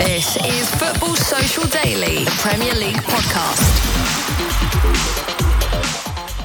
This 0.00 0.36
is 0.46 0.70
Football 0.76 1.14
Social 1.14 1.64
Daily, 1.64 2.24
Premier 2.38 2.72
League 2.74 2.96
podcast. 3.02 3.66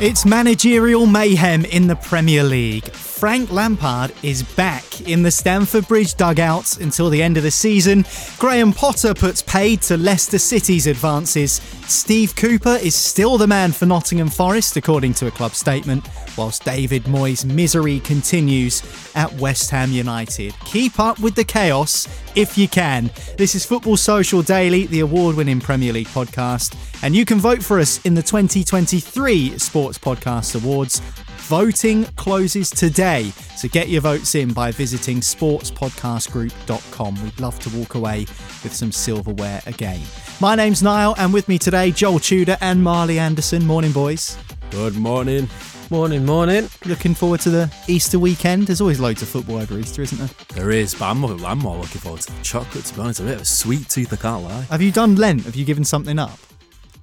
It's 0.01 0.25
managerial 0.25 1.05
mayhem 1.05 1.63
in 1.63 1.87
the 1.87 1.95
Premier 1.95 2.43
League. 2.43 2.83
Frank 3.25 3.51
Lampard 3.51 4.13
is 4.21 4.43
back 4.43 5.01
in 5.09 5.23
the 5.23 5.31
Stamford 5.31 5.87
Bridge 5.87 6.13
dugouts 6.13 6.77
until 6.77 7.09
the 7.09 7.23
end 7.23 7.37
of 7.37 7.41
the 7.41 7.49
season. 7.49 8.05
Graham 8.37 8.71
Potter 8.71 9.15
puts 9.15 9.41
paid 9.41 9.81
to 9.81 9.97
Leicester 9.97 10.37
City's 10.37 10.85
advances. 10.85 11.53
Steve 11.87 12.35
Cooper 12.35 12.77
is 12.83 12.93
still 12.93 13.39
the 13.39 13.47
man 13.47 13.71
for 13.71 13.87
Nottingham 13.87 14.29
Forest, 14.29 14.77
according 14.77 15.15
to 15.15 15.25
a 15.25 15.31
club 15.31 15.55
statement, 15.55 16.07
whilst 16.37 16.65
David 16.65 17.05
Moyes' 17.05 17.45
misery 17.45 17.99
continues 18.01 18.83
at 19.15 19.33
West 19.39 19.71
Ham 19.71 19.91
United. 19.91 20.53
Keep 20.63 20.99
up 20.99 21.19
with 21.19 21.33
the 21.33 21.43
chaos 21.43 22.07
if 22.35 22.59
you 22.59 22.67
can. 22.67 23.09
This 23.39 23.55
is 23.55 23.65
Football 23.65 23.97
Social 23.97 24.43
Daily, 24.43 24.85
the 24.85 24.99
award 24.99 25.35
winning 25.35 25.59
Premier 25.59 25.93
League 25.93 26.09
podcast, 26.09 26.77
and 27.01 27.15
you 27.15 27.25
can 27.25 27.39
vote 27.39 27.63
for 27.63 27.79
us 27.79 28.05
in 28.05 28.13
the 28.13 28.21
2023 28.21 29.57
Sports 29.57 29.97
Podcast 29.97 30.61
Awards. 30.61 31.01
Voting 31.45 32.05
closes 32.15 32.71
today, 32.71 33.31
so 33.55 33.67
get 33.67 33.87
your 33.87 34.01
votes 34.01 34.33
in 34.33 34.51
by 34.51 34.71
visiting 34.71 35.19
sportspodcastgroup.com. 35.19 37.23
We'd 37.23 37.39
love 37.39 37.59
to 37.59 37.77
walk 37.77 37.93
away 37.93 38.21
with 38.63 38.73
some 38.73 38.91
silverware 38.91 39.61
again. 39.67 40.01
My 40.41 40.55
name's 40.55 40.81
Niall, 40.81 41.13
and 41.19 41.31
with 41.31 41.47
me 41.47 41.59
today, 41.59 41.91
Joel 41.91 42.17
Tudor 42.17 42.57
and 42.61 42.83
Marley 42.83 43.19
Anderson. 43.19 43.63
Morning, 43.63 43.91
boys. 43.91 44.39
Good 44.71 44.95
morning. 44.95 45.47
Morning, 45.91 46.25
morning. 46.25 46.67
Looking 46.83 47.13
forward 47.13 47.41
to 47.41 47.51
the 47.51 47.71
Easter 47.87 48.17
weekend. 48.17 48.65
There's 48.65 48.81
always 48.81 48.99
loads 48.99 49.21
of 49.21 49.27
football 49.27 49.57
over 49.57 49.77
Easter, 49.77 50.01
isn't 50.01 50.17
there? 50.17 50.29
There 50.55 50.71
is, 50.71 50.95
but 50.95 51.11
I'm 51.11 51.19
more, 51.19 51.37
I'm 51.45 51.59
more 51.59 51.77
looking 51.77 52.01
forward 52.01 52.21
to 52.21 52.31
the 52.31 52.41
chocolate, 52.41 52.85
to 52.85 52.95
be 52.95 53.01
honest. 53.01 53.19
A 53.19 53.23
bit 53.23 53.35
of 53.35 53.41
a 53.41 53.45
sweet 53.45 53.87
tooth, 53.87 54.11
I 54.11 54.15
can't 54.15 54.43
lie. 54.43 54.63
Have 54.63 54.81
you 54.81 54.91
done 54.91 55.15
Lent? 55.15 55.43
Have 55.43 55.55
you 55.55 55.63
given 55.63 55.85
something 55.85 56.17
up? 56.17 56.39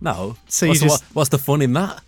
No. 0.03 0.37
So 0.49 0.67
what's, 0.67 0.81
the, 0.81 0.87
just- 0.87 1.05
what- 1.05 1.15
what's 1.15 1.29
the 1.31 1.39
fun 1.39 1.63
in 1.63 1.73
that? 1.75 2.03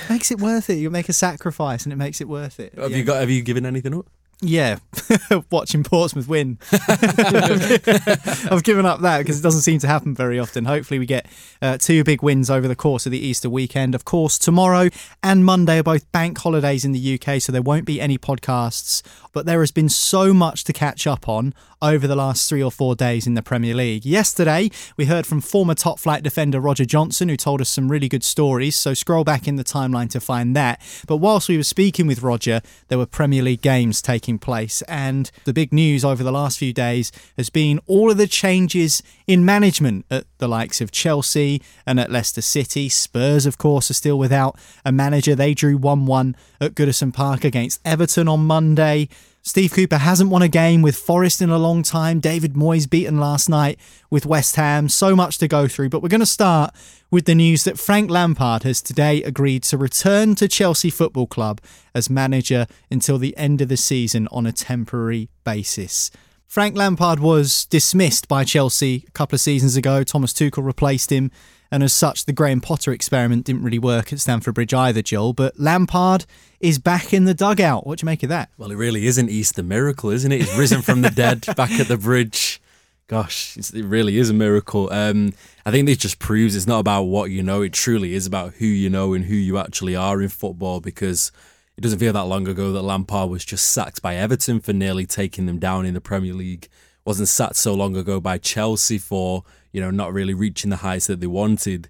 makes 0.10 0.30
it 0.30 0.38
worth 0.40 0.70
it. 0.70 0.74
You 0.78 0.88
make 0.90 1.08
a 1.08 1.12
sacrifice 1.12 1.84
and 1.84 1.92
it 1.92 1.96
makes 1.96 2.20
it 2.20 2.28
worth 2.28 2.58
it. 2.60 2.72
Have 2.78 2.90
Yeah. 2.90 2.96
you 2.96 3.04
got? 3.04 3.20
Have 3.20 3.30
you 3.30 3.42
given 3.42 3.66
anything 3.66 3.94
up? 3.94 4.06
Yeah, 4.40 4.78
watching 5.50 5.84
Portsmouth 5.84 6.28
win. 6.28 6.58
I've 6.72 8.62
given 8.62 8.84
up 8.84 9.00
that 9.00 9.18
because 9.18 9.38
it 9.38 9.42
doesn't 9.42 9.62
seem 9.62 9.78
to 9.80 9.86
happen 9.86 10.14
very 10.14 10.38
often. 10.38 10.64
Hopefully, 10.66 10.98
we 10.98 11.06
get 11.06 11.26
uh, 11.62 11.78
two 11.78 12.04
big 12.04 12.22
wins 12.22 12.50
over 12.50 12.68
the 12.68 12.76
course 12.76 13.06
of 13.06 13.12
the 13.12 13.18
Easter 13.18 13.48
weekend. 13.48 13.94
Of 13.94 14.04
course, 14.04 14.38
tomorrow 14.38 14.88
and 15.22 15.44
Monday 15.44 15.78
are 15.78 15.82
both 15.84 16.10
bank 16.12 16.38
holidays 16.38 16.84
in 16.84 16.92
the 16.92 17.18
UK, 17.20 17.40
so 17.40 17.52
there 17.52 17.62
won't 17.62 17.86
be 17.86 18.00
any 18.00 18.18
podcasts. 18.18 19.02
But 19.32 19.46
there 19.46 19.60
has 19.60 19.70
been 19.70 19.88
so 19.88 20.34
much 20.34 20.64
to 20.64 20.72
catch 20.72 21.06
up 21.06 21.28
on 21.28 21.54
over 21.84 22.06
the 22.06 22.16
last 22.16 22.48
three 22.48 22.62
or 22.62 22.70
four 22.70 22.94
days 22.94 23.26
in 23.26 23.34
the 23.34 23.42
Premier 23.42 23.74
League. 23.74 24.06
Yesterday, 24.06 24.70
we 24.96 25.04
heard 25.04 25.26
from 25.26 25.42
former 25.42 25.74
top 25.74 25.98
flight 25.98 26.22
defender 26.22 26.58
Roger 26.58 26.86
Johnson, 26.86 27.28
who 27.28 27.36
told 27.36 27.60
us 27.60 27.68
some 27.68 27.90
really 27.90 28.08
good 28.08 28.24
stories. 28.24 28.74
So 28.74 28.94
scroll 28.94 29.22
back 29.22 29.46
in 29.46 29.56
the 29.56 29.64
timeline 29.64 30.08
to 30.10 30.20
find 30.20 30.56
that. 30.56 30.80
But 31.06 31.18
whilst 31.18 31.48
we 31.48 31.58
were 31.58 31.62
speaking 31.62 32.06
with 32.06 32.22
Roger, 32.22 32.62
there 32.88 32.96
were 32.96 33.06
Premier 33.06 33.42
League 33.42 33.60
games 33.60 34.00
taking 34.00 34.23
place. 34.38 34.82
And 34.82 35.30
the 35.44 35.52
big 35.52 35.72
news 35.72 36.04
over 36.04 36.22
the 36.22 36.32
last 36.32 36.58
few 36.58 36.72
days 36.72 37.12
has 37.36 37.50
been 37.50 37.80
all 37.86 38.10
of 38.10 38.16
the 38.16 38.26
changes 38.26 39.02
in 39.26 39.44
management 39.44 40.06
at 40.10 40.24
the 40.38 40.48
likes 40.48 40.80
of 40.80 40.90
Chelsea 40.90 41.62
and 41.86 42.00
at 42.00 42.10
Leicester 42.10 42.42
City. 42.42 42.88
Spurs, 42.88 43.46
of 43.46 43.58
course, 43.58 43.90
are 43.90 43.94
still 43.94 44.18
without 44.18 44.58
a 44.84 44.92
manager. 44.92 45.34
They 45.34 45.54
drew 45.54 45.76
1 45.76 46.06
1 46.06 46.36
at 46.60 46.74
Goodison 46.74 47.12
Park 47.12 47.44
against 47.44 47.80
Everton 47.84 48.28
on 48.28 48.46
Monday. 48.46 49.08
Steve 49.46 49.74
Cooper 49.74 49.98
hasn't 49.98 50.30
won 50.30 50.40
a 50.40 50.48
game 50.48 50.80
with 50.80 50.96
Forest 50.96 51.42
in 51.42 51.50
a 51.50 51.58
long 51.58 51.82
time. 51.82 52.18
David 52.18 52.54
Moyes 52.54 52.88
beaten 52.88 53.20
last 53.20 53.46
night 53.46 53.78
with 54.08 54.24
West 54.24 54.56
Ham. 54.56 54.88
So 54.88 55.14
much 55.14 55.36
to 55.36 55.46
go 55.46 55.68
through, 55.68 55.90
but 55.90 56.02
we're 56.02 56.08
going 56.08 56.20
to 56.20 56.26
start 56.26 56.74
with 57.10 57.26
the 57.26 57.34
news 57.34 57.64
that 57.64 57.78
Frank 57.78 58.10
Lampard 58.10 58.62
has 58.62 58.80
today 58.80 59.22
agreed 59.22 59.62
to 59.64 59.76
return 59.76 60.34
to 60.36 60.48
Chelsea 60.48 60.88
Football 60.88 61.26
Club 61.26 61.60
as 61.94 62.08
manager 62.08 62.66
until 62.90 63.18
the 63.18 63.36
end 63.36 63.60
of 63.60 63.68
the 63.68 63.76
season 63.76 64.28
on 64.32 64.46
a 64.46 64.52
temporary 64.52 65.28
basis. 65.44 66.10
Frank 66.46 66.74
Lampard 66.74 67.20
was 67.20 67.66
dismissed 67.66 68.28
by 68.28 68.44
Chelsea 68.44 69.04
a 69.06 69.10
couple 69.10 69.36
of 69.36 69.42
seasons 69.42 69.76
ago. 69.76 70.04
Thomas 70.04 70.32
Tuchel 70.32 70.64
replaced 70.64 71.12
him. 71.12 71.30
And 71.74 71.82
as 71.82 71.92
such, 71.92 72.26
the 72.26 72.32
Graham 72.32 72.60
Potter 72.60 72.92
experiment 72.92 73.46
didn't 73.46 73.64
really 73.64 73.80
work 73.80 74.12
at 74.12 74.20
Stamford 74.20 74.54
Bridge 74.54 74.72
either, 74.72 75.02
Joel. 75.02 75.32
But 75.32 75.58
Lampard 75.58 76.24
is 76.60 76.78
back 76.78 77.12
in 77.12 77.24
the 77.24 77.34
dugout. 77.34 77.84
What 77.84 77.98
do 77.98 78.04
you 78.04 78.06
make 78.06 78.22
of 78.22 78.28
that? 78.28 78.48
Well, 78.56 78.70
it 78.70 78.76
really 78.76 79.08
is 79.08 79.18
an 79.18 79.28
Easter 79.28 79.64
miracle, 79.64 80.10
isn't 80.10 80.30
it? 80.30 80.42
He's 80.42 80.56
risen 80.56 80.82
from 80.82 81.02
the 81.02 81.10
dead, 81.10 81.44
back 81.56 81.72
at 81.72 81.88
the 81.88 81.96
bridge. 81.96 82.62
Gosh, 83.08 83.56
it's, 83.56 83.70
it 83.70 83.82
really 83.82 84.18
is 84.18 84.30
a 84.30 84.32
miracle. 84.32 84.88
Um, 84.92 85.32
I 85.66 85.72
think 85.72 85.86
this 85.86 85.98
just 85.98 86.20
proves 86.20 86.54
it's 86.54 86.68
not 86.68 86.78
about 86.78 87.06
what 87.06 87.32
you 87.32 87.42
know. 87.42 87.62
It 87.62 87.72
truly 87.72 88.14
is 88.14 88.24
about 88.24 88.54
who 88.54 88.66
you 88.66 88.88
know 88.88 89.12
and 89.12 89.24
who 89.24 89.34
you 89.34 89.58
actually 89.58 89.96
are 89.96 90.22
in 90.22 90.28
football. 90.28 90.78
Because 90.78 91.32
it 91.76 91.80
doesn't 91.80 91.98
feel 91.98 92.12
that 92.12 92.26
long 92.26 92.46
ago 92.46 92.70
that 92.70 92.82
Lampard 92.82 93.30
was 93.30 93.44
just 93.44 93.72
sacked 93.72 94.00
by 94.00 94.14
Everton 94.14 94.60
for 94.60 94.72
nearly 94.72 95.06
taking 95.06 95.46
them 95.46 95.58
down 95.58 95.86
in 95.86 95.94
the 95.94 96.00
Premier 96.00 96.34
League. 96.34 96.68
Wasn't 97.04 97.28
sacked 97.28 97.56
so 97.56 97.74
long 97.74 97.96
ago 97.96 98.20
by 98.20 98.38
Chelsea 98.38 98.98
for 98.98 99.44
you 99.72 99.80
know 99.80 99.90
not 99.90 100.12
really 100.12 100.34
reaching 100.34 100.70
the 100.70 100.76
heights 100.76 101.06
that 101.06 101.20
they 101.20 101.26
wanted. 101.26 101.88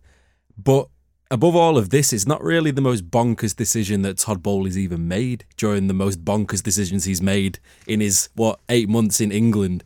But 0.56 0.88
above 1.31 1.56
all 1.56 1.76
of 1.76 1.90
this, 1.90 2.12
it's 2.12 2.26
not 2.26 2.43
really 2.43 2.70
the 2.70 2.81
most 2.81 3.11
bonkers 3.11 3.55
decision 3.55 4.02
that 4.02 4.19
Todd 4.19 4.43
Boehly's 4.43 4.78
even 4.78 5.08
made 5.08 5.44
during 5.56 5.87
the 5.87 5.94
most 5.94 6.25
bonkers 6.25 6.62
decisions 6.62 7.05
he's 7.05 7.22
made 7.22 7.58
in 7.87 8.00
his, 8.00 8.28
what, 8.34 8.61
eight 8.69 8.88
months 8.88 9.20
in 9.20 9.32
England. 9.32 9.84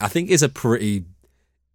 I 0.00 0.08
think 0.08 0.30
is 0.30 0.42
a 0.42 0.48
pretty 0.48 1.04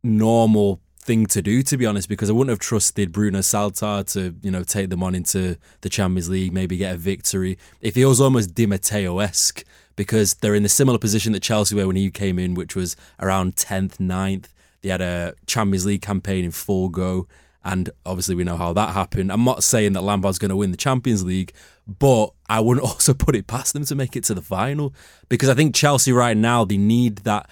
normal 0.04 0.82
thing 1.06 1.28
to 1.28 1.42
do, 1.42 1.62
to 1.62 1.78
be 1.78 1.86
honest, 1.86 2.10
because 2.10 2.30
I 2.30 2.34
wouldn't 2.34 2.50
have 2.50 2.60
trusted 2.60 3.12
Bruno 3.12 3.42
Saltor 3.42 4.04
to, 4.08 4.36
you 4.42 4.50
know, 4.50 4.64
take 4.64 4.90
them 4.90 5.04
on 5.04 5.14
into 5.14 5.58
the 5.82 5.90
Champions 5.90 6.30
League, 6.30 6.52
maybe 6.52 6.78
get 6.78 6.96
a 6.96 6.98
victory. 6.98 7.58
He 7.80 8.04
was 8.04 8.20
almost 8.20 8.56
Di 8.56 8.66
Matteo 8.66 9.20
esque, 9.20 9.64
because 9.96 10.34
they're 10.36 10.56
in 10.56 10.64
the 10.64 10.70
similar 10.70 10.98
position 10.98 11.32
that 11.34 11.44
Chelsea 11.44 11.76
were 11.76 11.88
when 11.88 11.96
he 11.96 12.10
came 12.10 12.40
in, 12.40 12.56
which 12.56 12.76
was 12.76 12.96
around 13.20 13.56
10th, 13.56 13.98
9th. 13.98 14.48
They 14.82 14.90
had 14.90 15.02
a 15.02 15.36
Champions 15.46 15.86
League 15.86 16.02
campaign 16.02 16.44
in 16.44 16.52
full 16.52 16.90
go. 16.90 17.28
And 17.64 17.90
obviously, 18.06 18.36
we 18.36 18.44
know 18.44 18.58
how 18.58 18.74
that 18.74 18.94
happened. 18.94 19.32
I'm 19.32 19.44
not 19.44 19.64
saying 19.64 19.94
that 19.94 20.04
Lampard's 20.04 20.38
going 20.38 20.50
to 20.50 20.56
win 20.56 20.72
the 20.72 20.78
Champions 20.78 21.24
League, 21.24 21.54
but 21.88 22.34
I 22.48 22.60
wouldn't 22.60 22.86
also 22.90 23.14
put 23.14 23.36
it 23.36 23.48
past 23.48 23.74
them 23.74 23.86
to 23.86 23.96
make 23.96 24.16
it 24.16 24.24
to 24.26 24.34
the 24.34 24.42
final 24.42 24.94
because 25.30 25.50
I 25.50 25.56
think 25.56 25.74
Chelsea 25.74 26.12
right 26.12 26.38
now 26.38 26.66
they 26.66 26.78
need 26.78 27.20
that 27.20 27.50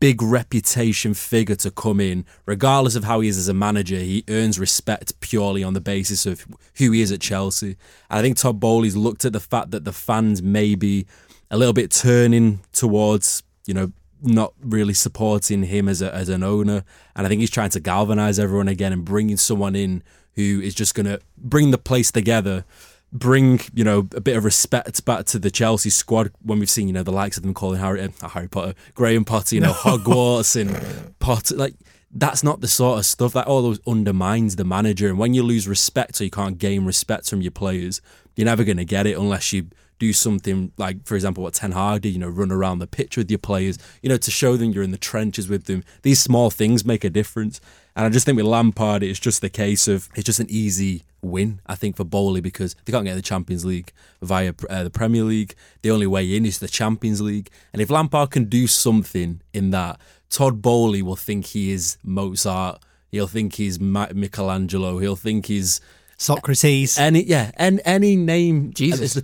big 0.00 0.22
reputation 0.22 1.14
figure 1.14 1.56
to 1.56 1.70
come 1.70 2.00
in, 2.00 2.24
regardless 2.46 2.96
of 2.96 3.04
how 3.04 3.20
he 3.20 3.28
is 3.28 3.38
as 3.38 3.48
a 3.48 3.54
manager. 3.54 3.96
He 3.96 4.24
earns 4.28 4.58
respect 4.58 5.18
purely 5.20 5.62
on 5.62 5.74
the 5.74 5.80
basis 5.80 6.26
of 6.26 6.46
who 6.76 6.92
he 6.92 7.02
is 7.02 7.12
at 7.12 7.20
Chelsea. 7.20 7.76
And 8.08 8.18
I 8.18 8.22
think 8.22 8.36
Todd 8.36 8.60
Boehly's 8.60 8.96
looked 8.96 9.24
at 9.24 9.32
the 9.32 9.40
fact 9.40 9.70
that 9.70 9.84
the 9.84 9.92
fans 9.92 10.42
may 10.42 10.74
be 10.74 11.06
a 11.50 11.58
little 11.58 11.74
bit 11.74 11.90
turning 11.90 12.60
towards, 12.72 13.42
you 13.66 13.74
know, 13.74 13.92
not 14.22 14.52
really 14.60 14.94
supporting 14.94 15.64
him 15.64 15.88
as 15.88 16.02
a, 16.02 16.14
as 16.14 16.28
an 16.28 16.42
owner, 16.42 16.84
and 17.16 17.26
I 17.26 17.28
think 17.28 17.40
he's 17.40 17.50
trying 17.50 17.70
to 17.70 17.80
galvanize 17.80 18.38
everyone 18.38 18.68
again 18.68 18.92
and 18.92 19.04
bringing 19.04 19.36
someone 19.36 19.74
in 19.74 20.02
who 20.34 20.60
is 20.60 20.74
just 20.74 20.94
going 20.94 21.06
to 21.06 21.20
bring 21.36 21.70
the 21.70 21.78
place 21.78 22.12
together 22.12 22.64
bring 23.12 23.60
you 23.74 23.84
know 23.84 24.08
a 24.14 24.20
bit 24.20 24.36
of 24.36 24.44
respect 24.44 25.04
back 25.04 25.24
to 25.26 25.38
the 25.38 25.50
Chelsea 25.50 25.90
squad 25.90 26.32
when 26.42 26.58
we've 26.58 26.70
seen 26.70 26.86
you 26.86 26.94
know 26.94 27.02
the 27.02 27.12
likes 27.12 27.36
of 27.36 27.42
them 27.42 27.54
calling 27.54 27.80
Harry 27.80 28.00
uh, 28.00 28.28
Harry 28.28 28.48
Potter, 28.48 28.74
Graham 28.94 29.24
Potter, 29.24 29.54
you 29.54 29.60
know 29.60 29.72
Hogwarts 29.74 30.60
and 30.60 31.18
Potter 31.18 31.56
like 31.56 31.74
that's 32.12 32.42
not 32.42 32.60
the 32.60 32.68
sort 32.68 32.98
of 32.98 33.06
stuff 33.06 33.32
that 33.34 33.46
all 33.46 33.62
those 33.62 33.78
undermines 33.86 34.56
the 34.56 34.64
manager. 34.64 35.08
And 35.08 35.16
when 35.16 35.32
you 35.32 35.44
lose 35.44 35.68
respect 35.68 36.20
or 36.20 36.24
you 36.24 36.30
can't 36.30 36.58
gain 36.58 36.84
respect 36.84 37.30
from 37.30 37.40
your 37.40 37.52
players 37.52 38.00
you're 38.36 38.46
never 38.46 38.64
going 38.64 38.76
to 38.76 38.84
get 38.84 39.06
it 39.06 39.18
unless 39.18 39.52
you 39.52 39.66
do 39.98 40.12
something 40.14 40.72
like 40.78 41.04
for 41.04 41.14
example 41.14 41.42
what 41.42 41.52
Ten 41.52 41.72
Hag 41.72 42.02
did 42.02 42.10
you 42.10 42.18
know 42.18 42.28
run 42.28 42.50
around 42.50 42.78
the 42.78 42.86
pitch 42.86 43.18
with 43.18 43.30
your 43.30 43.38
players 43.38 43.76
you 44.02 44.08
know 44.08 44.16
to 44.16 44.30
show 44.30 44.56
them 44.56 44.70
you're 44.70 44.82
in 44.82 44.92
the 44.92 44.98
trenches 44.98 45.48
with 45.48 45.64
them. 45.64 45.84
These 46.02 46.20
small 46.20 46.50
things 46.50 46.84
make 46.84 47.04
a 47.04 47.10
difference 47.10 47.60
and 47.96 48.06
I 48.06 48.08
just 48.08 48.26
think 48.26 48.36
with 48.36 48.46
Lampard 48.46 49.02
it's 49.02 49.20
just 49.20 49.40
the 49.40 49.50
case 49.50 49.88
of 49.88 50.08
it's 50.14 50.24
just 50.24 50.40
an 50.40 50.46
easy 50.48 51.04
win, 51.22 51.60
I 51.66 51.74
think, 51.74 51.96
for 51.96 52.04
Boehly 52.04 52.40
because 52.40 52.74
they 52.84 52.92
can't 52.92 53.04
get 53.04 53.14
the 53.14 53.22
Champions 53.22 53.64
League 53.64 53.92
via 54.22 54.52
uh, 54.68 54.84
the 54.84 54.90
Premier 54.90 55.22
League. 55.22 55.54
The 55.82 55.90
only 55.90 56.06
way 56.06 56.34
in 56.34 56.46
is 56.46 56.58
the 56.58 56.68
Champions 56.68 57.20
League. 57.20 57.50
And 57.72 57.82
if 57.82 57.90
Lampard 57.90 58.30
can 58.30 58.44
do 58.44 58.66
something 58.66 59.40
in 59.52 59.70
that, 59.70 60.00
Todd 60.30 60.62
Boehly 60.62 61.02
will 61.02 61.16
think 61.16 61.46
he 61.46 61.72
is 61.72 61.98
Mozart. 62.02 62.82
He'll 63.10 63.26
think 63.26 63.54
he's 63.54 63.80
Michelangelo. 63.80 64.98
He'll 64.98 65.16
think 65.16 65.46
he's 65.46 65.80
Socrates. 66.16 66.98
Any 66.98 67.24
yeah, 67.24 67.50
and 67.56 67.80
any 67.84 68.14
name. 68.16 68.72
Jesus. 68.72 69.20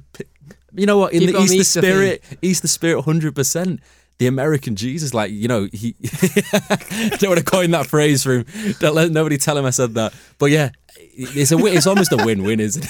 You 0.74 0.86
know 0.86 0.98
what? 0.98 1.12
In 1.12 1.20
Keep 1.20 1.30
the 1.30 1.36
on 1.36 1.42
Easter 1.44 1.56
Easter 1.56 1.80
spirit, 1.80 2.24
Easter 2.42 2.68
spirit, 2.68 3.02
hundred 3.02 3.34
percent 3.34 3.80
the 4.18 4.26
American 4.26 4.76
Jesus, 4.76 5.12
like 5.12 5.30
you 5.30 5.48
know, 5.48 5.68
he. 5.72 5.94
I 6.52 7.16
don't 7.18 7.30
want 7.30 7.38
to 7.38 7.44
coin 7.44 7.70
that 7.72 7.86
phrase 7.86 8.22
for 8.22 8.38
him. 8.38 8.46
Don't 8.78 8.94
let 8.94 9.10
nobody 9.10 9.36
tell 9.36 9.56
him 9.56 9.64
I 9.64 9.70
said 9.70 9.94
that. 9.94 10.14
But 10.38 10.46
yeah, 10.46 10.70
it's 10.96 11.52
a 11.52 11.58
it's 11.66 11.86
almost 11.86 12.12
a 12.12 12.24
win-win, 12.24 12.60
isn't 12.60 12.86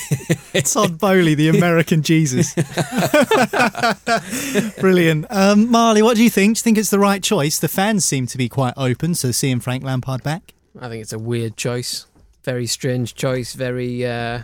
it? 0.54 0.66
Todd 0.66 0.98
Boehly, 0.98 1.34
the 1.34 1.48
American 1.48 2.02
Jesus. 2.02 2.54
Brilliant, 4.80 5.26
um, 5.30 5.70
Marley. 5.70 6.02
What 6.02 6.16
do 6.16 6.22
you 6.22 6.30
think? 6.30 6.56
Do 6.56 6.60
you 6.60 6.62
think 6.62 6.78
it's 6.78 6.90
the 6.90 6.98
right 6.98 7.22
choice? 7.22 7.58
The 7.58 7.68
fans 7.68 8.04
seem 8.04 8.26
to 8.28 8.38
be 8.38 8.48
quite 8.48 8.74
open 8.76 9.14
to 9.14 9.32
seeing 9.32 9.60
Frank 9.60 9.82
Lampard 9.82 10.22
back. 10.22 10.54
I 10.80 10.88
think 10.88 11.02
it's 11.02 11.12
a 11.12 11.18
weird 11.18 11.56
choice, 11.56 12.06
very 12.44 12.66
strange 12.66 13.14
choice, 13.14 13.54
very 13.54 14.06
uh, 14.06 14.42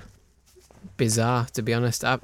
bizarre 0.96 1.46
to 1.52 1.62
be 1.62 1.74
honest. 1.74 2.04
I, 2.04 2.18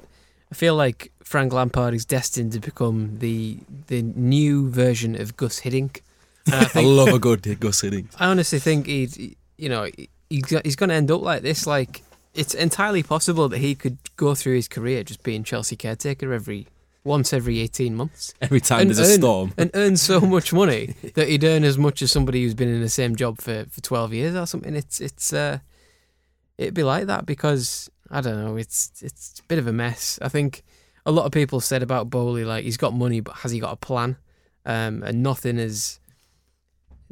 I 0.51 0.55
feel 0.55 0.75
like 0.75 1.11
Frank 1.29 1.53
Lampard 1.53 1.93
is 1.93 2.05
destined 2.05 2.53
to 2.53 2.59
become 2.59 3.19
the 3.19 3.59
the 3.85 4.01
new 4.01 4.67
version 4.71 5.13
of 5.13 5.37
Gus 5.37 5.59
Hiddink. 5.59 6.01
I, 6.47 6.71
I, 6.75 6.81
love 6.81 7.09
a 7.09 7.19
good 7.19 7.43
Gus 7.59 7.83
Hiddink. 7.83 8.07
I 8.17 8.25
honestly 8.25 8.57
think 8.57 8.87
he'd, 8.87 9.35
you 9.55 9.69
know, 9.69 9.87
he's 10.27 10.75
going 10.75 10.89
to 10.89 10.95
end 10.95 11.11
up 11.11 11.21
like 11.21 11.43
this. 11.43 11.67
Like 11.67 12.01
it's 12.33 12.55
entirely 12.55 13.03
possible 13.03 13.47
that 13.49 13.59
he 13.59 13.75
could 13.75 13.99
go 14.15 14.33
through 14.33 14.55
his 14.55 14.67
career 14.67 15.03
just 15.03 15.21
being 15.21 15.43
Chelsea 15.43 15.75
caretaker 15.75 16.33
every 16.33 16.65
once 17.03 17.31
every 17.31 17.59
18 17.59 17.95
months. 17.95 18.33
Every 18.41 18.59
time 18.59 18.87
there's 18.87 18.97
a 18.97 19.05
storm. 19.05 19.53
And 19.55 19.69
earn 19.75 19.97
so 19.97 20.19
much 20.35 20.51
money 20.51 20.95
that 21.13 21.27
he'd 21.27 21.43
earn 21.43 21.63
as 21.63 21.77
much 21.77 22.01
as 22.01 22.11
somebody 22.11 22.41
who's 22.41 22.55
been 22.55 22.69
in 22.69 22.81
the 22.81 22.89
same 22.89 23.15
job 23.15 23.39
for, 23.39 23.65
for 23.69 23.81
12 23.81 24.15
years 24.15 24.35
or 24.35 24.47
something. 24.47 24.75
It's, 24.75 24.99
it's, 24.99 25.31
uh, 25.31 25.59
it'd 26.57 26.73
be 26.73 26.81
like 26.81 27.05
that 27.05 27.27
because, 27.27 27.87
I 28.09 28.21
don't 28.21 28.43
know, 28.43 28.57
it's, 28.57 28.91
it's 29.03 29.39
a 29.39 29.43
bit 29.43 29.59
of 29.59 29.67
a 29.67 29.73
mess. 29.73 30.17
I 30.23 30.29
think 30.29 30.63
a 31.09 31.11
lot 31.11 31.25
of 31.25 31.31
people 31.31 31.59
said 31.59 31.81
about 31.81 32.09
Boehly, 32.09 32.45
like, 32.45 32.63
he's 32.63 32.77
got 32.77 32.93
money, 32.93 33.19
but 33.19 33.35
has 33.37 33.51
he 33.51 33.59
got 33.59 33.73
a 33.73 33.75
plan? 33.75 34.15
Um, 34.65 35.01
and 35.01 35.23
nothing 35.23 35.57
is, 35.57 35.99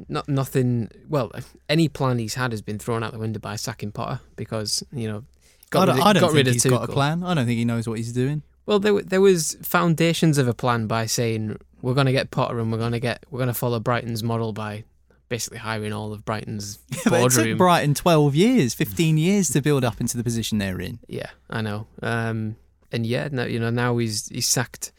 not 0.07 0.29
nothing. 0.29 0.89
Well, 1.09 1.31
any 1.67 1.87
plan 1.87 2.19
he's 2.19 2.35
had 2.35 2.51
has 2.51 2.61
been 2.61 2.77
thrown 2.77 3.03
out 3.03 3.11
the 3.11 3.19
window 3.19 3.39
by 3.39 3.55
sacking 3.55 3.91
Potter 3.91 4.21
because 4.35 4.83
you 4.91 5.07
know 5.07 5.23
got 5.71 5.83
I 5.83 5.85
don't, 5.85 5.95
rid, 5.95 6.05
I 6.05 6.13
don't 6.13 6.21
got 6.21 6.31
think 6.33 6.47
he's 6.47 6.65
got 6.65 6.87
a 6.87 6.91
plan. 6.91 7.23
I 7.23 7.33
don't 7.33 7.47
think 7.47 7.57
he 7.57 7.65
knows 7.65 7.87
what 7.87 7.97
he's 7.97 8.13
doing. 8.13 8.43
Well, 8.67 8.77
there 8.79 9.01
there 9.01 9.21
was 9.21 9.57
foundations 9.63 10.37
of 10.37 10.47
a 10.47 10.53
plan 10.53 10.85
by 10.85 11.07
saying 11.07 11.57
we're 11.81 11.95
going 11.95 12.05
to 12.05 12.11
get 12.11 12.29
Potter 12.29 12.59
and 12.59 12.71
we're 12.71 12.77
going 12.77 12.91
to 12.91 12.99
get 12.99 13.25
we're 13.31 13.39
going 13.39 13.47
to 13.47 13.53
follow 13.55 13.79
Brighton's 13.79 14.21
model 14.21 14.53
by 14.53 14.83
basically 15.29 15.57
hiring 15.57 15.93
all 15.93 16.13
of 16.13 16.23
Brighton's 16.23 16.77
yeah, 16.91 17.09
boardroom. 17.09 17.47
it 17.47 17.49
took 17.51 17.57
Brighton 17.57 17.95
twelve 17.95 18.35
years, 18.35 18.75
fifteen 18.75 19.17
years 19.17 19.49
to 19.49 19.61
build 19.61 19.83
up 19.83 19.99
into 19.99 20.15
the 20.15 20.23
position 20.23 20.59
they're 20.59 20.79
in. 20.81 20.99
Yeah, 21.07 21.29
I 21.49 21.61
know. 21.61 21.87
Um, 22.03 22.57
and 22.91 23.05
yeah, 23.05 23.29
now 23.31 23.45
you 23.45 23.59
know 23.59 23.69
now 23.69 23.97
he's 23.97 24.27
he's 24.27 24.47
sacked 24.47 24.91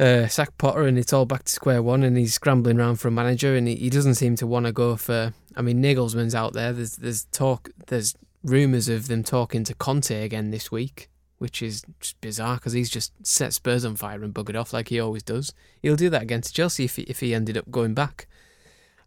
uh, 0.00 0.26
sack 0.26 0.56
Potter 0.58 0.82
and 0.82 0.98
it's 0.98 1.12
all 1.12 1.26
back 1.26 1.44
to 1.44 1.52
square 1.52 1.82
one 1.82 2.02
and 2.02 2.16
he's 2.16 2.34
scrambling 2.34 2.80
around 2.80 2.96
for 2.96 3.08
a 3.08 3.12
manager 3.12 3.54
and 3.54 3.68
he, 3.68 3.76
he 3.76 3.90
doesn't 3.90 4.16
seem 4.16 4.36
to 4.36 4.46
want 4.46 4.66
to 4.66 4.72
go 4.72 4.96
for. 4.96 5.32
I 5.56 5.62
mean, 5.62 5.82
Nagelsmann's 5.82 6.34
out 6.34 6.52
there. 6.52 6.72
There's 6.72 6.96
there's 6.96 7.24
talk. 7.26 7.70
There's 7.86 8.14
rumours 8.42 8.88
of 8.88 9.08
them 9.08 9.22
talking 9.22 9.64
to 9.64 9.74
Conte 9.74 10.22
again 10.22 10.50
this 10.50 10.70
week, 10.70 11.08
which 11.38 11.62
is 11.62 11.84
just 12.00 12.20
bizarre 12.20 12.56
because 12.56 12.72
he's 12.72 12.90
just 12.90 13.12
set 13.26 13.52
Spurs 13.52 13.84
on 13.84 13.96
fire 13.96 14.22
and 14.22 14.34
buggered 14.34 14.58
off 14.58 14.72
like 14.72 14.88
he 14.88 15.00
always 15.00 15.22
does. 15.22 15.52
He'll 15.80 15.96
do 15.96 16.10
that 16.10 16.22
against 16.22 16.54
Chelsea 16.54 16.84
if 16.84 16.96
he, 16.96 17.02
if 17.02 17.20
he 17.20 17.34
ended 17.34 17.56
up 17.56 17.70
going 17.70 17.94
back. 17.94 18.26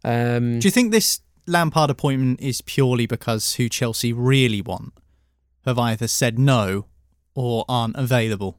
Um, 0.04 0.58
do 0.58 0.66
you 0.66 0.72
think 0.72 0.90
this 0.90 1.20
Lampard 1.46 1.90
appointment 1.90 2.40
is 2.40 2.60
purely 2.60 3.06
because 3.06 3.54
who 3.54 3.68
Chelsea 3.68 4.12
really 4.12 4.62
want 4.62 4.92
have 5.64 5.78
either 5.78 6.08
said 6.08 6.38
no 6.38 6.86
or 7.38 7.64
aren't 7.68 7.96
available? 7.96 8.58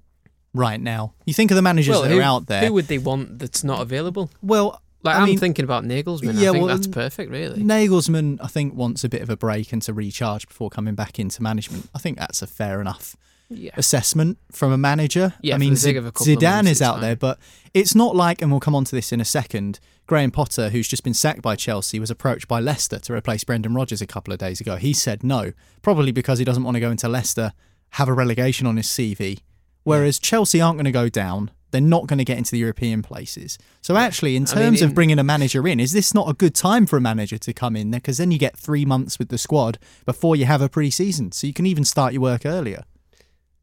right 0.54 0.82
now. 0.82 1.14
You 1.26 1.34
think 1.34 1.52
of 1.52 1.56
the 1.56 1.62
managers 1.62 1.92
well, 1.92 2.02
that 2.02 2.10
who, 2.10 2.20
are 2.20 2.24
out 2.24 2.48
there. 2.48 2.66
Who 2.66 2.74
would 2.74 2.88
they 2.88 2.98
want 2.98 3.40
that's 3.40 3.64
not 3.64 3.82
available? 3.82 4.32
Well, 4.42 4.82
like 5.04 5.16
I 5.16 5.30
am 5.30 5.38
thinking 5.38 5.64
about 5.64 5.84
Nagelsmann. 5.84 6.40
Yeah, 6.40 6.50
I 6.50 6.54
think 6.54 6.66
well, 6.66 6.76
that's 6.76 6.88
perfect, 6.88 7.32
really. 7.32 7.62
Nagelsmann, 7.62 8.40
I 8.42 8.48
think, 8.48 8.74
wants 8.74 9.04
a 9.04 9.10
bit 9.10 9.22
of 9.22 9.30
a 9.30 9.38
break 9.38 9.72
and 9.72 9.82
to 9.84 9.94
recharge 9.94 10.48
before 10.48 10.70
coming 10.70 10.96
back 10.96 11.20
into 11.20 11.42
management. 11.42 11.90
I 11.94 12.00
think 12.00 12.18
that's 12.18 12.42
a 12.42 12.48
fair 12.48 12.82
enough 12.82 13.16
yeah. 13.50 13.72
assessment 13.78 14.40
from 14.52 14.72
a 14.72 14.78
manager. 14.78 15.36
Yeah, 15.42 15.56
I 15.56 15.58
mean, 15.58 15.76
Z- 15.76 15.94
Zidane 15.94 16.68
is 16.68 16.82
out 16.82 17.00
there, 17.00 17.16
but 17.16 17.40
it's 17.74 17.96
not 17.96 18.16
like, 18.16 18.42
and 18.42 18.52
we'll 18.52 18.60
come 18.60 18.76
on 18.76 18.84
to 18.86 18.96
this 18.96 19.12
in 19.12 19.22
a 19.22 19.26
second. 19.26 19.80
Graham 20.06 20.32
Potter, 20.32 20.70
who's 20.70 20.88
just 20.88 21.04
been 21.04 21.14
sacked 21.14 21.42
by 21.42 21.56
Chelsea, 21.56 22.00
was 22.00 22.10
approached 22.10 22.48
by 22.48 22.60
Leicester 22.60 23.00
to 23.00 23.14
replace 23.14 23.44
Brendan 23.44 23.76
Rodgers 23.76 24.02
a 24.02 24.08
couple 24.08 24.34
of 24.34 24.40
days 24.40 24.60
ago. 24.60 24.76
He 24.76 24.92
said 24.92 25.24
no, 25.24 25.54
probably 25.82 26.12
because 26.12 26.40
he 26.40 26.46
doesn't 26.46 26.64
want 26.64 26.76
to 26.76 26.82
go 26.82 26.92
into 26.92 27.08
Leicester, 27.08 27.54
have 27.92 28.08
a 28.08 28.14
relegation 28.14 28.68
on 28.68 28.78
his 28.78 28.88
CV, 28.88 29.40
Whereas 29.84 30.20
Chelsea 30.20 30.62
aren't 30.62 30.78
going 30.78 30.86
to 30.86 30.92
go 30.92 31.10
down. 31.10 31.52
They're 31.72 31.82
not 31.82 32.08
going 32.08 32.18
to 32.18 32.26
get 32.26 32.38
into 32.38 32.52
the 32.52 32.60
European 32.60 33.02
places. 33.02 33.58
So 33.82 33.96
actually, 33.96 34.36
in 34.36 34.46
terms 34.46 34.58
I 34.58 34.70
mean, 34.70 34.84
in, 34.84 34.90
of 34.90 34.94
bringing 34.96 35.20
a 35.20 35.24
manager 35.24 35.68
in, 35.68 35.80
is 35.80 35.94
this 35.94 36.14
not 36.14 36.30
a 36.30 36.34
good 36.34 36.56
time 36.56 36.86
for 36.86 36.98
a 36.98 37.02
manager 37.02 37.38
to 37.40 37.54
come 37.54 37.76
in 37.76 37.92
there? 37.92 38.00
Because 38.00 38.18
then 38.18 38.32
you 38.32 38.38
get 38.38 38.58
three 38.58 38.86
months 38.86 39.18
with 39.18 39.30
the 39.30 39.38
squad 39.38 39.80
before 40.06 40.36
you 40.36 40.46
have 40.46 40.62
a 40.62 40.70
pre-season, 40.70 41.32
so 41.32 41.48
you 41.48 41.54
can 41.54 41.66
even 41.66 41.84
start 41.84 42.14
your 42.14 42.22
work 42.22 42.46
earlier. 42.46 42.84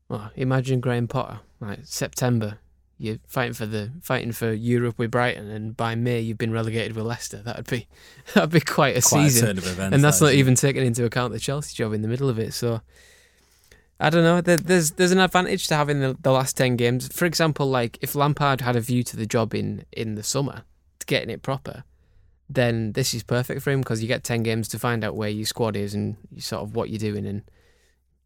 Well, 0.09 0.30
imagine 0.37 0.80
Graham 0.80 1.06
Potter, 1.06 1.40
like 1.61 1.80
September, 1.85 2.59
you're 2.99 3.18
fighting 3.26 3.54
for 3.54 3.66
the 3.66 3.92
fighting 4.02 4.33
for 4.33 4.52
Europe 4.52 4.99
with 4.99 5.11
Brighton, 5.11 5.49
and 5.49 5.76
by 5.76 5.95
May 5.95 6.21
you've 6.21 6.38
been 6.38 6.52
relegated 6.52 6.97
with 6.97 7.04
Leicester. 7.04 7.38
That'd 7.38 7.68
be 7.68 7.87
that'd 8.35 8.50
be 8.50 8.61
quite 8.61 8.97
a 8.97 9.02
quite 9.02 9.30
season, 9.30 9.49
a 9.49 9.50
events, 9.50 9.95
and 9.95 10.02
that's 10.02 10.21
that, 10.21 10.26
not 10.26 10.35
even 10.35 10.54
taking 10.54 10.87
into 10.87 11.04
account 11.04 11.33
the 11.33 11.38
Chelsea 11.38 11.75
job 11.75 11.92
in 11.92 12.02
the 12.02 12.09
middle 12.09 12.28
of 12.28 12.38
it. 12.38 12.54
So 12.54 12.80
I 13.99 14.11
don't 14.11 14.25
know. 14.25 14.41
There's 14.41 14.93
there's 14.93 15.12
an 15.12 15.21
advantage 15.21 15.69
to 15.69 15.75
having 15.75 16.00
the, 16.00 16.17
the 16.21 16.33
last 16.33 16.57
ten 16.57 16.76
games. 16.76 17.09
For 17.09 17.25
example, 17.25 17.67
like 17.67 17.99
if 18.03 18.15
Lampard 18.15 18.61
had 18.61 18.76
a 18.76 18.81
view 18.81 19.03
to 19.05 19.17
the 19.17 19.26
job 19.26 19.55
in 19.55 19.85
in 19.93 20.17
the 20.17 20.23
summer, 20.23 20.65
to 20.99 21.07
getting 21.07 21.31
it 21.31 21.43
proper, 21.43 21.85
then 22.49 22.93
this 22.93 23.15
is 23.15 23.23
perfect 23.23 23.62
for 23.62 23.71
him 23.71 23.81
because 23.81 24.03
you 24.03 24.09
get 24.09 24.23
ten 24.23 24.43
games 24.43 24.69
to 24.69 24.79
find 24.79 25.03
out 25.03 25.17
where 25.17 25.31
your 25.31 25.47
squad 25.47 25.76
is 25.76 25.95
and 25.95 26.17
sort 26.38 26.62
of 26.62 26.75
what 26.75 26.91
you're 26.91 26.99
doing 26.99 27.26
and 27.26 27.43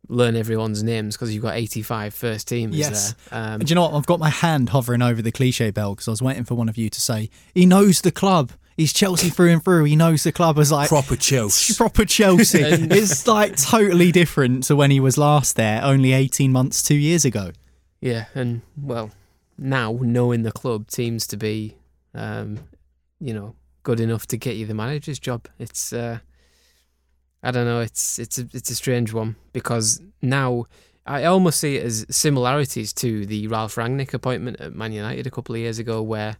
learn 0.08 0.34
everyone's 0.34 0.82
names 0.82 1.16
because 1.16 1.32
you've 1.32 1.42
got 1.42 1.54
85 1.54 2.14
first 2.14 2.48
teams 2.48 2.76
yes. 2.76 3.14
there. 3.30 3.38
Um, 3.38 3.60
Do 3.60 3.66
you 3.66 3.74
know 3.74 3.82
what? 3.82 3.94
I've 3.94 4.06
got 4.06 4.18
my 4.18 4.30
hand 4.30 4.70
hovering 4.70 5.02
over 5.02 5.22
the 5.22 5.30
cliche 5.30 5.70
bell 5.70 5.94
because 5.94 6.08
I 6.08 6.10
was 6.10 6.22
waiting 6.22 6.44
for 6.44 6.54
one 6.54 6.68
of 6.68 6.76
you 6.76 6.90
to 6.90 7.00
say 7.00 7.30
he 7.54 7.66
knows 7.66 8.00
the 8.00 8.10
club. 8.10 8.52
He's 8.80 8.94
Chelsea 8.94 9.28
through 9.28 9.50
and 9.50 9.62
through. 9.62 9.84
He 9.84 9.94
knows 9.94 10.22
the 10.22 10.32
club 10.32 10.58
as 10.58 10.72
like 10.72 10.88
proper 10.88 11.14
Chelsea. 11.14 11.74
Proper 11.76 12.06
Chelsea. 12.06 12.60
it's 12.62 13.26
like 13.26 13.54
totally 13.56 14.10
different 14.10 14.64
to 14.64 14.74
when 14.74 14.90
he 14.90 15.00
was 15.00 15.18
last 15.18 15.56
there, 15.56 15.84
only 15.84 16.14
eighteen 16.14 16.50
months, 16.50 16.82
two 16.82 16.94
years 16.94 17.26
ago. 17.26 17.50
Yeah, 18.00 18.24
and 18.34 18.62
well, 18.80 19.10
now 19.58 19.98
knowing 20.00 20.44
the 20.44 20.50
club 20.50 20.90
seems 20.90 21.26
to 21.26 21.36
be, 21.36 21.76
um, 22.14 22.60
you 23.20 23.34
know, 23.34 23.54
good 23.82 24.00
enough 24.00 24.26
to 24.28 24.38
get 24.38 24.56
you 24.56 24.64
the 24.64 24.72
manager's 24.72 25.18
job. 25.18 25.46
It's, 25.58 25.92
uh, 25.92 26.20
I 27.42 27.50
don't 27.50 27.66
know. 27.66 27.80
It's 27.80 28.18
it's 28.18 28.38
a 28.38 28.48
it's 28.54 28.70
a 28.70 28.74
strange 28.74 29.12
one 29.12 29.36
because 29.52 30.00
now 30.22 30.64
I 31.04 31.24
almost 31.24 31.60
see 31.60 31.76
it 31.76 31.84
as 31.84 32.06
similarities 32.08 32.94
to 32.94 33.26
the 33.26 33.46
Ralf 33.46 33.74
Rangnick 33.74 34.14
appointment 34.14 34.58
at 34.58 34.74
Man 34.74 34.92
United 34.92 35.26
a 35.26 35.30
couple 35.30 35.54
of 35.54 35.60
years 35.60 35.78
ago, 35.78 36.00
where 36.00 36.38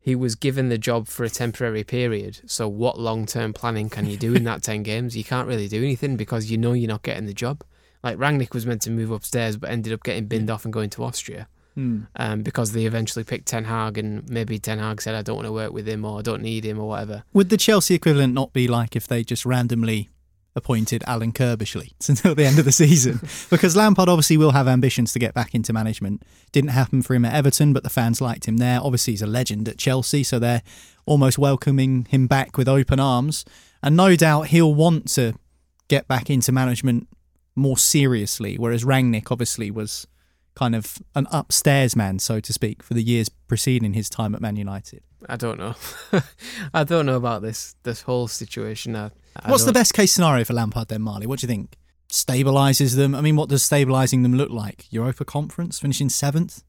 he 0.00 0.14
was 0.14 0.34
given 0.34 0.68
the 0.68 0.78
job 0.78 1.06
for 1.08 1.24
a 1.24 1.30
temporary 1.30 1.84
period. 1.84 2.40
So 2.46 2.68
what 2.68 2.98
long 2.98 3.26
term 3.26 3.52
planning 3.52 3.88
can 3.88 4.06
you 4.06 4.16
do 4.16 4.34
in 4.34 4.44
that 4.44 4.62
ten 4.68 4.82
games? 4.82 5.16
You 5.16 5.24
can't 5.24 5.48
really 5.48 5.68
do 5.68 5.82
anything 5.82 6.16
because 6.16 6.50
you 6.50 6.58
know 6.58 6.72
you're 6.72 6.88
not 6.88 7.02
getting 7.02 7.26
the 7.26 7.34
job. 7.34 7.62
Like 8.02 8.16
Rangnick 8.16 8.54
was 8.54 8.66
meant 8.66 8.82
to 8.82 8.90
move 8.90 9.10
upstairs, 9.10 9.56
but 9.56 9.70
ended 9.70 9.92
up 9.92 10.02
getting 10.04 10.26
binned 10.26 10.50
off 10.50 10.64
and 10.64 10.72
going 10.72 10.90
to 10.90 11.04
Austria. 11.04 11.48
Hmm. 11.74 12.02
Um, 12.16 12.42
because 12.42 12.72
they 12.72 12.86
eventually 12.86 13.24
picked 13.24 13.46
Ten 13.46 13.64
Hag, 13.64 13.98
and 13.98 14.28
maybe 14.28 14.58
Ten 14.58 14.78
Hag 14.78 15.00
said, 15.00 15.14
"I 15.14 15.22
don't 15.22 15.36
want 15.36 15.46
to 15.46 15.52
work 15.52 15.72
with 15.72 15.88
him, 15.88 16.04
or 16.04 16.18
I 16.18 16.22
don't 16.22 16.42
need 16.42 16.64
him, 16.64 16.78
or 16.78 16.88
whatever." 16.88 17.22
Would 17.32 17.50
the 17.50 17.56
Chelsea 17.56 17.94
equivalent 17.94 18.34
not 18.34 18.52
be 18.52 18.66
like 18.66 18.96
if 18.96 19.06
they 19.06 19.22
just 19.22 19.46
randomly 19.46 20.08
appointed 20.58 21.02
Alan 21.06 21.32
Curbishley 21.32 21.92
until 22.08 22.34
the 22.34 22.44
end 22.44 22.58
of 22.58 22.66
the 22.66 22.72
season? 22.72 23.20
because 23.50 23.74
Lampard 23.74 24.10
obviously 24.10 24.36
will 24.36 24.50
have 24.50 24.68
ambitions 24.68 25.14
to 25.14 25.18
get 25.18 25.32
back 25.32 25.54
into 25.54 25.72
management. 25.72 26.22
Didn't 26.52 26.70
happen 26.70 27.00
for 27.00 27.14
him 27.14 27.24
at 27.24 27.34
Everton, 27.34 27.72
but 27.72 27.82
the 27.82 27.90
fans 27.90 28.20
liked 28.20 28.46
him 28.46 28.58
there. 28.58 28.80
Obviously, 28.82 29.14
he's 29.14 29.22
a 29.22 29.26
legend 29.26 29.68
at 29.68 29.78
Chelsea, 29.78 30.22
so 30.22 30.38
they're 30.38 30.62
almost 31.06 31.38
welcoming 31.38 32.04
him 32.10 32.26
back 32.26 32.58
with 32.58 32.68
open 32.68 33.00
arms. 33.00 33.46
And 33.82 33.96
no 33.96 34.14
doubt 34.16 34.48
he'll 34.48 34.74
want 34.74 35.08
to 35.12 35.34
get 35.88 36.06
back 36.06 36.28
into 36.28 36.52
management 36.52 37.08
more 37.56 37.78
seriously, 37.78 38.56
whereas 38.56 38.84
Rangnick 38.84 39.30
obviously 39.30 39.70
was 39.70 40.06
kind 40.54 40.74
of 40.74 40.98
an 41.14 41.26
upstairs 41.30 41.94
man, 41.94 42.18
so 42.18 42.40
to 42.40 42.52
speak, 42.52 42.82
for 42.82 42.94
the 42.94 43.02
years 43.02 43.28
preceding 43.28 43.94
his 43.94 44.10
time 44.10 44.34
at 44.34 44.40
Man 44.40 44.56
United. 44.56 45.02
I 45.28 45.36
don't 45.36 45.58
know. 45.58 45.74
I 46.74 46.84
don't 46.84 47.06
know 47.06 47.16
about 47.16 47.42
this 47.42 47.74
this 47.82 48.02
whole 48.02 48.28
situation. 48.28 48.94
I, 48.94 49.06
I 49.06 49.10
What's 49.46 49.64
the 49.64 49.72
best 49.72 49.94
case 49.94 50.12
scenario 50.12 50.44
for 50.44 50.52
Lampard 50.54 50.88
then, 50.88 51.02
Marley? 51.02 51.26
What 51.26 51.38
do 51.40 51.44
you 51.44 51.48
think? 51.48 51.76
Stabilises 52.10 52.96
them. 52.96 53.14
I 53.14 53.20
mean, 53.20 53.36
what 53.36 53.48
does 53.48 53.62
stabilising 53.62 54.22
them 54.22 54.34
look 54.34 54.50
like? 54.50 54.86
Europa 54.90 55.24
Conference, 55.24 55.78
finishing 55.78 56.08
seventh. 56.08 56.62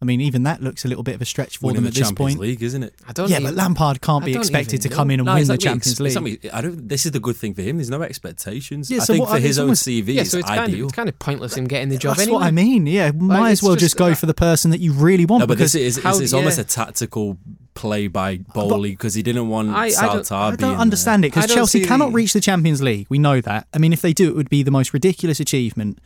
I 0.00 0.04
mean, 0.04 0.20
even 0.20 0.42
that 0.42 0.62
looks 0.62 0.84
a 0.84 0.88
little 0.88 1.02
bit 1.04 1.14
of 1.14 1.22
a 1.22 1.24
stretch 1.24 1.56
for 1.56 1.68
Winning 1.68 1.76
them 1.76 1.84
the 1.84 1.88
at 1.88 1.94
this 1.94 2.06
Champions 2.08 2.32
point. 2.34 2.40
League, 2.40 2.62
isn't 2.62 2.82
it? 2.82 2.94
I 3.08 3.12
don't. 3.12 3.30
yeah, 3.30 3.36
even- 3.40 3.54
but 3.54 3.54
Lampard 3.56 4.00
can't 4.02 4.22
I 4.24 4.26
be 4.26 4.34
expected 4.34 4.74
even 4.74 4.80
to 4.82 4.88
know. 4.90 4.96
come 4.96 5.10
in 5.10 5.20
and 5.20 5.26
No, 5.26 5.32
win 5.32 5.40
it's 5.40 5.48
the 5.48 5.52
like 5.54 5.60
Champions 5.60 5.92
ex- 5.92 6.00
League. 6.00 6.34
it's 6.42 6.44
like 6.44 6.54
I 6.54 6.60
don't. 6.60 6.86
This 6.88 7.06
is 7.06 7.12
the 7.12 7.20
good 7.20 7.36
thing 7.36 7.54
for 7.54 7.62
him. 7.62 7.76
There's 7.78 7.88
no 7.88 8.02
expectations. 8.02 8.90
Yeah, 8.90 8.98
I 8.98 9.04
so 9.04 9.12
think 9.14 9.22
what- 9.24 9.30
for 9.30 9.36
I- 9.36 9.40
his 9.40 9.50
it's 9.52 9.58
own 9.58 9.64
almost- 9.64 9.84
CV, 9.86 10.12
yeah, 10.14 10.24
so 10.24 10.36
it's 10.38 10.48
kind 10.48 10.72
of 10.74 10.78
it's 10.80 10.92
kind 10.92 11.08
of 11.08 11.18
pointless 11.18 11.56
him 11.56 11.66
getting 11.66 11.88
the 11.88 11.96
job 11.96 12.16
That's 12.16 12.26
anyway. 12.28 12.40
what 12.40 12.46
I 12.46 12.50
mean. 12.50 12.86
Yeah, 12.86 13.10
might 13.12 13.52
as 13.52 13.62
well 13.62 13.72
just, 13.72 13.80
just, 13.84 13.96
go 13.96 14.08
uh, 14.08 14.14
for 14.14 14.26
the 14.26 14.34
person 14.34 14.70
that 14.72 14.80
you 14.80 14.92
really 14.92 15.24
want. 15.24 15.40
no, 15.40 15.46
but 15.46 15.56
because 15.56 15.72
this 15.72 15.96
is 15.96 16.02
how- 16.04 16.10
it's, 16.10 16.20
it's 16.20 16.32
almost 16.34 16.58
a 16.58 16.64
tactical 16.64 17.38
play 17.76 18.08
by 18.08 18.38
Boehly 18.38 18.90
because 18.90 19.14
he 19.14 19.22
didn't 19.22 19.48
want 19.48 19.68
I- 19.70 19.86
I 19.86 19.90
don't- 19.90 20.32
I 20.32 20.50
don't 20.50 20.60
there. 20.72 20.78
understand 20.80 21.24
it 21.24 21.28
because 21.32 21.44
Chelsea 21.54 21.80
see 21.82 21.86
cannot 21.86 22.12
reach 22.12 22.32
the 22.32 22.40
Champions 22.40 22.82
League. 22.82 23.06
We 23.08 23.18
know 23.18 23.40
that. 23.40 23.68
I 23.72 23.78
mean, 23.78 23.92
if 23.92 24.00
they 24.02 24.12
do, 24.12 24.28
it 24.28 24.34
would 24.34 24.50
be 24.50 24.62
the 24.64 24.70
most 24.72 24.92
ridiculous 24.92 25.38
achievement 25.38 25.98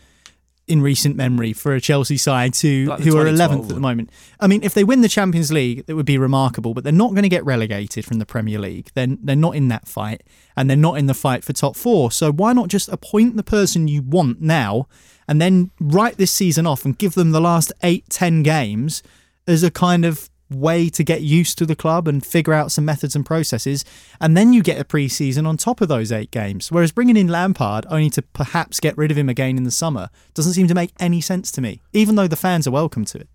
in 0.68 0.82
recent 0.82 1.16
memory 1.16 1.52
for 1.52 1.74
a 1.74 1.80
Chelsea 1.80 2.16
side 2.16 2.54
to 2.54 2.86
Like 2.86 3.00
who 3.00 3.16
are 3.16 3.26
11th 3.26 3.62
at 3.70 3.74
the 3.74 3.80
moment. 3.80 4.08
I 4.38 4.46
mean, 4.46 4.62
if 4.62 4.72
they 4.72 4.84
win 4.84 5.00
the 5.00 5.08
Champions 5.08 5.50
League, 5.50 5.82
it 5.88 5.94
would 5.94 6.06
be 6.06 6.16
remarkable. 6.16 6.74
But 6.74 6.84
they're 6.84 6.92
not 6.92 7.10
going 7.10 7.24
to 7.24 7.28
get 7.28 7.44
relegated 7.44 8.04
from 8.04 8.18
the 8.18 8.26
Premier 8.26 8.58
League. 8.60 8.90
Then 8.94 9.18
they're, 9.20 9.34
not 9.34 9.56
in 9.56 9.66
that 9.68 9.88
fight, 9.88 10.22
and 10.56 10.70
they're 10.70 10.76
not 10.76 10.96
in 10.96 11.06
the 11.06 11.14
fight 11.14 11.42
for 11.42 11.52
top 11.52 11.74
four. 11.74 12.12
So 12.12 12.30
why 12.30 12.52
not 12.52 12.68
just 12.68 12.88
appoint 12.88 13.36
the 13.36 13.42
person 13.42 13.88
you 13.88 14.02
want 14.02 14.40
now, 14.40 14.86
and 15.26 15.40
then 15.40 15.70
write 15.80 16.18
this 16.18 16.30
season 16.30 16.66
off 16.66 16.84
and 16.84 16.96
give 16.96 17.14
them 17.14 17.32
the 17.32 17.40
last 17.40 17.72
eight, 17.82 18.04
ten 18.08 18.44
games 18.44 19.02
as 19.48 19.64
a 19.64 19.70
kind 19.72 20.04
of 20.04 20.30
way 20.50 20.88
to 20.90 21.04
get 21.04 21.22
used 21.22 21.58
to 21.58 21.66
the 21.66 21.76
club 21.76 22.08
and 22.08 22.24
figure 22.24 22.52
out 22.52 22.72
some 22.72 22.84
methods 22.84 23.14
and 23.14 23.24
processes, 23.24 23.84
and 24.20 24.36
then 24.36 24.52
you 24.52 24.62
get 24.62 24.80
a 24.80 24.84
pre-season 24.84 25.46
on 25.46 25.56
top 25.56 25.80
of 25.80 25.88
those 25.88 26.12
eight 26.12 26.30
games. 26.30 26.70
Whereas 26.70 26.92
bringing 26.92 27.16
in 27.16 27.28
Lampard 27.28 27.86
only 27.88 28.10
to 28.10 28.22
perhaps 28.22 28.80
get 28.80 28.96
rid 28.96 29.10
of 29.10 29.18
him 29.18 29.28
again 29.28 29.56
in 29.56 29.64
the 29.64 29.70
summer 29.70 30.10
doesn't 30.34 30.52
seem 30.54 30.68
to 30.68 30.74
make 30.74 30.92
any 30.98 31.20
sense 31.20 31.50
to 31.52 31.60
me, 31.60 31.80
even 31.92 32.16
though 32.16 32.28
the 32.28 32.36
fans 32.36 32.66
are 32.66 32.72
welcome 32.72 33.04
to 33.06 33.18
it. 33.18 33.28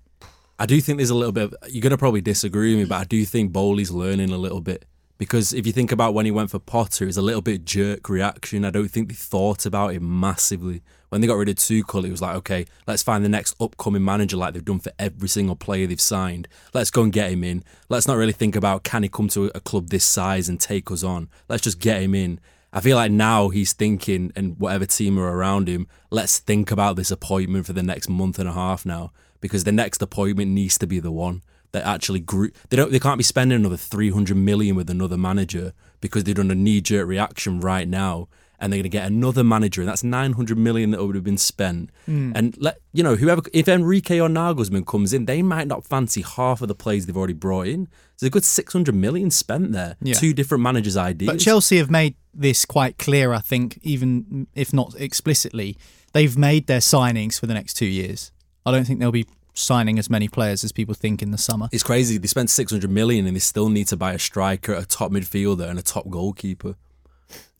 I 0.57 0.65
do 0.65 0.79
think 0.79 0.97
there's 0.97 1.09
a 1.09 1.15
little 1.15 1.33
bit. 1.33 1.53
Of, 1.53 1.55
you're 1.69 1.81
gonna 1.81 1.97
probably 1.97 2.21
disagree 2.21 2.71
with 2.71 2.79
me, 2.79 2.85
but 2.85 3.01
I 3.01 3.03
do 3.03 3.25
think 3.25 3.51
Boehly's 3.51 3.91
learning 3.91 4.31
a 4.31 4.37
little 4.37 4.61
bit 4.61 4.85
because 5.17 5.53
if 5.53 5.65
you 5.65 5.71
think 5.71 5.91
about 5.91 6.13
when 6.13 6.25
he 6.25 6.31
went 6.31 6.51
for 6.51 6.59
Potter, 6.59 7.07
it's 7.07 7.17
a 7.17 7.21
little 7.21 7.41
bit 7.41 7.63
jerk 7.63 8.09
reaction. 8.09 8.65
I 8.65 8.69
don't 8.69 8.89
think 8.89 9.07
they 9.07 9.15
thought 9.15 9.65
about 9.65 9.93
it 9.93 10.01
massively. 10.01 10.81
When 11.09 11.21
they 11.21 11.27
got 11.27 11.37
rid 11.37 11.47
of 11.47 11.55
Tuchel, 11.55 12.05
it 12.05 12.11
was 12.11 12.21
like, 12.21 12.35
okay, 12.37 12.65
let's 12.85 13.03
find 13.03 13.23
the 13.23 13.29
next 13.29 13.55
upcoming 13.61 14.03
manager 14.03 14.35
like 14.35 14.53
they've 14.53 14.65
done 14.65 14.79
for 14.79 14.91
every 14.99 15.29
single 15.29 15.55
player 15.55 15.87
they've 15.87 16.01
signed. 16.01 16.49
Let's 16.73 16.91
go 16.91 17.03
and 17.03 17.13
get 17.13 17.31
him 17.31 17.43
in. 17.43 17.63
Let's 17.87 18.07
not 18.07 18.17
really 18.17 18.33
think 18.33 18.55
about 18.55 18.83
can 18.83 19.03
he 19.03 19.09
come 19.09 19.29
to 19.29 19.51
a 19.55 19.61
club 19.61 19.89
this 19.89 20.03
size 20.03 20.49
and 20.49 20.59
take 20.59 20.91
us 20.91 21.03
on. 21.03 21.29
Let's 21.47 21.63
just 21.63 21.79
get 21.79 22.01
him 22.01 22.13
in. 22.13 22.41
I 22.73 22.81
feel 22.81 22.97
like 22.97 23.11
now 23.11 23.47
he's 23.47 23.71
thinking, 23.71 24.33
and 24.35 24.59
whatever 24.59 24.85
team 24.85 25.17
are 25.17 25.31
around 25.31 25.69
him, 25.69 25.87
let's 26.09 26.39
think 26.39 26.71
about 26.71 26.97
this 26.97 27.09
appointment 27.09 27.65
for 27.65 27.71
the 27.73 27.83
next 27.83 28.09
month 28.09 28.37
and 28.37 28.49
a 28.49 28.53
half 28.53 28.85
now, 28.85 29.13
because 29.39 29.63
the 29.63 29.71
next 29.71 30.01
appointment 30.01 30.51
needs 30.51 30.77
to 30.79 30.87
be 30.87 30.99
the 30.99 31.11
one 31.11 31.41
that 31.75 31.85
actually 31.85 32.21
grew. 32.21 32.51
They 32.69 32.77
don't. 32.77 32.91
They 32.91 32.99
can't 32.99 33.17
be 33.17 33.23
spending 33.23 33.57
another 33.57 33.77
three 33.77 34.09
hundred 34.09 34.37
million 34.37 34.75
with 34.75 34.89
another 34.89 35.17
manager 35.17 35.73
because 35.99 36.23
they've 36.23 36.35
done 36.35 36.49
a 36.49 36.55
knee 36.55 36.81
jerk 36.81 37.07
reaction 37.07 37.59
right 37.59 37.87
now, 37.87 38.29
and 38.59 38.71
they're 38.71 38.77
going 38.77 38.83
to 38.83 38.89
get 38.89 39.05
another 39.05 39.43
manager, 39.43 39.81
and 39.81 39.89
that's 39.89 40.03
nine 40.03 40.33
hundred 40.33 40.57
million 40.57 40.91
that 40.91 41.03
would 41.03 41.15
have 41.15 41.23
been 41.23 41.37
spent. 41.37 41.89
Hmm. 42.05 42.31
And 42.33 42.55
let 42.59 42.79
you 42.93 43.03
know 43.03 43.15
whoever 43.15 43.41
if 43.53 43.67
Enrique 43.67 44.19
or 44.19 44.29
Nagelsmann 44.29 44.87
comes 44.87 45.11
in, 45.11 45.25
they 45.25 45.41
might 45.41 45.67
not 45.67 45.85
fancy 45.85 46.21
half 46.21 46.61
of 46.61 46.69
the 46.69 46.75
players 46.75 47.05
they've 47.05 47.17
already 47.17 47.33
brought 47.33 47.67
in. 47.67 47.89
There's 48.17 48.27
a 48.27 48.31
good 48.31 48.45
six 48.45 48.71
hundred 48.71 48.95
million 48.95 49.29
spent 49.29 49.73
there. 49.73 49.97
Yeah. 50.01 50.13
Two 50.13 50.33
different 50.33 50.63
managers' 50.63 50.95
ideas. 50.95 51.31
But 51.31 51.39
Chelsea 51.41 51.77
have 51.77 51.91
made 51.91 52.15
this 52.33 52.63
quite 52.63 52.97
clear, 52.97 53.33
I 53.33 53.39
think, 53.39 53.79
even 53.83 54.47
if 54.55 54.73
not 54.73 54.95
explicitly. 54.97 55.77
They've 56.13 56.37
made 56.37 56.67
their 56.67 56.79
signings 56.79 57.37
for 57.37 57.45
the 57.45 57.53
next 57.53 57.73
two 57.73 57.85
years. 57.85 58.31
I 58.65 58.71
don't 58.71 58.85
think 58.85 59.01
they'll 59.01 59.11
be 59.11 59.27
signing 59.55 59.97
as 59.97 60.09
many 60.09 60.27
players 60.27 60.63
as 60.63 60.71
people 60.71 60.93
think 60.93 61.21
in 61.23 61.31
the 61.31 61.37
summer. 61.37 61.67
It's 61.71 61.81
crazy. 61.83 62.17
They 62.17 62.27
spent 62.27 62.49
600 62.49 62.89
million 62.91 63.25
and 63.25 63.35
they 63.35 63.39
still 63.39 63.69
need 63.69 63.87
to 63.87 63.97
buy 63.97 64.13
a 64.13 64.19
striker, 64.19 64.73
a 64.73 64.85
top 64.85 65.11
midfielder, 65.11 65.67
and 65.69 65.79
a 65.79 65.81
top 65.81 66.09
goalkeeper. 66.09 66.75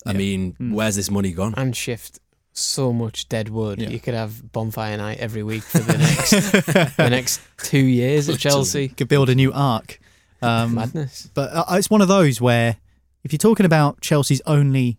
I 0.04 0.12
Yeah. 0.12 0.18
mean, 0.18 0.52
Hmm. 0.58 0.72
where's 0.72 0.94
this 0.96 1.10
money 1.10 1.32
gone? 1.32 1.54
and 1.56 1.74
shift 1.74 2.20
so 2.52 2.92
much 2.92 3.28
dead 3.28 3.48
wood. 3.48 3.80
Yeah. 3.82 3.88
You 3.90 3.98
could 3.98 4.14
have 4.14 4.52
bonfire 4.52 4.96
night 4.96 5.18
every 5.18 5.42
week 5.42 5.62
for 5.62 5.78
the 5.78 5.98
next 5.98 6.30
the 6.96 7.10
next 7.10 7.40
two 7.64 7.84
years 7.84 8.28
at 8.28 8.38
Chelsea. 8.38 8.88
Could 8.88 9.08
build 9.08 9.28
a 9.28 9.34
new 9.34 9.52
arc. 9.52 9.98
Um, 10.42 10.74
Madness. 10.74 11.28
But 11.34 11.50
uh, 11.52 11.64
it's 11.72 11.90
one 11.90 12.00
of 12.02 12.08
those 12.08 12.40
where, 12.40 12.76
if 13.24 13.32
you're 13.32 13.38
talking 13.38 13.66
about 13.66 14.00
Chelsea's 14.00 14.42
only 14.46 14.98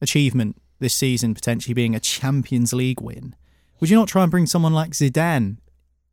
achievement 0.00 0.60
this 0.80 0.94
season 0.94 1.34
potentially 1.34 1.74
being 1.74 1.94
a 1.94 2.00
Champions 2.00 2.72
League 2.72 3.00
win, 3.00 3.34
would 3.80 3.90
you 3.90 3.96
not 3.96 4.08
try 4.08 4.22
and 4.22 4.30
bring 4.30 4.46
someone 4.46 4.72
like 4.72 4.90
Zidane 4.92 5.58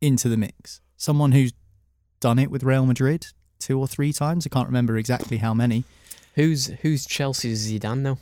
into 0.00 0.28
the 0.28 0.36
mix? 0.36 0.80
Someone 0.96 1.32
who's 1.32 1.52
done 2.20 2.38
it 2.38 2.50
with 2.50 2.62
Real 2.62 2.86
Madrid 2.86 3.26
two 3.58 3.78
or 3.78 3.86
three 3.86 4.12
times. 4.12 4.46
I 4.46 4.50
can't 4.50 4.66
remember 4.66 4.96
exactly 4.96 5.38
how 5.38 5.54
many. 5.54 5.84
Who's 6.34 6.66
who's 6.82 7.06
Chelsea's 7.06 7.70
Zidane 7.70 8.02
though? 8.02 8.18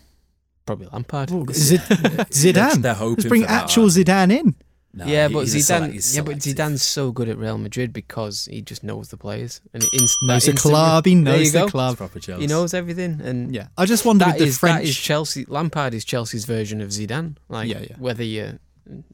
Probably 0.67 0.89
Lampard. 0.93 1.31
Zid- 1.53 1.81
Zidane. 2.31 2.83
They're 2.83 2.95
hoping 2.95 3.17
Let's 3.17 3.29
bring 3.29 3.43
for 3.43 3.49
that, 3.49 3.65
actual 3.65 3.83
aren't? 3.85 3.95
Zidane 3.95 4.33
in. 4.33 4.55
No, 4.97 5.07
yeah, 5.07 5.27
he- 5.27 5.35
but 5.35 5.41
he's 5.41 5.55
Zidane. 5.57 6.01
select- 6.01 6.15
yeah, 6.15 6.23
but. 6.23 6.37
Zidane's 6.39 6.83
so 6.83 7.11
good 7.11 7.29
at 7.29 7.37
Real 7.37 7.59
Madrid 7.59 7.93
because 7.93 8.47
he 8.51 8.63
just 8.63 8.85
knows 8.85 9.09
the 9.09 9.17
players 9.17 9.61
and 9.75 9.83
it 9.83 9.91
inst- 9.93 10.17
Knows 10.23 10.47
the 10.47 10.53
club. 10.53 11.05
He 11.05 11.17
knows 11.17 11.53
the 11.53 11.61
go. 11.61 11.69
Club. 11.69 11.97
proper 11.97 12.21
Chelsea. 12.21 12.43
He 12.43 12.47
knows 12.47 12.73
everything, 12.73 13.21
and 13.23 13.53
Yeah, 13.55 13.67
I 13.77 13.85
just 13.87 14.05
wonder 14.05 14.25
that 14.27 14.39
with 14.39 14.49
the 14.53 14.55
French. 14.59 14.83
that 14.85 14.89
is 14.89 14.97
Chelsea. 14.97 15.45
Lampard 15.49 15.93
is 15.95 16.05
Chelsea's 16.05 16.45
version 16.45 16.81
of 16.81 16.91
Zidane. 16.91 17.37
Like 17.49 17.69
Yeah, 17.69 17.81
yeah. 17.81 17.97
whether 17.99 18.23
you 18.23 18.61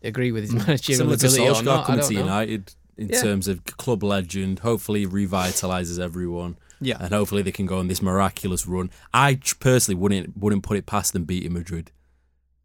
agree 0.03 0.33
with 0.33 0.45
his 0.45 0.53
hmm. 0.53 0.59
managerial 0.59 0.99
Similar 0.99 1.17
to 1.17 1.27
ability 1.27 1.49
or 1.49 1.55
Solskjaer 1.55 1.65
not, 1.65 1.83
I 1.83 1.87
coming 1.87 2.01
don't 2.01 2.09
to 2.09 2.15
know. 2.15 2.21
United 2.21 2.75
in 2.97 3.09
Yeah. 3.09 3.23
terms 3.23 3.49
of 3.49 3.65
club 3.65 4.03
legend. 4.03 4.61
Hopefully, 4.61 5.07
revitalizes 5.07 5.99
everyone. 5.99 6.57
Yeah. 6.83 6.97
and 6.99 7.13
hopefully 7.13 7.43
they 7.43 7.53
can 7.53 7.67
go 7.67 7.79
on 7.79 7.89
this 7.89 8.01
miraculous 8.01 8.67
run. 8.67 8.91
I 9.13 9.39
personally 9.61 10.01
wouldn't 10.01 10.37
wouldn't 10.37 10.63
put 10.63 10.79
it 10.79 10.87
past 10.87 11.13
them 11.13 11.25
beating 11.25 11.53
Madrid. 11.53 11.91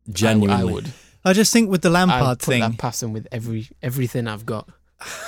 Genuinely, 0.09 0.55
I, 0.55 0.63
would- 0.63 0.71
I 0.71 0.74
would. 0.74 0.93
I 1.25 1.33
just 1.33 1.51
think 1.51 1.69
with 1.69 1.81
the 1.81 1.89
I'd 1.89 1.93
Lampard 2.07 2.39
put 2.39 2.45
thing, 2.45 2.62
that 2.62 2.77
past 2.77 3.01
him 3.01 3.12
with 3.12 3.27
every 3.31 3.67
everything 3.81 4.27
I've 4.27 4.45
got. 4.45 4.69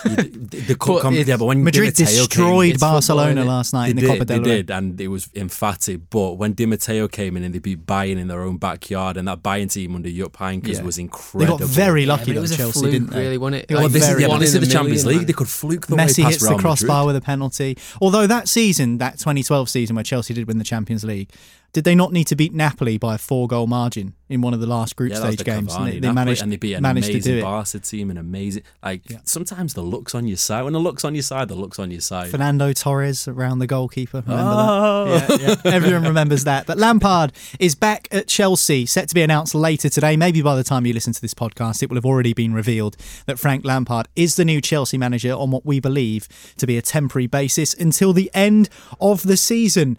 You 0.06 0.16
d- 0.16 0.22
the, 0.34 0.58
the 0.60 0.76
cup 0.76 0.88
But 0.96 1.02
com- 1.02 1.14
yeah, 1.14 1.36
but 1.38 1.46
when 1.46 1.64
Madrid 1.64 1.94
Di 1.94 2.04
Matteo 2.04 2.16
came- 2.16 2.28
destroyed 2.28 2.72
football, 2.74 2.92
Barcelona 2.94 3.46
last 3.46 3.74
night 3.74 3.86
They 3.86 3.90
in 3.92 3.96
the 3.98 4.02
did, 4.02 4.08
Copa 4.12 4.26
del 4.26 4.42
they 4.42 4.50
Rey. 4.50 4.56
did, 4.58 4.72
and 4.72 5.02
it 5.02 5.08
was 5.10 5.30
emphatic. 5.36 6.10
But 6.10 6.34
when 6.38 6.54
Di 6.54 6.66
Matteo 6.66 7.08
came 7.08 7.36
in 7.38 7.44
and 7.44 7.54
they 7.54 7.60
beat 7.60 7.86
Bayern 7.86 8.18
in 8.18 8.28
their 8.28 8.42
own 8.42 8.58
backyard, 8.58 9.18
and 9.18 9.28
that 9.28 9.44
Bayern 9.44 9.72
team 9.72 9.96
under 9.96 10.10
Jupp 10.10 10.38
Heynckes 10.38 10.68
Yeah. 10.78 10.82
was 10.84 10.96
They 10.96 11.02
incredible. 11.04 11.58
got 11.58 11.68
very 11.68 12.04
Yeah, 12.04 12.08
lucky 12.14 12.24
but 12.26 12.32
it 12.32 12.36
though, 12.36 12.42
was 12.42 12.52
a 12.52 12.58
Chelsea, 12.58 12.80
fluke, 12.80 12.92
didn't 12.94 13.10
they? 13.12 13.20
really, 13.22 13.38
wasn't 13.38 13.64
it? 13.64 13.68
They 13.68 13.76
Well, 13.76 13.90
this 13.90 14.04
is, 14.04 14.10
very 14.10 14.22
yeah, 14.22 14.38
this 14.38 14.54
is 14.56 14.62
the 14.62 14.66
a 14.68 14.70
Champions 14.70 15.04
million, 15.04 15.08
League. 15.08 15.18
man. 15.18 15.26
They 15.28 15.34
could 15.34 15.50
fluke 15.50 15.88
the 15.88 15.96
way 15.96 16.04
Messi 16.06 16.24
past 16.24 16.34
hits 16.36 16.48
the 16.48 16.56
crossbar 16.56 17.04
Madrid. 17.04 17.08
with 17.08 17.16
a 17.18 17.26
penalty. 17.26 17.78
Although 18.02 18.26
that 18.28 18.48
season, 18.48 18.98
that 19.00 19.20
2012 19.20 19.70
season 19.70 19.96
where 19.96 20.04
Chelsea 20.04 20.34
did 20.34 20.48
win 20.48 20.58
the 20.60 20.64
Champions 20.64 21.04
League, 21.04 21.30
Did 21.74 21.84
they 21.84 21.96
not 21.96 22.12
need 22.12 22.26
to 22.28 22.36
beat 22.36 22.54
Napoli 22.54 22.98
by 22.98 23.16
a 23.16 23.18
four 23.18 23.48
goal 23.48 23.68
margin 23.68 24.14
in 24.30 24.42
one 24.42 24.54
of 24.54 24.60
the 24.60 24.66
last 24.66 24.96
group 24.96 25.12
Yeah, 25.12 25.20
stage 25.20 25.44
games? 25.44 25.74
Cavani, 25.76 25.84
and 25.84 25.94
they, 25.94 26.00
they 26.00 26.12
managed, 26.12 26.42
and 26.42 26.52
they 26.52 26.56
beat 26.58 26.74
an 26.74 26.82
managed 26.82 27.08
to 27.08 27.14
amazing 27.14 27.34
do 27.34 27.40
it. 27.40 27.42
Barca 27.44 27.80
team 27.80 28.10
and 28.10 28.18
amazing. 28.18 28.64
Like 28.82 29.02
sometimes 29.26 29.74
the 29.76 29.84
looks 29.84 30.16
on 30.16 30.28
your 30.28 30.38
side. 30.38 30.64
When 30.64 30.74
the 30.74 30.80
looks 30.80 31.06
on 31.06 31.14
your 31.14 31.22
side, 31.22 31.50
the 31.50 31.56
looks 31.56 31.78
on 31.78 31.92
your 31.92 32.02
side. 32.02 32.32
Fernando 32.32 32.74
Torres 32.74 33.28
around 33.28 33.60
the 33.60 33.68
goalkeeper. 33.68 34.24
Remember 34.26 34.44
Oh. 34.58 35.20
that? 35.20 35.40
Yeah, 35.40 35.48
yeah. 35.50 35.56
Everyone 35.74 36.04
remembers 36.04 36.46
that. 36.46 36.66
But 36.66 36.78
Lampard 36.80 37.32
is 37.60 37.76
back 37.76 38.08
at 38.12 38.28
Chelsea, 38.28 38.86
set 38.88 39.08
to 39.10 39.14
be 39.16 39.22
announced 39.22 39.54
later 39.54 39.90
today. 39.90 40.18
Maybe 40.18 40.42
by 40.42 40.56
the 40.56 40.64
time 40.64 40.86
you 40.88 40.94
listen 40.94 41.14
to 41.14 41.22
this 41.22 41.36
podcast, 41.36 41.84
it 41.84 41.90
will 41.90 41.98
have 41.98 42.06
already 42.06 42.34
been 42.34 42.54
revealed 42.56 42.98
that 43.28 43.38
Frank 43.38 43.64
Lampard 43.66 44.08
is 44.16 44.36
the 44.36 44.46
new 44.46 44.62
Chelsea 44.62 44.98
manager 44.98 45.34
on 45.34 45.52
what 45.52 45.64
we 45.66 45.80
believe 45.80 46.28
to 46.58 46.66
be 46.66 46.76
a 46.78 46.82
temporary 46.82 47.28
basis 47.28 47.74
until 47.76 48.14
the 48.14 48.32
end 48.34 48.70
of 49.00 49.24
the 49.24 49.38
season. 49.38 49.98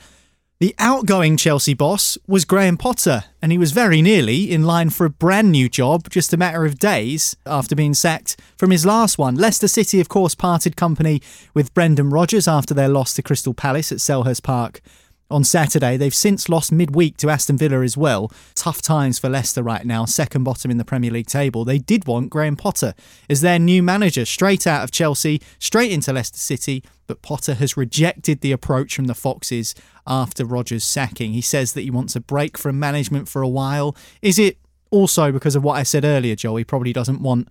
The 0.61 0.75
outgoing 0.81 1.37
Chelsea 1.37 1.73
boss 1.73 2.19
was 2.27 2.45
Graham 2.45 2.77
Potter, 2.77 3.23
and 3.41 3.53
he 3.53 3.59
was 3.59 3.71
very 3.71 4.03
nearly 4.03 4.50
in 4.50 4.65
line 4.65 4.91
for 4.91 5.07
a 5.07 5.11
brand 5.11 5.53
new 5.53 5.69
job 5.69 6.11
just 6.11 6.33
a 6.33 6.37
matter 6.37 6.65
of 6.65 6.81
days 6.81 7.37
after 7.47 7.77
being 7.77 7.95
sacked 7.95 8.41
from 8.57 8.73
his 8.73 8.85
last 8.85 9.19
one. 9.19 9.37
Leicester 9.37 9.69
City, 9.69 10.00
of 10.00 10.09
course, 10.09 10.35
parted 10.35 10.75
company 10.75 11.23
with 11.55 11.73
Brendan 11.75 12.11
Rodgers 12.11 12.49
after 12.49 12.75
their 12.75 12.88
loss 12.88 13.15
to 13.15 13.23
Crystal 13.23 13.55
Palace 13.55 13.93
at 13.93 13.99
Selhurst 13.99 14.43
Park 14.43 14.81
on 15.30 15.44
Saturday. 15.44 15.97
They've 15.97 16.14
since 16.14 16.49
lost 16.49 16.73
midweek 16.73 17.16
to 17.18 17.30
Aston 17.30 17.58
Villa 17.58 17.82
as 17.82 17.97
well. 17.97 18.32
Tough 18.54 18.80
times 18.80 19.18
for 19.18 19.28
Leicester 19.28 19.62
right 19.62 19.85
now, 19.85 20.04
second 20.04 20.44
bottom 20.44 20.70
in 20.70 20.78
the 20.78 20.85
Premier 20.85 21.11
League 21.11 21.26
table. 21.26 21.64
They 21.64 21.78
did 21.78 22.06
want 22.06 22.30
Graham 22.30 22.56
Potter 22.56 22.94
as 23.28 23.40
their 23.40 23.58
new 23.58 23.82
manager, 23.82 24.25
straight 24.25 24.66
out 24.66 24.82
of 24.85 24.90
Chelsea, 24.90 25.40
straight 25.58 25.92
into 25.92 26.12
Leicester 26.12 26.38
City. 26.38 26.82
But 27.06 27.23
Potter 27.23 27.54
has 27.54 27.76
rejected 27.76 28.40
the 28.40 28.52
approach 28.52 28.94
from 28.94 29.06
the 29.06 29.14
Foxes 29.14 29.75
after 30.06 30.44
Rodgers' 30.44 30.85
sacking. 30.85 31.32
He 31.32 31.40
says 31.40 31.73
that 31.73 31.82
he 31.82 31.90
wants 31.90 32.14
a 32.16 32.20
break 32.20 32.58
from 32.58 32.78
management 32.78 33.28
for 33.28 33.42
a 33.42 33.49
while. 33.49 33.97
Is 34.20 34.38
it 34.38 34.58
also 34.90 35.32
because 35.32 35.56
of 35.56 35.64
what 35.64 35.75
I 35.75 35.82
said 35.82 36.04
earlier, 36.04 36.35
Joe? 36.35 36.56
He 36.56 36.64
probably 36.64 36.92
doesn't 36.92 37.23
want 37.23 37.49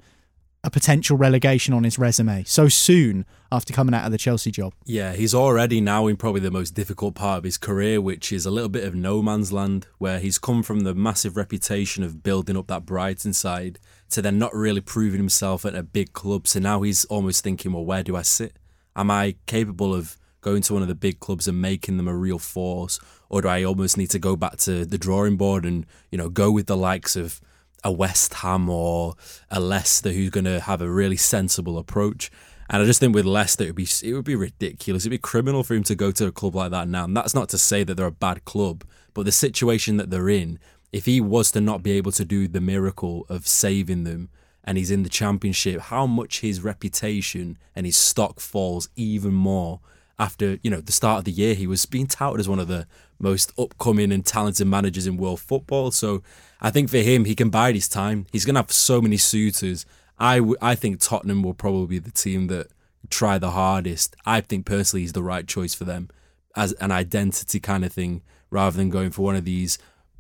a 0.64 0.70
potential 0.70 1.18
relegation 1.18 1.74
on 1.74 1.84
his 1.84 1.98
resume 1.98 2.44
so 2.44 2.68
soon 2.68 3.26
after 3.52 3.74
coming 3.74 3.94
out 3.94 4.06
of 4.06 4.12
the 4.12 4.18
Chelsea 4.18 4.52
job. 4.52 4.74
Yeah, 4.86 5.14
he's 5.14 5.34
already 5.34 5.80
now 5.80 6.08
in 6.08 6.18
probably 6.18 6.42
the 6.42 6.52
most 6.52 6.72
difficult 6.72 7.16
part 7.16 7.38
of 7.38 7.44
his 7.44 7.58
career, 7.58 8.02
which 8.02 8.32
is 8.32 8.46
a 8.46 8.52
little 8.52 8.70
bit 8.70 8.84
of 8.84 8.96
no 8.96 9.22
man's 9.22 9.54
land, 9.54 9.88
where 9.98 10.20
he's 10.20 10.38
come 10.38 10.64
from 10.64 10.82
the 10.82 10.96
massive 10.96 11.38
reputation 11.38 12.04
of 12.04 12.24
building 12.24 12.58
up 12.58 12.68
that 12.68 12.86
Brighton 12.86 13.34
side 13.34 13.80
to 14.10 14.22
then 14.22 14.40
not 14.40 14.54
really 14.54 14.82
proving 14.82 15.20
himself 15.20 15.66
at 15.66 15.76
a 15.76 15.84
big 15.84 16.14
club. 16.14 16.48
So 16.48 16.60
now 16.60 16.82
he's 16.82 17.06
almost 17.06 17.44
thinking, 17.44 17.72
well, 17.72 17.86
where 17.86 18.04
do 18.04 18.16
I 18.16 18.24
sit? 18.24 18.58
Am 18.96 19.12
I 19.12 19.36
capable 19.46 19.94
of 19.94 20.18
going 20.42 20.62
to 20.64 20.74
one 20.74 20.82
of 20.82 20.88
the 20.88 20.96
big 20.96 21.20
clubs 21.20 21.48
and 21.48 21.62
making 21.62 21.98
them 21.98 22.08
a 22.08 22.16
real 22.16 22.40
force, 22.40 23.00
or 23.30 23.42
do 23.42 23.48
I 23.48 23.64
almost 23.64 23.98
need 23.98 24.10
to 24.12 24.20
go 24.20 24.36
back 24.36 24.58
to 24.58 24.86
the 24.86 24.98
drawing 24.98 25.38
board 25.38 25.66
and 25.66 25.86
you 26.12 26.18
know 26.18 26.30
go 26.30 26.52
with 26.52 26.68
the 26.68 26.78
likes 26.78 27.16
of 27.16 27.42
a 27.88 27.92
West 27.92 28.34
Ham 28.36 28.70
or 28.70 29.16
a 29.50 29.60
Leicester 29.62 30.12
who's 30.12 30.30
going 30.30 30.44
to 30.44 30.60
have 30.60 30.82
a 30.82 30.90
really 30.90 31.16
sensible 31.16 31.78
approach? 31.78 32.30
And 32.70 32.84
I 32.84 32.86
just 32.86 33.00
think 33.00 33.16
with 33.16 33.26
Leicester, 33.26 33.64
it 33.64 33.68
would 33.68 33.76
be 33.76 33.88
it 34.04 34.14
would 34.14 34.26
be 34.26 34.36
ridiculous. 34.36 35.04
It'd 35.04 35.12
be 35.12 35.18
criminal 35.18 35.64
for 35.64 35.74
him 35.74 35.84
to 35.84 35.96
go 35.96 36.12
to 36.12 36.28
a 36.28 36.32
club 36.32 36.56
like 36.56 36.72
that 36.72 36.90
now. 36.90 37.06
And 37.06 37.16
that's 37.16 37.34
not 37.34 37.48
to 37.50 37.58
say 37.58 37.84
that 37.86 37.96
they're 37.96 38.06
a 38.06 38.12
bad 38.12 38.44
club, 38.44 38.84
but 39.14 39.24
the 39.24 39.32
situation 39.32 39.96
that 39.98 40.10
they're 40.10 40.28
in, 40.28 40.60
if 40.92 41.06
he 41.06 41.22
was 41.22 41.50
to 41.52 41.62
not 41.62 41.82
be 41.82 41.92
able 41.94 42.12
to 42.12 42.26
do 42.26 42.48
the 42.48 42.60
miracle 42.60 43.26
of 43.30 43.48
saving 43.48 44.04
them, 44.04 44.30
and 44.66 44.78
he's 44.78 44.92
in 44.92 45.04
the 45.04 45.10
championship, 45.10 45.80
how 45.80 46.06
much 46.06 46.42
his 46.42 46.62
reputation 46.62 47.58
and 47.74 47.86
his 47.86 47.96
stock 47.96 48.42
falls 48.42 48.90
even 48.98 49.34
more 49.34 49.80
after 50.20 50.60
you 50.62 50.70
know 50.70 50.82
the 50.82 50.92
start 50.92 51.20
of 51.20 51.24
the 51.24 51.32
year. 51.32 51.54
He 51.54 51.68
was 51.68 51.86
being 51.86 52.08
touted 52.08 52.42
as 52.42 52.50
one 52.50 52.60
of 52.60 52.68
the 52.68 52.86
most 53.20 53.52
upcoming 53.58 54.12
and 54.12 54.26
talented 54.26 54.68
managers 54.68 55.08
in 55.08 55.18
world 55.18 55.40
football. 55.40 55.92
So 55.92 56.22
I 56.62 56.70
think 56.70 56.90
for 56.90 56.98
him, 56.98 57.26
he 57.26 57.36
can 57.36 57.50
bide 57.50 57.76
his 57.76 57.88
time. 57.88 58.26
He's 58.32 58.46
gonna 58.46 58.60
have 58.60 58.72
so 58.72 59.02
many 59.02 59.18
suitors. 59.18 59.86
I, 60.20 60.38
w- 60.38 60.58
I 60.62 60.76
think 60.76 61.00
Tottenham 61.00 61.44
will 61.44 61.54
probably 61.54 61.88
be 61.88 62.00
the 62.00 62.12
team 62.12 62.48
that 62.48 62.68
try 63.10 63.38
the 63.38 63.52
hardest. 63.52 64.16
I 64.26 64.42
think 64.42 64.66
personally 64.66 65.02
he's 65.02 65.14
the 65.14 65.24
right 65.24 65.48
choice 65.48 65.74
for 65.74 65.84
them 65.84 66.10
as 66.56 66.74
an 66.74 66.92
identity 66.92 67.60
kind 67.60 67.86
of 67.86 67.94
thing, 67.94 68.22
rather 68.50 68.76
than 68.78 68.90
going 68.90 69.12
for 69.12 69.22
one 69.22 69.36
of 69.36 69.46
these 69.46 69.78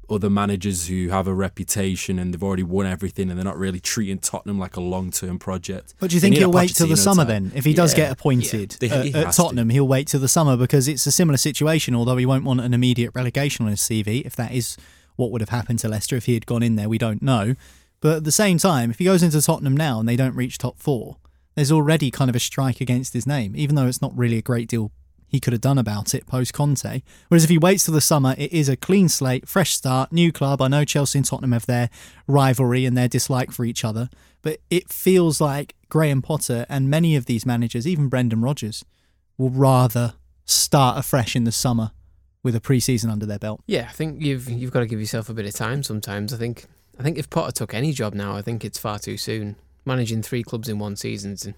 other 0.09 0.29
managers 0.29 0.87
who 0.87 1.09
have 1.09 1.27
a 1.27 1.33
reputation 1.33 2.17
and 2.19 2.33
they've 2.33 2.43
already 2.43 2.63
won 2.63 2.85
everything 2.85 3.29
and 3.29 3.37
they're 3.37 3.43
not 3.45 3.57
really 3.57 3.79
treating 3.79 4.17
Tottenham 4.19 4.57
like 4.57 4.75
a 4.77 4.81
long 4.81 5.11
term 5.11 5.37
project. 5.37 5.93
But 5.99 6.09
do 6.09 6.15
you 6.15 6.21
think 6.21 6.37
he'll 6.37 6.51
wait 6.51 6.73
till 6.75 6.87
the 6.87 6.95
summer 6.97 7.23
type. 7.23 7.27
then? 7.27 7.51
If 7.55 7.65
he 7.65 7.73
does 7.73 7.91
Yeah, 7.93 7.97
get 8.05 8.11
appointed 8.13 8.77
yeah. 8.79 8.87
They- 8.89 8.95
at, 8.95 9.15
at 9.15 9.25
has 9.27 9.35
to. 9.35 9.41
Tottenham, 9.41 9.69
he'll 9.69 9.87
wait 9.87 10.07
till 10.07 10.19
the 10.21 10.27
summer 10.27 10.55
because 10.55 10.87
it's 10.87 11.05
a 11.05 11.11
similar 11.11 11.37
situation, 11.37 11.93
although 11.95 12.17
he 12.17 12.25
won't 12.25 12.45
want 12.45 12.61
an 12.61 12.73
immediate 12.73 13.11
relegation 13.13 13.65
on 13.65 13.71
his 13.71 13.81
CV. 13.81 14.25
If 14.25 14.35
that 14.37 14.51
is 14.53 14.77
what 15.17 15.31
would 15.31 15.41
have 15.41 15.50
happened 15.50 15.79
to 15.79 15.89
Leicester 15.89 16.15
if 16.15 16.25
he 16.25 16.33
had 16.35 16.46
gone 16.46 16.63
in 16.63 16.75
there, 16.77 16.87
we 16.87 16.98
don't 16.98 17.22
know. 17.22 17.55
But 18.00 18.17
at 18.17 18.24
the 18.24 18.31
same 18.31 18.57
time, 18.59 18.91
if 18.91 19.00
he 19.00 19.05
goes 19.05 19.24
into 19.24 19.41
Tottenham 19.41 19.75
now 19.75 20.00
and 20.00 20.07
they 20.07 20.15
don't 20.15 20.35
reach 20.35 20.57
top 20.57 20.77
four, 20.79 21.17
there's 21.55 21.72
already 21.72 22.11
kind 22.11 22.29
of 22.29 22.35
a 22.35 22.39
strike 22.39 22.79
against 22.79 23.13
his 23.13 23.25
name, 23.25 23.53
even 23.55 23.75
though 23.75 23.87
it's 23.87 24.01
not 24.01 24.15
really 24.15 24.37
a 24.37 24.41
great 24.43 24.70
deal 24.70 24.91
he 25.27 25.40
could 25.40 25.53
have 25.53 25.61
done 25.61 25.77
about 25.77 26.13
it 26.13 26.25
post 26.25 26.53
Conte. 26.53 27.01
Whereas 27.27 27.44
if 27.44 27.50
he 27.50 27.57
waits 27.57 27.85
till 27.85 27.94
the 27.94 28.01
summer, 28.01 28.35
it 28.37 28.51
is 28.53 28.70
a 28.70 28.77
clean 28.77 29.09
slate, 29.09 29.48
fresh 29.48 29.72
start, 29.72 30.11
new 30.11 30.31
club. 30.31 30.61
I 30.61 30.68
know 30.68 30.85
Chelsea 30.85 31.20
and 31.20 31.25
Tottenham 31.25 31.51
have 31.51 31.66
their 31.66 31.90
rivalry 32.27 32.85
and 32.85 32.98
their 32.98 33.07
dislike 33.07 33.51
for 33.51 33.66
each 33.66 33.83
other, 33.83 34.09
but 34.42 34.59
it 34.70 34.90
feels 34.90 35.42
like 35.42 35.75
Graham 35.90 36.22
Potter 36.22 36.66
and 36.70 36.90
many 36.90 37.16
of 37.16 37.25
these 37.25 37.46
managers, 37.46 37.85
even 37.85 38.07
Brendan 38.07 38.42
Rodgers, 38.42 38.85
will 39.37 39.50
rather 39.50 40.13
start 40.46 40.98
afresh 40.98 41.35
in 41.35 41.44
the 41.44 41.51
summer 41.51 41.92
with 42.44 42.55
a 42.55 42.61
pre-season 42.61 43.09
under 43.09 43.25
their 43.25 43.40
belt. 43.40 43.61
Yeah, 43.68 43.87
I 43.90 43.94
think 43.94 44.22
you've 44.22 44.50
you've 44.50 44.72
got 44.72 44.79
to 44.79 44.85
give 44.85 45.00
yourself 45.00 45.27
a 45.27 45.33
bit 45.33 45.46
of 45.46 45.53
time 45.53 45.83
sometimes. 45.83 46.33
I 46.33 46.37
think 46.37 46.66
I 47.00 47.03
think 47.03 47.18
if 47.18 47.29
Potter 47.29 47.51
took 47.51 47.74
any 47.74 47.92
job 47.92 48.13
now, 48.13 48.35
I 48.35 48.42
think 48.42 48.63
it's 48.63 48.79
far 48.79 49.00
too 49.00 49.18
soon. 49.18 49.57
Managing 49.85 50.22
three 50.22 50.44
clubs 50.44 50.68
in 50.68 50.79
one 50.79 50.96
season's 50.96 51.46
a, 51.46 51.53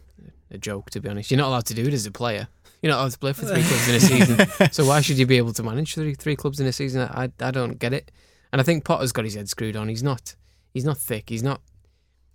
a 0.52 0.58
joke, 0.58 0.90
to 0.92 1.00
be 1.00 1.10
honest. 1.10 1.32
You're 1.32 1.40
not 1.40 1.48
allowed 1.48 1.66
to 1.68 1.74
do 1.74 1.88
it 1.88 1.94
as 1.94 2.06
a 2.06 2.12
player. 2.12 2.48
You're 2.82 2.92
not 2.92 3.00
allowed 3.00 3.12
to 3.12 3.20
play 3.20 3.34
for 3.34 3.46
three 3.46 3.64
clubs 3.64 3.90
in 3.90 3.96
a 3.96 4.00
season. 4.48 4.72
So 4.72 4.86
why 4.86 5.02
should 5.02 5.18
you 5.18 5.26
be 5.26 5.38
able 5.38 5.54
to 5.54 5.64
manage 5.64 5.96
three 5.96 6.16
three 6.16 6.36
clubs 6.36 6.60
in 6.60 6.68
a 6.68 6.72
season? 6.72 7.02
I 7.02 7.30
I 7.40 7.52
don't 7.52 7.78
get 7.80 7.94
it. 7.94 8.12
And 8.52 8.60
I 8.60 8.64
think 8.64 8.84
Potter's 8.84 9.12
got 9.12 9.26
his 9.26 9.36
head 9.36 9.50
screwed 9.50 9.76
on. 9.76 9.90
He's 9.90 10.04
not 10.04 10.36
he's 10.74 10.86
not 10.86 10.98
thick. 10.98 11.30
He's 11.30 11.44
not 11.44 11.62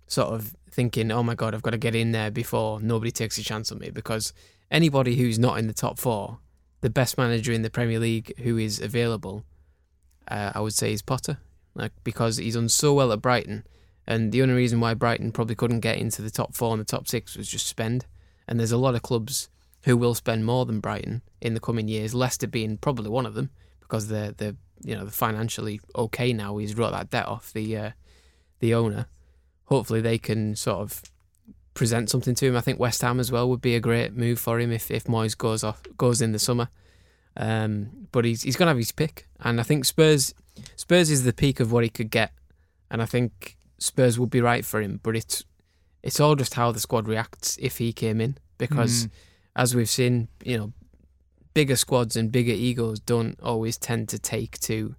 sort 0.07 0.33
of 0.33 0.55
thinking, 0.69 1.11
oh 1.11 1.23
my 1.23 1.35
god, 1.35 1.55
I've 1.55 1.63
got 1.63 1.71
to 1.71 1.77
get 1.77 1.95
in 1.95 2.11
there 2.11 2.29
before 2.29 2.79
nobody 2.79 3.11
takes 3.11 3.37
a 3.37 3.43
chance 3.43 3.71
on 3.71 3.79
me. 3.79 3.89
Because 3.89 4.33
anybody 4.69 5.15
who's 5.15 5.39
not 5.39 5.57
in 5.57 5.67
the 5.67 5.73
top 5.73 5.97
four, 5.97 6.39
the 6.81 6.89
best 6.89 7.17
manager 7.17 7.51
in 7.51 7.63
the 7.63 7.69
Premier 7.69 7.99
League 7.99 8.37
who 8.39 8.57
is 8.57 8.79
available, 8.79 9.43
uh, 10.27 10.51
I 10.53 10.59
would 10.59 10.73
say 10.73 10.93
is 10.93 11.01
Potter. 11.01 11.39
Like 11.73 11.91
because 12.03 12.37
he's 12.37 12.55
done 12.55 12.69
so 12.69 12.93
well 12.93 13.11
at 13.11 13.21
Brighton, 13.21 13.65
and 14.07 14.31
the 14.31 14.41
only 14.41 14.53
reason 14.53 14.79
why 14.79 14.93
Brighton 14.93 15.31
probably 15.31 15.55
couldn't 15.55 15.79
get 15.79 15.97
into 15.97 16.21
the 16.21 16.29
top 16.29 16.55
four 16.55 16.71
and 16.71 16.79
the 16.79 16.85
top 16.85 17.07
six 17.07 17.35
was 17.35 17.49
just 17.49 17.67
spend. 17.67 18.05
And 18.47 18.59
there's 18.59 18.71
a 18.71 18.77
lot 18.77 18.93
of 18.95 19.01
clubs 19.01 19.49
who 19.85 19.95
will 19.95 20.13
spend 20.15 20.45
more 20.45 20.65
than 20.65 20.79
Brighton 20.79 21.21
in 21.41 21.53
the 21.53 21.59
coming 21.59 21.87
years. 21.87 22.13
Leicester 22.13 22.47
being 22.47 22.77
probably 22.77 23.09
one 23.09 23.25
of 23.25 23.33
them 23.33 23.49
because 23.81 24.07
they're 24.07 24.31
they're 24.31 24.55
you 24.83 24.93
know 24.95 25.03
they're 25.03 25.11
financially 25.11 25.79
okay 25.95 26.33
now. 26.33 26.57
He's 26.57 26.75
wrote 26.77 26.91
that 26.91 27.09
debt 27.09 27.27
off 27.27 27.53
the 27.53 27.77
uh, 27.77 27.91
the 28.59 28.73
owner. 28.73 29.07
Hopefully 29.65 30.01
they 30.01 30.17
can 30.17 30.55
sort 30.55 30.79
of 30.79 31.01
present 31.73 32.09
something 32.09 32.35
to 32.35 32.47
him. 32.47 32.55
I 32.55 32.61
think 32.61 32.79
West 32.79 33.01
Ham 33.01 33.19
as 33.19 33.31
well 33.31 33.49
would 33.49 33.61
be 33.61 33.75
a 33.75 33.79
great 33.79 34.13
move 34.13 34.39
for 34.39 34.59
him 34.59 34.71
if 34.71 34.91
if 34.91 35.05
Moyes 35.05 35.37
goes 35.37 35.63
off 35.63 35.81
goes 35.97 36.21
in 36.21 36.31
the 36.31 36.39
summer. 36.39 36.69
Um, 37.37 38.07
but 38.11 38.25
he's 38.25 38.43
he's 38.43 38.55
gonna 38.55 38.71
have 38.71 38.77
his 38.77 38.91
pick, 38.91 39.27
and 39.39 39.59
I 39.59 39.63
think 39.63 39.85
Spurs 39.85 40.33
Spurs 40.75 41.09
is 41.09 41.23
the 41.23 41.33
peak 41.33 41.59
of 41.59 41.71
what 41.71 41.83
he 41.83 41.89
could 41.89 42.09
get, 42.09 42.31
and 42.89 43.01
I 43.01 43.05
think 43.05 43.57
Spurs 43.77 44.17
would 44.17 44.29
be 44.29 44.41
right 44.41 44.65
for 44.65 44.81
him. 44.81 44.99
But 45.03 45.15
it's 45.15 45.43
it's 46.01 46.19
all 46.19 46.35
just 46.35 46.53
how 46.53 46.71
the 46.71 46.79
squad 46.79 47.07
reacts 47.07 47.57
if 47.61 47.77
he 47.77 47.91
came 47.93 48.21
in, 48.21 48.37
because 48.57 49.07
Mm. 49.07 49.11
As 49.55 49.75
we've 49.75 49.89
seen, 49.89 50.27
you 50.43 50.57
know, 50.57 50.73
bigger 51.53 51.75
squads 51.75 52.15
and 52.15 52.31
bigger 52.31 52.51
egos 52.53 52.99
don't 52.99 53.39
always 53.41 53.77
tend 53.77 54.09
to 54.09 54.19
take 54.19 54.59
to, 54.59 54.95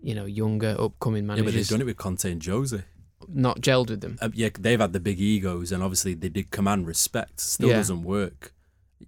you 0.00 0.14
know, 0.14 0.24
younger 0.24 0.74
upcoming 0.78 1.26
managers. 1.26 1.44
Yeah, 1.44 1.50
but 1.50 1.56
they've 1.56 1.68
done 1.68 1.80
it 1.82 1.84
with 1.84 1.96
Conte 1.98 2.30
and 2.32 2.44
Jose. 2.44 2.82
not 3.28 3.60
gelled 3.60 3.90
with 3.90 4.00
them. 4.00 4.18
Uh, 4.22 4.28
yeah, 4.34 4.48
they've 4.58 4.80
had 4.80 4.92
the 4.92 5.00
big 5.00 5.20
egos, 5.20 5.72
and 5.72 5.82
obviously 5.82 6.14
they 6.14 6.28
did 6.28 6.50
command 6.50 6.86
respect. 6.86 7.40
Still 7.40 7.68
Yeah. 7.70 7.76
doesn't 7.76 8.02
work. 8.02 8.52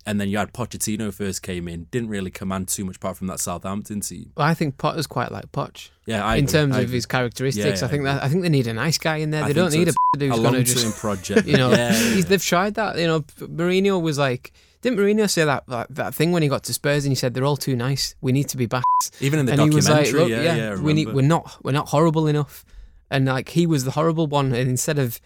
And 0.04 0.20
then 0.20 0.28
you 0.28 0.36
had 0.38 0.52
Pochettino 0.52 1.12
first 1.12 1.42
came 1.42 1.66
in, 1.66 1.84
didn't 1.90 2.10
really 2.10 2.30
command 2.30 2.68
too 2.68 2.84
much 2.84 2.96
apart 2.96 3.16
from 3.16 3.26
that 3.28 3.40
Southampton 3.40 4.00
team. 4.00 4.32
Well, 4.36 4.46
I 4.46 4.52
think 4.54 4.76
Potter's 4.76 5.06
quite 5.06 5.32
like 5.32 5.50
Poch. 5.50 5.88
Yeah, 6.06 6.24
I 6.24 6.36
in 6.36 6.44
agree, 6.44 6.52
terms 6.52 6.74
I 6.76 6.78
of 6.80 6.84
agree. 6.84 6.94
his 6.96 7.06
characteristics, 7.06 7.80
Yeah, 7.80 7.86
yeah, 7.86 7.88
I 7.88 7.90
think 7.90 8.06
I 8.06 8.14
that 8.14 8.22
I 8.24 8.28
think 8.28 8.42
they 8.42 8.48
need 8.50 8.66
a 8.66 8.74
nice 8.74 8.98
guy 8.98 9.16
in 9.16 9.30
there. 9.30 9.44
I 9.44 9.48
They 9.48 9.54
don't 9.54 9.70
so. 9.70 9.78
need 9.78 9.88
a 9.88 9.92
It's 9.92 9.96
who's 10.20 10.28
going 10.28 10.32
to 10.36 10.42
long-term 10.42 10.64
just 10.64 10.98
project. 10.98 11.46
You 11.46 11.56
know, 11.56 11.70
Yeah, 11.70 11.76
yeah, 11.92 12.14
he's, 12.14 12.26
they've 12.26 12.42
tried 12.42 12.74
that. 12.74 12.98
You 12.98 13.06
know, 13.06 13.20
Mourinho 13.20 14.00
was 14.00 14.18
like, 14.18 14.52
didn't 14.82 14.98
Mourinho 14.98 15.28
say 15.28 15.44
that, 15.44 15.66
that 15.68 15.86
that 15.94 16.14
thing 16.14 16.32
when 16.32 16.42
he 16.42 16.48
got 16.50 16.64
to 16.64 16.74
Spurs 16.74 17.04
and 17.04 17.10
he 17.12 17.16
said 17.16 17.32
they're 17.34 17.44
all 17.44 17.56
too 17.56 17.74
nice. 17.74 18.14
We 18.20 18.32
need 18.32 18.48
to 18.50 18.56
be 18.58 18.66
back. 18.66 18.84
Even 19.20 19.40
in 19.40 19.46
the 19.46 19.52
and 19.52 19.62
he 19.62 19.70
was 19.70 19.88
like, 19.88 20.04
documentary, 20.04 20.34
Look, 20.36 20.44
yeah, 20.44 20.54
yeah, 20.54 20.72
I 20.72 20.80
we 20.80 20.92
need, 20.92 21.12
we're 21.14 21.22
not 21.22 21.56
we're 21.62 21.72
not 21.72 21.88
horrible 21.88 22.26
enough. 22.26 22.64
And 23.10 23.24
like 23.26 23.48
he 23.48 23.66
was 23.66 23.84
the 23.84 23.92
horrible 23.92 24.26
one, 24.26 24.52
and 24.52 24.68
instead 24.68 24.98
of 24.98 25.18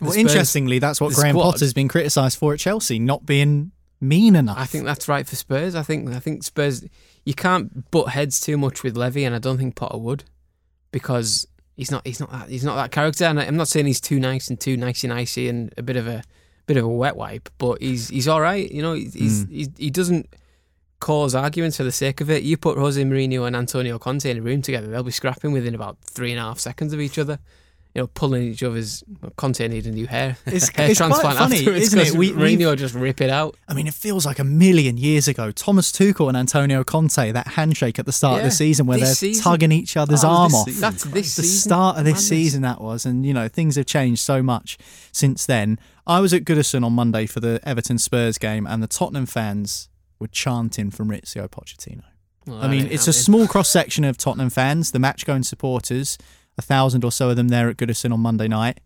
Well, 0.00 0.10
Spurs- 0.12 0.20
interestingly, 0.20 0.78
that's 0.80 1.00
what 1.00 1.14
Graham 1.14 1.34
squad- 1.34 1.52
Potter's 1.52 1.72
been 1.72 1.88
criticised 1.88 2.36
for 2.38 2.52
at 2.52 2.58
Chelsea, 2.60 2.98
not 2.98 3.24
being 3.26 3.72
mean 4.02 4.36
enough. 4.36 4.58
I 4.58 4.66
think 4.66 4.84
that's 4.84 5.08
right 5.08 5.26
for 5.26 5.36
Spurs. 5.36 5.74
I 5.74 5.82
think 5.82 6.10
I 6.10 6.18
think 6.18 6.42
Spurs 6.44 6.84
you 7.24 7.34
can't 7.34 7.90
butt 7.90 8.08
heads 8.10 8.40
too 8.40 8.58
much 8.58 8.82
with 8.82 8.96
Levy, 8.96 9.24
and 9.24 9.34
I 9.34 9.38
don't 9.38 9.56
think 9.56 9.76
Potter 9.76 9.96
would 9.98 10.24
because 10.90 11.46
he's 11.76 11.90
not 11.90 12.06
he's 12.06 12.20
not 12.20 12.30
that 12.32 12.48
he's 12.48 12.64
not 12.64 12.76
that 12.76 12.90
character. 12.90 13.24
And 13.24 13.40
I'm 13.40 13.56
not 13.56 13.68
saying 13.68 13.86
he's 13.86 14.00
too 14.00 14.20
nice 14.20 14.48
and 14.48 14.60
too 14.60 14.76
nicey 14.76 15.08
nicey 15.08 15.48
and 15.48 15.72
a 15.78 15.82
bit 15.82 15.96
of 15.96 16.06
a 16.06 16.22
bit 16.66 16.76
of 16.76 16.84
a 16.84 16.88
wet 16.88 17.16
wipe, 17.16 17.48
but 17.58 17.80
he's 17.80 18.08
he's 18.08 18.28
all 18.28 18.40
right. 18.40 18.70
You 18.70 18.82
know, 18.82 18.94
he's, 18.94 19.44
Mm. 19.46 19.50
he's, 19.50 19.68
he 19.78 19.90
doesn't 19.90 20.34
cause 21.00 21.34
arguments 21.34 21.76
for 21.76 21.82
the 21.84 21.90
sake 21.92 22.20
of 22.20 22.30
it. 22.30 22.42
You 22.44 22.56
put 22.56 22.78
Jose 22.78 23.02
Mourinho 23.02 23.46
and 23.46 23.56
Antonio 23.56 23.98
Conte 23.98 24.30
in 24.30 24.38
a 24.38 24.42
room 24.42 24.62
together, 24.62 24.86
they'll 24.86 25.02
be 25.02 25.10
scrapping 25.10 25.50
within 25.52 25.74
about 25.74 25.98
three 26.02 26.30
and 26.30 26.38
a 26.38 26.42
half 26.42 26.60
seconds 26.60 26.92
of 26.92 27.00
each 27.00 27.18
other. 27.18 27.38
You 27.94 28.00
know, 28.02 28.06
pulling 28.06 28.44
each 28.44 28.62
other's. 28.62 29.04
Well, 29.20 29.32
Conte 29.36 29.68
needed 29.68 29.92
a 29.92 29.94
new 29.94 30.06
hair, 30.06 30.38
It's- 30.46 30.68
hair 30.74 30.88
it's 30.88 30.96
transplant 30.98 31.36
funny, 31.36 31.56
afterwards 31.58 31.82
isn't 31.92 31.98
it? 31.98 32.12
We- 32.14 32.32
Mourinho 32.32 32.74
just 32.76 32.94
rip 32.94 33.20
it 33.20 33.28
out. 33.28 33.56
I 33.68 33.74
mean, 33.74 33.86
it 33.86 33.92
feels 33.92 34.24
like 34.24 34.38
a 34.38 34.44
million 34.44 34.96
years 34.96 35.28
ago. 35.28 35.50
Thomas 35.50 35.92
Tuchel 35.92 36.28
and 36.28 36.36
Antonio 36.36 36.84
Conte, 36.84 37.32
that 37.32 37.48
handshake 37.48 37.98
at 37.98 38.06
the 38.06 38.12
start 38.12 38.38
of 38.38 38.44
the 38.44 38.50
season 38.50 38.86
where 38.86 38.96
they're 38.98 39.14
season. 39.14 39.42
tugging 39.44 39.72
each 39.72 39.96
oh, 39.98 40.02
other's 40.02 40.24
Oh, 40.24 40.28
arm 40.28 40.54
off. 40.54 40.64
season. 40.64 40.80
That's 40.80 41.04
this 41.04 41.36
the 41.36 41.42
season. 41.42 41.58
start 41.70 41.98
of 41.98 42.04
this 42.04 42.12
Madness. 42.14 42.28
season 42.28 42.62
that 42.62 42.80
was, 42.80 43.04
and 43.04 43.26
you 43.26 43.34
know 43.34 43.46
things 43.48 43.76
have 43.76 43.84
changed 43.86 44.22
so 44.22 44.42
much 44.42 44.78
since 45.12 45.44
then. 45.44 45.78
I 46.06 46.20
was 46.20 46.32
at 46.32 46.44
Goodison 46.44 46.84
on 46.86 46.94
Monday 46.94 47.26
for 47.26 47.40
the 47.40 47.60
Everton 47.62 47.98
Spurs 47.98 48.38
game, 48.38 48.66
and 48.66 48.82
the 48.82 48.86
Tottenham 48.88 49.26
fans 49.26 49.90
were 50.18 50.28
chanting 50.28 50.90
for 50.90 51.04
Maurizio 51.04 51.46
Pochettino. 51.48 52.04
Well, 52.46 52.60
I 52.62 52.68
mean, 52.68 52.88
it's 52.90 53.06
a 53.06 53.12
small 53.12 53.46
cross 53.46 53.68
section 53.68 54.02
of 54.02 54.16
Tottenham 54.16 54.50
fans, 54.50 54.90
the 54.92 54.98
match 54.98 55.24
going 55.26 55.42
supporters, 55.44 56.18
a 56.58 56.62
thousand 56.62 57.04
or 57.04 57.12
so 57.12 57.30
of 57.30 57.36
them 57.36 57.48
there 57.48 57.68
at 57.68 57.76
Goodison 57.76 58.12
on 58.12 58.20
Monday 58.20 58.48
night. 58.48 58.80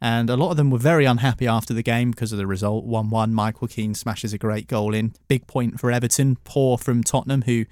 And 0.00 0.28
a 0.28 0.36
lot 0.36 0.50
of 0.50 0.56
them 0.56 0.70
were 0.70 0.78
very 0.78 1.06
unhappy 1.06 1.46
after 1.46 1.72
the 1.72 1.82
game 1.82 2.10
because 2.10 2.30
of 2.30 2.38
the 2.38 2.46
result 2.46 2.84
1 2.84 3.10
1. 3.10 3.32
Michael 3.32 3.68
Keane 3.68 3.94
smashes 3.94 4.32
a 4.32 4.38
great 4.38 4.66
goal 4.66 4.94
in. 4.94 5.14
Big 5.28 5.46
point 5.46 5.80
for 5.80 5.90
Everton. 5.90 6.36
Poor 6.44 6.76
from 6.76 7.02
Tottenham, 7.02 7.42
who 7.42 7.64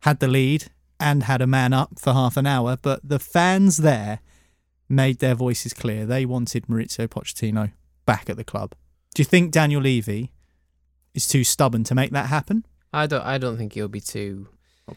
had 0.00 0.20
the 0.20 0.28
lead 0.28 0.66
and 1.00 1.22
had 1.22 1.40
a 1.40 1.46
man 1.46 1.72
up 1.72 1.98
for 1.98 2.12
half 2.12 2.36
an 2.36 2.46
hour. 2.46 2.76
But 2.80 3.00
the 3.08 3.18
fans 3.18 3.78
there 3.78 4.20
made 4.88 5.18
their 5.20 5.34
voices 5.34 5.72
clear. 5.72 6.04
They 6.04 6.26
wanted 6.26 6.66
Maurizio 6.66 7.08
Pochettino 7.08 7.72
back 8.04 8.28
at 8.28 8.36
the 8.36 8.44
club. 8.44 8.74
Do 9.14 9.22
you 9.22 9.24
think 9.24 9.52
Daniel 9.52 9.82
Levy 9.82 10.32
is 11.14 11.26
too 11.26 11.44
stubborn 11.44 11.84
to 11.84 11.94
make 11.94 12.10
that 12.12 12.26
happen? 12.26 12.66
I 12.92 13.06
don't. 13.06 13.24
I 13.24 13.38
don't 13.38 13.56
think 13.56 13.72
he'll 13.72 13.88
be 13.88 14.00
too. 14.00 14.48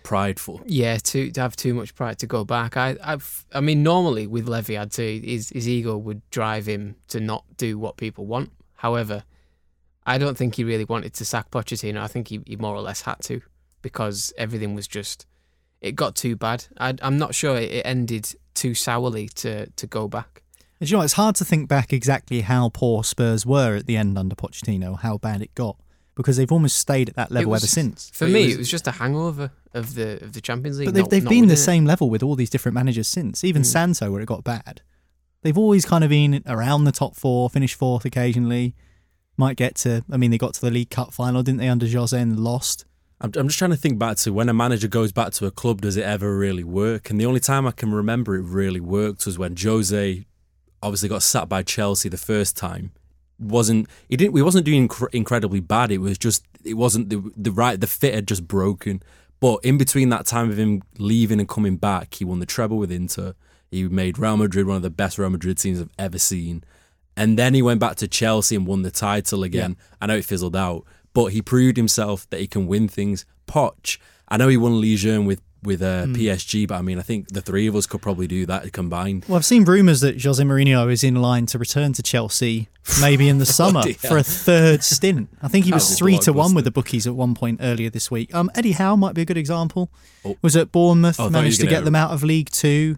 Prideful. 0.03 0.61
Yeah, 0.65 0.97
to, 0.97 1.31
to 1.31 1.41
have 1.41 1.55
too 1.55 1.73
much 1.73 1.95
pride 1.95 2.19
to 2.19 2.27
go 2.27 2.43
back. 2.45 2.77
I, 2.77 2.97
I've, 3.03 3.45
I 3.53 3.61
mean, 3.61 3.83
normally 3.83 4.27
with 4.27 4.47
Levy, 4.47 4.77
I'd 4.77 4.93
say 4.93 5.19
his 5.19 5.49
his 5.49 5.67
ego 5.67 5.97
would 5.97 6.21
drive 6.29 6.67
him 6.67 6.95
to 7.09 7.19
not 7.19 7.43
do 7.57 7.77
what 7.77 7.97
people 7.97 8.25
want. 8.25 8.51
However, 8.75 9.23
I 10.05 10.17
don't 10.17 10.37
think 10.37 10.55
he 10.55 10.63
really 10.63 10.85
wanted 10.85 11.13
to 11.15 11.25
sack 11.25 11.51
Pochettino. 11.51 11.99
I 11.99 12.07
think 12.07 12.29
he, 12.29 12.41
he 12.45 12.55
more 12.55 12.75
or 12.75 12.81
less 12.81 13.01
had 13.01 13.19
to 13.21 13.41
because 13.81 14.33
everything 14.37 14.75
was 14.75 14.87
just. 14.87 15.25
It 15.81 15.95
got 15.95 16.15
too 16.15 16.35
bad. 16.35 16.65
I, 16.77 16.93
I'm 17.01 17.17
not 17.17 17.33
sure 17.33 17.57
it, 17.57 17.71
it 17.71 17.85
ended 17.85 18.35
too 18.53 18.75
sourly 18.75 19.27
to 19.29 19.67
to 19.67 19.87
go 19.87 20.07
back. 20.07 20.43
And 20.79 20.89
you 20.89 20.97
know, 20.97 21.03
it's 21.03 21.13
hard 21.13 21.35
to 21.35 21.45
think 21.45 21.69
back 21.69 21.93
exactly 21.93 22.41
how 22.41 22.69
poor 22.69 23.03
Spurs 23.03 23.45
were 23.45 23.75
at 23.75 23.85
the 23.85 23.97
end 23.97 24.17
under 24.17 24.35
Pochettino, 24.35 24.99
how 24.99 25.19
bad 25.19 25.43
it 25.43 25.53
got, 25.53 25.77
because 26.15 26.37
they've 26.37 26.51
almost 26.51 26.77
stayed 26.77 27.09
at 27.09 27.15
that 27.15 27.31
level 27.31 27.51
was- 27.51 27.63
ever 27.63 27.67
since. 27.67 28.09
For 28.13 28.27
me, 28.27 28.51
it 28.51 28.57
was 28.57 28.69
just 28.69 28.87
a 28.87 28.91
hangover 28.91 29.51
of 29.73 29.95
the 29.95 30.21
of 30.23 30.33
the 30.33 30.41
Champions 30.41 30.77
League. 30.79 30.87
But 30.87 30.93
they've, 30.93 31.03
not- 31.03 31.09
they've 31.09 31.23
not 31.23 31.29
been 31.29 31.47
the 31.47 31.53
it. 31.53 31.57
same 31.57 31.85
level 31.85 32.09
with 32.09 32.21
all 32.23 32.35
these 32.35 32.49
different 32.49 32.75
managers 32.75 33.07
since, 33.07 33.43
even 33.43 33.61
Mm. 33.61 33.65
Santo, 33.65 34.11
where 34.11 34.21
it 34.21 34.25
got 34.27 34.43
bad. 34.43 34.81
They've 35.43 35.57
always 35.57 35.85
kind 35.85 36.03
of 36.03 36.09
been 36.09 36.43
around 36.45 36.83
the 36.83 36.91
top 36.91 37.15
four, 37.15 37.49
finished 37.49 37.75
fourth 37.75 38.05
occasionally. 38.05 38.75
Might 39.37 39.57
get 39.57 39.75
to, 39.77 40.03
I 40.11 40.17
mean, 40.17 40.29
they 40.29 40.37
got 40.37 40.53
to 40.55 40.61
the 40.61 40.69
League 40.69 40.89
Cup 40.91 41.13
final, 41.13 41.41
didn't 41.41 41.59
they, 41.59 41.67
under 41.69 41.87
Jose 41.87 42.19
and 42.19 42.39
lost? 42.39 42.85
I'm, 43.21 43.31
I'm 43.35 43.47
just 43.47 43.57
trying 43.57 43.71
to 43.71 43.77
think 43.77 43.97
back 43.97 44.17
to 44.17 44.33
when 44.33 44.49
a 44.49 44.53
manager 44.53 44.87
goes 44.87 45.11
back 45.11 45.31
to 45.33 45.45
a 45.47 45.51
club, 45.51 45.81
does 45.81 45.97
it 45.97 46.03
ever 46.03 46.37
really 46.37 46.63
work? 46.63 47.09
And 47.09 47.19
the 47.19 47.25
only 47.25 47.39
time 47.39 47.65
I 47.65 47.71
can 47.71 47.91
remember 47.93 48.35
it 48.35 48.41
really 48.43 48.79
worked 48.81 49.25
was 49.25 49.39
when 49.39 49.55
Jose 49.55 50.25
obviously 50.83 51.09
got 51.09 51.23
sacked 51.23 51.49
by 51.49 51.63
Chelsea 51.63 52.09
the 52.09 52.17
first 52.17 52.55
time. 52.57 52.91
Wasn't 53.41 53.89
He 54.07 54.17
didn't. 54.17 54.35
He 54.35 54.41
wasn't 54.41 54.65
doing 54.65 54.87
incre- 54.87 55.13
incredibly 55.13 55.59
bad. 55.59 55.91
It 55.91 55.97
was 55.97 56.17
just 56.17 56.45
it 56.63 56.75
wasn't 56.75 57.09
the 57.09 57.31
the 57.35 57.51
right. 57.51 57.79
The 57.79 57.87
fit 57.87 58.13
had 58.13 58.27
just 58.27 58.47
broken. 58.47 59.01
But 59.39 59.59
in 59.63 59.77
between 59.77 60.09
that 60.09 60.27
time 60.27 60.51
of 60.51 60.59
him 60.59 60.83
leaving 60.99 61.39
and 61.39 61.49
coming 61.49 61.75
back, 61.75 62.13
he 62.13 62.23
won 62.25 62.39
the 62.39 62.45
treble 62.45 62.77
with 62.77 62.91
Inter. 62.91 63.33
He 63.71 63.87
made 63.87 64.19
Real 64.19 64.37
Madrid 64.37 64.67
one 64.67 64.75
of 64.75 64.83
the 64.83 64.91
best 64.91 65.17
Real 65.17 65.31
Madrid 65.31 65.57
teams 65.57 65.81
I've 65.81 65.89
ever 65.97 66.19
seen. 66.19 66.63
And 67.17 67.39
then 67.39 67.53
he 67.55 67.61
went 67.61 67.79
back 67.79 67.95
to 67.97 68.07
Chelsea 68.07 68.55
and 68.55 68.67
won 68.67 68.83
the 68.83 68.91
title 68.91 69.43
again. 69.43 69.77
I 69.99 70.05
know 70.05 70.17
it 70.17 70.25
fizzled 70.25 70.55
out, 70.55 70.85
but 71.13 71.27
he 71.27 71.41
proved 71.41 71.75
himself 71.75 72.29
that 72.29 72.39
he 72.39 72.47
can 72.47 72.67
win 72.67 72.87
things. 72.87 73.25
Poch, 73.47 73.97
I 74.27 74.37
know 74.37 74.47
he 74.47 74.57
won 74.57 74.79
Ligue 74.79 75.05
1 75.05 75.25
with 75.25 75.41
with 75.63 75.81
uh, 75.81 76.05
Mm. 76.05 76.15
PSG, 76.17 76.67
but 76.67 76.75
I 76.75 76.81
mean, 76.81 76.97
I 76.97 77.01
think 77.03 77.27
the 77.33 77.41
three 77.41 77.67
of 77.67 77.75
us 77.75 77.85
could 77.85 78.01
probably 78.01 78.25
do 78.27 78.45
that 78.47 78.71
combined. 78.73 79.25
Well, 79.27 79.37
I've 79.37 79.45
seen 79.45 79.63
rumours 79.63 80.01
that 80.01 80.21
Jose 80.23 80.41
Mourinho 80.43 80.91
is 80.91 81.03
in 81.03 81.15
line 81.15 81.45
to 81.47 81.59
return 81.59 81.93
to 81.93 82.01
Chelsea 82.03 82.67
maybe 82.99 83.29
in 83.29 83.37
the 83.37 83.45
summer 83.59 83.83
for 83.93 84.17
a 84.17 84.23
third 84.23 84.83
stint. 84.83 85.29
I 85.41 85.47
think 85.47 85.65
he 85.65 85.71
was 85.71 85.87
was 85.89 85.99
three 85.99 86.17
to 86.19 86.33
one 86.33 86.53
with 86.55 86.65
the 86.65 86.71
bookies 86.71 87.05
at 87.05 87.13
one 87.15 87.35
point 87.35 87.59
earlier 87.61 87.89
this 87.91 88.09
week. 88.09 88.33
Um, 88.33 88.49
Eddie 88.55 88.71
Howe 88.71 88.95
might 88.95 89.13
be 89.13 89.21
a 89.21 89.25
good 89.25 89.37
example. 89.37 89.91
Oh. 90.25 90.35
Was 90.41 90.55
at 90.55 90.71
Bournemouth, 90.71 91.19
Oh, 91.19 91.23
I 91.23 91.25
thought 91.25 91.29
you 91.29 91.35
were 91.37 91.41
managed 91.43 91.61
to 91.61 91.67
get 91.67 91.85
them 91.85 91.95
out 91.95 92.11
of 92.11 92.23
League 92.23 92.49
Two. 92.49 92.97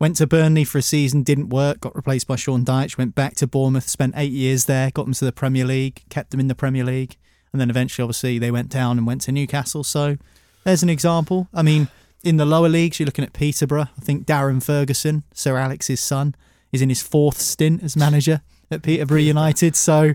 Went 0.00 0.16
to 0.16 0.26
Burnley 0.26 0.64
for 0.64 0.78
a 0.78 0.82
season, 0.82 1.22
didn't 1.22 1.50
work, 1.50 1.78
got 1.80 1.94
replaced 1.94 2.26
by 2.26 2.34
Sean 2.34 2.64
Dyche, 2.64 2.98
went 2.98 3.14
back 3.14 3.36
to 3.36 3.46
Bournemouth, 3.46 3.88
spent 3.88 4.14
eight 4.16 4.32
years 4.32 4.64
there, 4.64 4.90
got 4.90 5.04
them 5.04 5.12
to 5.14 5.24
the 5.24 5.30
Premier 5.30 5.64
League, 5.64 6.02
kept 6.08 6.32
them 6.32 6.40
in 6.40 6.48
the 6.48 6.56
Premier 6.56 6.82
League, 6.84 7.16
and 7.52 7.60
then 7.60 7.70
eventually, 7.70 8.02
obviously, 8.02 8.36
they 8.40 8.50
went 8.50 8.68
down 8.68 8.98
and 8.98 9.06
went 9.06 9.20
to 9.22 9.32
Newcastle. 9.32 9.84
So 9.84 10.16
there's 10.64 10.82
an 10.82 10.88
example. 10.88 11.48
I 11.52 11.62
mean, 11.62 11.88
in 12.22 12.36
the 12.36 12.46
lower 12.46 12.68
leagues, 12.68 12.98
you're 12.98 13.06
looking 13.06 13.24
at 13.24 13.32
Peterborough. 13.32 13.88
I 13.96 14.00
think 14.00 14.26
Darren 14.26 14.62
Ferguson, 14.62 15.24
Sir 15.34 15.56
Alex's 15.56 16.00
son, 16.00 16.34
is 16.72 16.82
in 16.82 16.88
his 16.88 17.02
fourth 17.02 17.38
stint 17.38 17.82
as 17.82 17.96
manager 17.96 18.42
at 18.70 18.82
Peterborough 18.82 19.18
United. 19.18 19.76
So, 19.76 20.14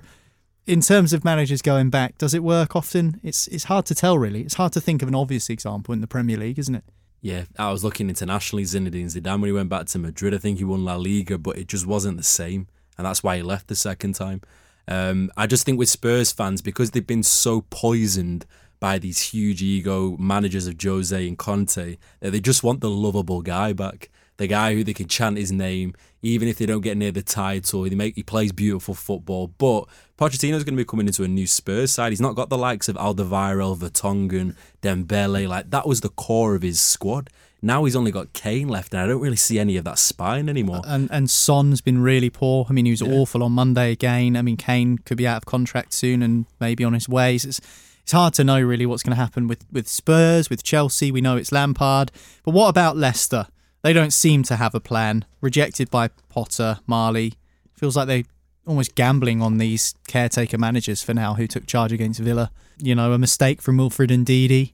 in 0.66 0.82
terms 0.82 1.14
of 1.14 1.24
managers 1.24 1.62
going 1.62 1.90
back, 1.90 2.18
does 2.18 2.34
it 2.34 2.44
work 2.44 2.76
often? 2.76 3.20
It's 3.24 3.48
it's 3.48 3.66
hard 3.66 3.86
to 3.88 3.96
tell, 3.96 4.18
really. 4.18 4.42
It's 4.42 4.56
hard 4.56 4.74
to 4.74 4.82
think 4.82 5.02
of 5.02 5.08
an 5.08 5.16
obvious 5.16 5.50
example 5.50 5.94
in 5.94 6.02
the 6.02 6.08
Premier 6.08 6.38
League, 6.38 6.60
isn't 6.60 6.76
it? 6.76 6.84
Yeah, 7.22 7.44
I 7.58 7.72
was 7.72 7.84
looking 7.84 8.10
internationally. 8.10 8.64
Zinedine 8.64 9.06
Zidane 9.06 9.42
when 9.42 9.46
he 9.46 9.52
went 9.52 9.70
back 9.70 9.88
to 9.88 10.00
Madrid, 10.00 10.34
I 10.34 10.38
think 10.38 10.60
he 10.60 10.64
won 10.64 10.86
La 10.86 10.96
Liga, 10.96 11.38
but 11.38 11.58
it 11.58 11.68
just 11.68 11.86
wasn't 11.86 12.18
the 12.18 12.24
same, 12.24 12.68
and 12.98 13.06
that's 13.06 13.24
why 13.24 13.38
he 13.38 13.44
left 13.44 13.68
the 13.68 13.76
second 13.76 14.14
time. 14.14 14.42
Um, 14.88 15.32
I 15.36 15.48
just 15.48 15.66
think 15.66 15.78
with 15.78 15.90
Spurs 15.90 16.32
fans 16.32 16.62
because 16.62 16.92
they've 16.92 17.06
been 17.06 17.24
so 17.24 17.62
poisoned 17.70 18.46
by 18.80 19.00
these 19.00 19.20
huge 19.22 19.62
ego 19.62 20.16
managers 20.18 20.68
of 20.68 20.76
Jose 20.82 21.28
and 21.28 21.38
Conte 21.38 21.98
that 22.20 22.32
they 22.32 22.40
just 22.40 22.64
want 22.64 22.82
the 22.82 22.90
lovable 22.90 23.42
guy 23.42 23.74
back, 23.74 24.10
the 24.38 24.48
guy 24.48 24.74
who 24.74 24.84
they 24.84 24.94
can 24.94 25.08
chant 25.08 25.38
his 25.38 25.52
name 25.52 25.94
even 26.22 26.48
if 26.48 26.58
they 26.58 26.66
don't 26.66 26.82
get 26.82 26.98
near 26.98 27.12
the 27.12 27.22
title. 27.22 27.84
He 27.84 27.96
make 27.96 28.16
he 28.16 28.24
plays 28.24 28.52
beautiful 28.52 28.94
football, 28.94 29.48
but 29.58 29.86
Pochettino's 30.18 30.64
going 30.64 30.76
to 30.76 30.84
be 30.84 30.86
coming 30.86 31.08
into 31.08 31.24
a 31.24 31.28
new 31.28 31.48
Spurs 31.48 31.92
side. 31.92 32.12
He's 32.12 32.22
not 32.22 32.36
got 32.36 32.50
the 32.50 32.58
likes 32.58 32.90
of 32.90 32.96
Alderweireld, 32.96 33.78
Vertonghen, 33.80 34.56
Dembele. 34.82 35.48
Like 35.48 35.70
that 35.70 35.88
was 35.88 36.02
the 36.02 36.10
core 36.10 36.56
of 36.56 36.62
his 36.62 36.82
squad. 36.82 37.30
Now 37.62 37.86
he's 37.86 37.96
only 37.96 38.12
got 38.12 38.34
Kane 38.34 38.68
left, 38.68 38.94
and 38.94 39.02
I 39.02 39.08
don't 39.08 39.22
really 39.22 39.36
see 39.36 39.58
any 39.58 39.78
of 39.78 39.84
that 39.86 39.98
spine 39.98 40.48
anymore. 40.50 40.82
And 40.86 41.10
and 41.12 41.30
Son's 41.30 41.82
been 41.82 42.02
really 42.02 42.30
poor. 42.30 42.66
I 42.70 42.74
mean, 42.74 42.86
he 42.86 42.92
was 42.92 43.02
awful 43.02 43.42
on 43.44 43.52
Monday 43.54 43.92
again. 43.92 44.36
I 44.36 44.42
mean, 44.42 44.58
Kane 44.58 45.00
could 45.00 45.18
be 45.18 45.28
out 45.28 45.38
of 45.38 45.46
contract 45.46 45.94
soon 45.94 46.22
and 46.22 46.46
maybe 46.60 46.84
on 46.84 46.94
his 46.94 47.10
way. 47.10 47.38
So 47.38 47.50
It's 47.50 47.62
it's 48.08 48.14
hard 48.14 48.34
to 48.34 48.44
know 48.46 48.62
really 48.62 48.86
what's 48.86 49.04
going 49.04 49.18
to 49.18 49.22
happen 49.22 49.50
with 49.50 49.66
with 49.70 49.86
Spurs, 49.86 50.50
with 50.50 50.64
Chelsea. 50.64 51.12
We 51.12 51.20
know 51.20 51.36
it's 51.36 51.52
Lampard, 51.52 52.10
but 52.46 52.54
what 52.54 52.70
about 52.70 52.96
Leicester? 52.96 53.48
They 53.82 53.92
don't 53.92 54.14
seem 54.14 54.44
to 54.44 54.56
have 54.56 54.74
a 54.74 54.80
plan. 54.80 55.26
Rejected 55.42 55.92
by 55.92 56.08
Potter, 56.30 56.80
Marley. 56.88 57.34
Feels 57.76 57.98
like 57.98 58.08
they 58.08 58.24
almost 58.66 58.96
gambling 58.96 59.42
on 59.42 59.58
these 59.58 59.94
caretaker 60.08 60.58
managers 60.58 61.04
for 61.04 61.14
now 61.14 61.34
who 61.34 61.48
took 61.48 61.68
charge 61.68 61.92
against 61.92 62.22
Villa. 62.22 62.50
You 62.78 62.96
know, 62.96 63.12
a 63.12 63.18
mistake 63.18 63.62
from 63.62 63.76
Wilfred 63.76 64.10
Ndidi 64.10 64.72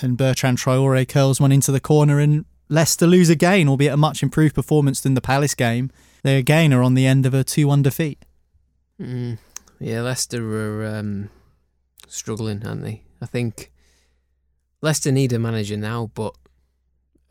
and 0.00 0.16
Bertrand 0.16 0.58
Traore 0.58 1.08
curls 1.08 1.40
one 1.40 1.52
into 1.52 1.70
the 1.70 1.78
corner 1.78 2.18
and 2.18 2.44
Leicester 2.68 3.06
lose 3.06 3.30
again, 3.30 3.68
albeit 3.68 3.92
a 3.92 3.96
much 3.96 4.24
improved 4.24 4.56
performance 4.56 5.00
than 5.00 5.14
the 5.14 5.20
Palace 5.20 5.54
game. 5.54 5.92
They 6.24 6.36
again 6.36 6.72
are 6.72 6.82
on 6.82 6.94
the 6.94 7.06
end 7.06 7.26
of 7.26 7.32
a 7.32 7.44
2 7.44 7.68
1 7.68 7.82
defeat. 7.82 8.24
Mm, 9.00 9.38
yeah, 9.78 10.00
Leicester 10.00 10.82
are 10.82 10.98
um, 10.98 11.30
struggling, 12.10 12.66
aren't 12.66 12.82
they? 12.82 13.04
I 13.20 13.26
think 13.26 13.72
Leicester 14.82 15.12
need 15.12 15.32
a 15.32 15.38
manager 15.38 15.76
now, 15.76 16.10
but 16.14 16.34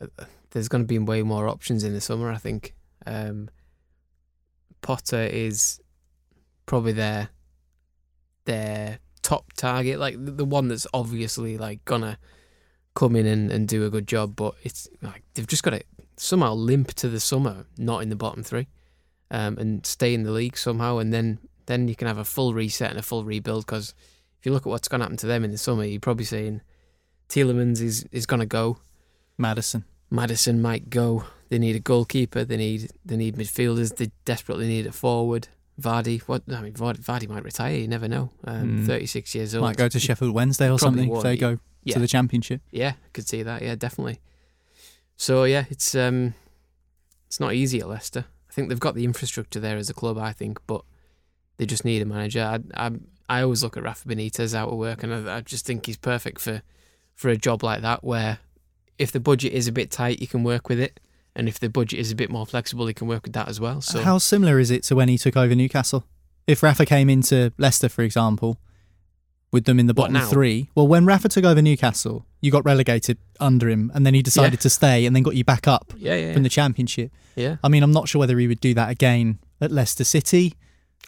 uh, 0.00 0.24
there's 0.50 0.68
going 0.68 0.82
to 0.82 0.88
be 0.88 0.98
way 0.98 1.22
more 1.22 1.48
options 1.48 1.84
in 1.84 1.92
the 1.92 2.00
summer. 2.00 2.30
I 2.30 2.36
think 2.36 2.74
um, 3.06 3.50
Potter 4.82 5.22
is 5.22 5.80
probably 6.66 6.92
their 6.92 7.30
their 8.44 8.98
top 9.22 9.52
target, 9.54 9.98
like 9.98 10.16
the, 10.18 10.44
one 10.44 10.68
that's 10.68 10.86
obviously 10.94 11.58
like 11.58 11.84
gonna 11.84 12.18
come 12.94 13.14
in 13.14 13.26
and, 13.26 13.50
and 13.50 13.68
do 13.68 13.84
a 13.84 13.90
good 13.90 14.06
job. 14.06 14.34
But 14.36 14.54
it's 14.62 14.88
like 15.02 15.22
they've 15.34 15.46
just 15.46 15.62
got 15.62 15.70
to 15.70 15.82
somehow 16.16 16.54
limp 16.54 16.94
to 16.94 17.08
the 17.08 17.20
summer, 17.20 17.66
not 17.76 18.02
in 18.02 18.08
the 18.08 18.16
bottom 18.16 18.42
three, 18.42 18.68
um, 19.30 19.58
and 19.58 19.84
stay 19.84 20.14
in 20.14 20.22
the 20.22 20.32
league 20.32 20.56
somehow, 20.56 20.98
and 20.98 21.12
then 21.12 21.38
then 21.66 21.88
you 21.88 21.94
can 21.94 22.08
have 22.08 22.18
a 22.18 22.24
full 22.24 22.54
reset 22.54 22.90
and 22.90 22.98
a 22.98 23.02
full 23.02 23.24
rebuild 23.24 23.66
because 23.66 23.94
if 24.40 24.46
you 24.46 24.52
look 24.52 24.62
at 24.66 24.70
what's 24.70 24.88
going 24.88 25.00
to 25.00 25.04
happen 25.04 25.18
to 25.18 25.26
them 25.26 25.44
in 25.44 25.50
the 25.52 25.58
summer, 25.58 25.84
you're 25.84 26.00
probably 26.00 26.24
saying 26.24 26.62
Tielemans 27.28 27.80
is 27.80 28.04
is 28.10 28.26
going 28.26 28.40
to 28.40 28.46
go. 28.46 28.78
Maddison. 29.38 29.84
Maddison 30.10 30.60
might 30.60 30.90
go. 30.90 31.24
They 31.50 31.58
need 31.58 31.76
a 31.76 31.80
goalkeeper. 31.80 32.44
They 32.44 32.56
need 32.56 32.90
they 33.04 33.16
need 33.16 33.36
midfielders. 33.36 33.96
They 33.96 34.10
desperately 34.24 34.66
need 34.66 34.86
a 34.86 34.92
forward. 34.92 35.48
Vardy. 35.80 36.20
What 36.22 36.42
I 36.52 36.60
mean, 36.60 36.74
Vardy, 36.74 36.98
Vardy 36.98 37.28
might 37.28 37.44
retire. 37.44 37.76
You 37.76 37.88
never 37.88 38.08
know. 38.08 38.30
Um, 38.44 38.82
Mm. 38.82 38.86
36 38.86 39.34
years 39.34 39.54
old. 39.54 39.62
Might 39.62 39.76
go 39.76 39.88
to 39.88 39.98
Sheffield 40.00 40.34
Wednesday 40.34 40.66
or 40.66 40.76
Probably 40.76 40.78
something 40.78 41.04
if 41.04 41.10
won't. 41.10 41.22
they 41.24 41.36
go 41.36 41.58
Yeah. 41.84 41.94
to 41.94 42.00
the 42.00 42.08
championship. 42.08 42.60
Yeah, 42.70 42.94
could 43.12 43.26
see 43.28 43.42
that. 43.42 43.62
Yeah, 43.62 43.76
definitely. 43.76 44.20
So 45.16 45.44
yeah, 45.44 45.64
it's 45.70 45.94
um, 45.94 46.34
it's 47.26 47.40
not 47.40 47.54
easy 47.54 47.80
at 47.80 47.88
Leicester. 47.88 48.24
I 48.48 48.52
think 48.52 48.68
they've 48.68 48.80
got 48.80 48.94
the 48.94 49.04
infrastructure 49.04 49.60
there 49.60 49.76
as 49.76 49.88
a 49.88 49.94
club. 49.94 50.18
I 50.18 50.32
think, 50.32 50.58
but 50.66 50.82
they 51.56 51.66
just 51.66 51.84
need 51.84 52.02
a 52.02 52.06
manager. 52.06 52.42
I 52.42 52.86
I, 52.86 52.90
I 53.30 53.42
always 53.42 53.62
look 53.62 53.76
at 53.76 53.82
Rafa 53.84 54.08
Benitez 54.08 54.54
out 54.54 54.68
of 54.70 54.76
work, 54.76 55.02
and 55.02 55.14
I, 55.14 55.36
I 55.36 55.40
just 55.40 55.64
think 55.64 55.86
he's 55.86 55.96
perfect 55.96 56.40
for 56.40 56.62
for 57.14 57.28
a 57.28 57.36
job 57.36 57.62
like 57.62 57.80
that, 57.82 58.02
where 58.02 58.38
if 58.98 59.12
the 59.12 59.20
budget 59.20 59.52
is 59.52 59.68
a 59.68 59.72
bit 59.72 59.90
tight, 59.90 60.20
you 60.20 60.26
can 60.26 60.42
work 60.42 60.68
with 60.68 60.80
it, 60.80 60.98
and 61.36 61.48
if 61.48 61.60
the 61.60 61.68
budget 61.68 61.98
is 62.00 62.10
a 62.10 62.14
bit 62.16 62.30
more 62.30 62.44
flexible, 62.46 62.86
he 62.86 62.94
can 62.94 63.06
work 63.06 63.22
with 63.24 63.32
that 63.34 63.48
as 63.48 63.60
well. 63.60 63.80
So 63.80 64.02
How 64.02 64.18
similar 64.18 64.58
is 64.58 64.70
it 64.70 64.82
to 64.84 64.96
when 64.96 65.08
he 65.08 65.16
took 65.18 65.36
over 65.36 65.54
Newcastle? 65.54 66.04
If 66.46 66.62
Rafa 66.62 66.84
came 66.86 67.08
into 67.08 67.52
Leicester, 67.58 67.88
for 67.88 68.02
example, 68.02 68.58
with 69.52 69.64
them 69.64 69.78
in 69.78 69.86
the 69.86 69.94
bottom 69.94 70.16
three, 70.22 70.70
well, 70.74 70.88
when 70.88 71.04
Rafa 71.06 71.28
took 71.28 71.44
over 71.44 71.60
Newcastle, 71.62 72.24
you 72.40 72.50
got 72.50 72.64
relegated 72.64 73.18
under 73.38 73.68
him, 73.68 73.90
and 73.94 74.04
then 74.06 74.14
he 74.14 74.22
decided 74.22 74.54
Yeah. 74.54 74.60
to 74.60 74.70
stay, 74.70 75.06
and 75.06 75.14
then 75.14 75.22
got 75.22 75.36
you 75.36 75.44
back 75.44 75.68
up 75.68 75.92
Yeah, 75.96 76.14
yeah, 76.16 76.32
from 76.32 76.42
yeah. 76.42 76.44
the 76.44 76.48
Championship. 76.48 77.12
yeah, 77.36 77.56
I 77.62 77.68
mean, 77.68 77.82
I'm 77.82 77.92
not 77.92 78.08
sure 78.08 78.18
whether 78.18 78.38
he 78.38 78.48
would 78.48 78.60
do 78.60 78.74
that 78.74 78.90
again 78.90 79.38
at 79.60 79.70
Leicester 79.70 80.04
City. 80.04 80.54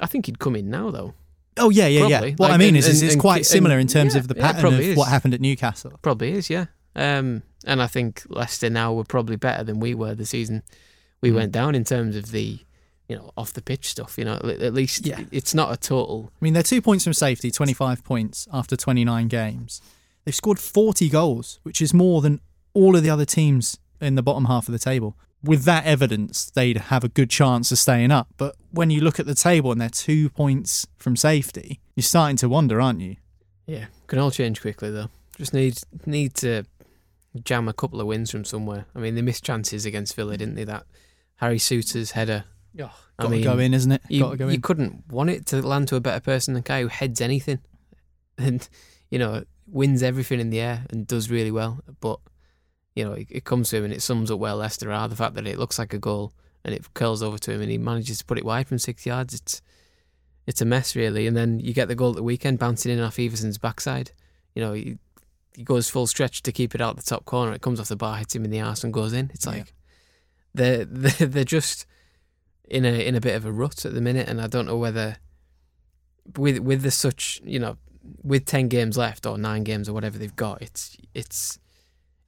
I 0.00 0.06
think 0.06 0.26
he'd 0.26 0.38
come 0.38 0.54
in 0.56 0.70
now 0.70 0.90
though. 0.90 1.14
Oh 1.58 1.70
yeah, 1.70 1.86
yeah, 1.86 2.00
Probably. 2.08 2.28
yeah. 2.30 2.34
What 2.36 2.48
Like, 2.48 2.52
I 2.52 2.56
mean 2.56 2.68
and- 2.68 2.76
is, 2.78 2.88
is 2.88 3.02
it's 3.02 3.12
and- 3.14 3.20
quite 3.20 3.36
and- 3.38 3.46
similar 3.46 3.78
in 3.78 3.86
terms 3.86 4.14
yeah, 4.14 4.20
of 4.20 4.28
the 4.28 4.34
pattern 4.34 4.60
probably 4.62 4.84
of 4.86 4.90
is. 4.92 4.96
what 4.96 5.08
happened 5.08 5.34
at 5.34 5.40
Newcastle. 5.40 5.98
Probably 6.02 6.32
is, 6.32 6.48
yeah. 6.48 6.66
Um, 6.96 7.42
and 7.66 7.82
I 7.82 7.86
think 7.86 8.22
Leicester 8.28 8.70
now 8.70 8.92
were 8.92 9.04
probably 9.04 9.36
better 9.36 9.62
than 9.64 9.78
we 9.80 9.94
were 9.94 10.14
the 10.14 10.26
season 10.26 10.62
we 11.20 11.30
Mm. 11.30 11.34
went 11.34 11.52
down 11.52 11.74
in 11.74 11.84
terms 11.84 12.16
of 12.16 12.30
the, 12.32 12.58
you 13.08 13.16
know, 13.16 13.32
off 13.36 13.52
the 13.52 13.62
pitch 13.62 13.88
stuff. 13.88 14.16
You 14.18 14.24
know, 14.24 14.34
at 14.44 14.60
at 14.62 14.74
least 14.74 15.06
Yeah. 15.06 15.20
it's 15.30 15.54
not 15.54 15.72
a 15.72 15.76
total. 15.76 16.30
I 16.40 16.44
mean, 16.44 16.52
they're 16.54 16.62
two 16.62 16.82
points 16.82 17.04
from 17.04 17.12
safety, 17.14 17.50
25 17.50 18.02
points 18.04 18.48
after 18.52 18.76
29 18.76 19.28
games. 19.28 19.80
They've 20.24 20.34
scored 20.34 20.58
40 20.58 21.08
goals, 21.08 21.60
which 21.62 21.80
is 21.82 21.92
more 21.94 22.20
than 22.22 22.40
all 22.74 22.96
of 22.96 23.02
the 23.02 23.10
other 23.10 23.24
teams 23.24 23.78
in 24.00 24.14
the 24.14 24.22
bottom 24.22 24.46
half 24.46 24.68
of 24.68 24.72
the 24.72 24.78
table. 24.78 25.16
With 25.44 25.64
that 25.64 25.85
evidence, 25.85 26.50
they'd 26.50 26.76
have 26.76 27.02
a 27.02 27.09
good 27.09 27.31
chance 27.31 27.72
of 27.72 27.78
staying 27.78 28.11
up. 28.11 28.28
But 28.37 28.55
when 28.70 28.90
you 28.90 29.00
look 29.00 29.18
at 29.18 29.26
the 29.26 29.35
table 29.35 29.72
and 29.72 29.81
they're 29.81 29.88
two 29.88 30.31
points 30.31 30.87
from 30.98 31.16
safety, 31.16 31.81
you're 31.96 32.02
starting 32.05 32.37
to 32.37 32.48
wonder, 32.48 32.81
aren't 32.81 33.00
you? 33.00 33.16
Yeah, 33.66 33.87
can 34.07 34.18
all 34.18 34.31
change 34.31 34.61
quickly 34.61 34.90
though. 34.90 35.09
Just 35.37 35.55
need 35.55 35.78
need 36.07 36.35
to 36.37 36.64
jam 37.44 37.68
a 37.68 37.72
couple 37.72 38.00
of 38.00 38.07
wins 38.07 38.31
from 38.31 38.44
somewhere. 38.44 38.87
I 38.94 38.98
mean, 38.98 39.14
they 39.14 39.22
missed 39.22 39.44
chances 39.44 39.87
against 39.87 40.14
Villa, 40.14 40.37
didn't 40.37 40.55
they? 40.55 40.64
That 40.64 40.85
Harry 41.37 41.59
Souttar's 41.59 42.12
header. 42.12 42.44
Oh, 42.81 42.90
I 43.18 43.22
gotta 43.24 43.42
go 43.42 43.59
in, 43.59 43.74
isn't 43.74 43.92
it? 43.92 44.02
You, 44.09 44.22
Gotta 44.22 44.37
go 44.37 44.48
you 44.48 44.61
couldn't 44.61 45.05
want 45.09 45.31
it 45.31 45.46
to 45.46 45.61
land 45.61 45.88
to 45.88 45.96
a 45.96 46.00
better 46.00 46.20
person 46.20 46.55
than 46.55 46.62
Kai, 46.62 46.83
who 46.83 46.88
heads 46.88 47.20
anything, 47.20 47.61
and 48.38 48.68
you 49.11 49.18
know 49.18 49.44
wins 49.66 50.02
everything 50.02 50.40
in 50.40 50.50
the 50.50 50.61
air 50.61 50.85
and 50.90 51.07
does 51.07 51.31
really 51.31 51.50
well. 51.50 51.81
But 52.00 52.18
you 52.94 53.05
know 53.05 53.12
it, 53.12 53.26
it 53.31 53.44
comes 53.44 53.70
to 53.70 53.76
him 53.78 53.85
and 53.85 53.92
it 53.92 54.02
sums 54.02 54.31
up 54.31 54.38
where 54.38 54.55
Leicester 54.55 54.90
are. 54.92 55.09
The 55.09 55.16
fact 55.16 55.35
that 55.35 55.46
it 55.46 55.59
looks 55.59 55.78
like 55.78 55.94
a 55.94 55.98
goal 55.98 56.33
and 56.64 56.74
it 56.74 56.92
curls 56.94 57.22
over 57.22 57.38
to 57.38 57.52
him 57.52 57.61
and 57.61 57.70
he 57.70 57.78
manages 57.78 58.18
to 58.18 58.24
put 58.24 58.38
it 58.38 58.44
wide 58.44 58.68
from 58.68 58.78
six 58.78 59.05
yards. 59.07 59.35
It's 59.35 59.62
it's 60.46 60.61
a 60.61 60.64
mess 60.64 60.94
really. 60.96 61.26
And 61.26 61.37
then 61.37 61.61
you 61.61 61.72
get 61.72 61.88
the 61.88 61.94
goal 61.94 62.11
at 62.11 62.16
the 62.16 62.22
weekend 62.22 62.59
bouncing 62.59 62.92
in 62.92 63.00
off 63.00 63.16
Iversen's 63.18 63.59
backside. 63.59 64.12
You 64.55 64.62
know 64.62 64.72
he, 64.72 64.98
he 65.57 65.62
goes 65.64 65.88
full 65.88 66.07
stretch 66.07 66.42
to 66.42 66.52
keep 66.52 66.74
it 66.74 66.81
out 66.81 66.96
the 66.96 67.02
top 67.02 67.24
corner. 67.24 67.52
It 67.52 67.62
comes 67.62 67.78
off 67.81 67.88
the 67.88 67.96
bar, 67.96 68.16
hits 68.16 68.35
him 68.35 68.44
in 68.44 68.50
the 68.50 68.61
arse 68.61 68.85
and 68.85 68.92
goes 68.92 69.12
in. 69.12 69.31
It's 69.35 69.46
Yeah. 69.46 69.52
like 69.52 69.74
they're 70.55 70.85
they're, 70.90 71.26
they're 71.28 71.44
just 71.44 71.87
in 72.68 72.85
a 72.85 73.07
in 73.07 73.14
a 73.14 73.20
bit 73.20 73.37
of 73.37 73.44
a 73.44 73.52
rut 73.52 73.85
at 73.85 73.94
the 73.94 74.00
minute, 74.00 74.28
and 74.28 74.40
I 74.40 74.46
don't 74.46 74.66
know 74.66 74.78
whether 74.78 75.16
with 76.37 76.59
with 76.61 76.83
the 76.83 76.90
such 76.90 77.40
you 77.44 77.59
know 77.59 77.76
with 78.22 78.44
ten 78.46 78.68
games 78.68 78.96
left 78.96 79.26
or 79.26 79.38
nine 79.38 79.64
games 79.64 79.88
or 79.88 79.92
whatever 79.92 80.18
they've 80.18 80.35
got, 80.37 80.62
it's 80.62 80.96
it's 81.14 81.59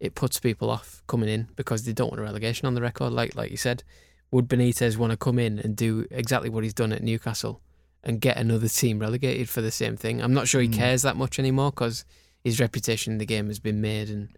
it 0.05 0.15
puts 0.15 0.39
people 0.41 0.71
off 0.71 1.03
coming 1.07 1.29
in 1.29 1.49
because 1.57 1.85
they 1.85 1.93
don't 1.93 2.11
want 2.11 2.21
a 2.21 2.25
relegation 2.25 2.67
on 2.67 2.75
the 2.75 2.83
record. 2.83 3.11
Like 3.13 3.35
like 3.35 3.51
you 3.51 3.57
said, 3.57 3.83
would 4.31 4.49
Benitez 4.49 4.97
want 4.97 5.11
to 5.13 5.17
come 5.17 5.39
in 5.39 5.59
and 5.59 5.75
do 5.77 6.07
exactly 6.11 6.51
what 6.51 6.65
he's 6.65 6.75
done 6.75 6.93
at 6.93 7.03
Newcastle 7.03 7.61
and 8.03 8.21
get 8.21 8.37
another 8.37 8.69
team 8.69 8.99
relegated 8.99 9.49
for 9.49 9.61
the 9.63 9.71
same 9.71 9.97
thing? 9.97 10.21
I'm 10.23 10.35
not 10.35 10.49
sure 10.49 10.61
he 10.61 10.69
Mm. 10.69 10.75
cares 10.75 11.03
that 11.03 11.17
much 11.17 11.39
anymore 11.39 11.71
because 11.71 12.05
his 12.43 12.61
reputation 12.61 13.13
in 13.15 13.19
the 13.19 13.27
game 13.27 13.47
has 13.49 13.59
been 13.59 13.81
made, 13.81 14.11
and 14.11 14.29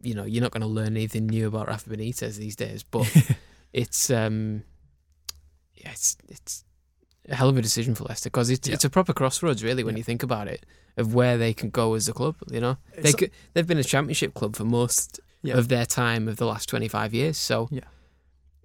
you 0.00 0.14
know 0.14 0.24
you're 0.24 0.42
not 0.42 0.52
going 0.52 0.62
to 0.62 0.66
learn 0.66 0.96
anything 0.96 1.26
new 1.26 1.46
about 1.46 1.68
Rafa 1.68 1.90
Benitez 1.90 2.36
these 2.36 2.56
days. 2.56 2.82
But 2.82 3.06
it's 3.72 4.10
um 4.10 4.62
yeah, 5.74 5.90
it's 5.92 6.16
it's 6.28 6.64
a 7.28 7.34
hell 7.34 7.48
of 7.48 7.56
a 7.56 7.62
decision 7.62 7.94
for 7.94 8.04
Leicester 8.04 8.30
because 8.30 8.50
it's 8.50 8.68
Yeah. 8.68 8.74
it's 8.74 8.84
a 8.84 8.90
proper 8.90 9.12
crossroads 9.12 9.62
really 9.64 9.84
when 9.84 9.96
you 9.96 10.02
think 10.02 10.22
about 10.22 10.48
it 10.48 10.64
of 10.96 11.14
where 11.14 11.36
they 11.38 11.52
can 11.52 11.70
go 11.70 11.94
as 11.94 12.08
a 12.08 12.12
club. 12.12 12.36
You 12.50 12.60
know, 12.60 12.76
they 12.98 13.12
could, 13.12 13.30
they've 13.52 13.66
been 13.66 13.78
a 13.78 13.84
championship 13.84 14.34
club 14.34 14.56
for 14.56 14.64
most 14.64 15.20
Yeah. 15.42 15.56
of 15.58 15.68
their 15.68 15.86
time 15.86 16.28
of 16.28 16.36
the 16.36 16.46
last 16.46 16.68
twenty 16.68 16.88
five 16.88 17.12
years. 17.14 17.36
So 17.36 17.68
Yeah. 17.70 17.80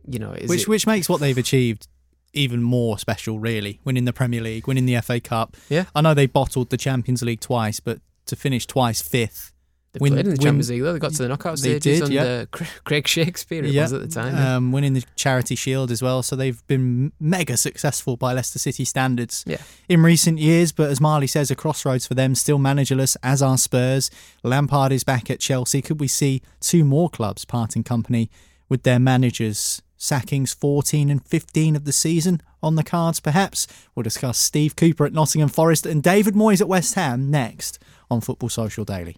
you 0.08 0.20
know, 0.20 0.32
is 0.34 0.50
which 0.50 0.62
it, 0.63 0.68
which 0.68 0.88
makes 0.88 1.10
what 1.10 1.20
they've 1.20 1.38
achieved 1.38 1.88
even 2.34 2.62
more 2.62 3.00
special, 3.00 3.39
really. 3.39 3.80
Winning 3.84 4.06
the 4.06 4.13
Premier 4.13 4.42
League, 4.42 4.68
winning 4.68 4.86
the 4.86 5.02
FA 5.02 5.20
Cup. 5.20 5.58
Yeah. 5.68 5.86
I 5.96 6.02
know 6.02 6.13
they 6.13 6.28
bottled 6.28 6.70
the 6.70 6.78
Champions 6.78 7.22
League 7.24 7.39
twice, 7.39 7.80
but 7.80 8.00
to 8.28 8.36
finish 8.36 8.68
twice 8.68 9.02
fifth. 9.02 9.52
They've 9.91 10.02
win- 10.02 10.13
played 10.13 10.25
in 10.28 10.32
the 10.32 10.38
win- 10.38 10.45
Champions 10.45 10.69
League 10.69 10.82
though. 10.84 10.93
They 10.93 10.99
got 10.99 11.12
to 11.13 11.23
the 11.23 11.28
knockout 11.30 11.58
They 11.58 11.80
stages 11.80 12.08
did, 12.10 12.17
under 12.19 12.45
Cra- 12.47 12.67
Craig 12.84 13.08
Shakespeare. 13.08 13.63
It 13.63 13.75
was 13.75 13.91
at 13.93 14.02
the 14.02 14.08
time. 14.08 14.36
yeah. 14.36 14.56
Um, 14.56 14.71
winning 14.71 14.93
the 14.93 15.04
Charity 15.15 15.56
Shield 15.56 15.89
as 15.89 16.02
well. 16.04 16.21
So 16.21 16.36
they've 16.36 16.62
been 16.67 17.12
mega 17.19 17.58
successful 17.58 18.15
by 18.15 18.34
Leicester 18.34 18.60
City 18.60 18.86
standards 18.86 19.43
Yeah. 19.47 19.58
in 19.88 20.04
recent 20.04 20.38
years. 20.38 20.71
But 20.71 20.91
as 20.91 21.02
Marley 21.02 21.25
says, 21.28 21.49
a 21.49 21.56
crossroads 21.56 22.06
for 22.06 22.13
them, 22.13 22.36
still 22.36 22.60
managerless, 22.60 23.17
as 23.23 23.41
are 23.41 23.58
Spurs. 23.58 24.12
Lampard 24.43 24.91
is 24.91 25.04
back 25.04 25.30
at 25.32 25.39
Chelsea. 25.39 25.82
Could 25.82 25.99
we 25.99 26.08
see 26.08 26.41
two 26.60 26.84
more 26.84 27.10
clubs 27.10 27.43
parting 27.45 27.84
company 27.84 28.30
with 28.69 28.84
their 28.84 28.99
managers? 28.99 29.82
Sackings 30.02 30.54
14 30.56 31.10
and 31.10 31.25
15 31.25 31.75
of 31.75 31.84
the 31.84 31.91
season 31.91 32.39
on 32.63 32.75
the 32.75 32.84
cards, 32.84 33.19
perhaps. 33.19 33.67
We'll 33.95 34.04
discuss 34.04 34.38
Steve 34.38 34.78
Cooper 34.78 35.06
at 35.06 35.12
Nottingham 35.12 35.49
Forest 35.49 35.86
and 35.86 36.02
David 36.02 36.36
Moyes 36.36 36.62
at 36.62 36.69
West 36.69 36.93
Ham 36.93 37.30
next 37.30 37.80
on 38.10 38.21
Football 38.21 38.47
Social 38.47 38.86
Daily. 38.86 39.17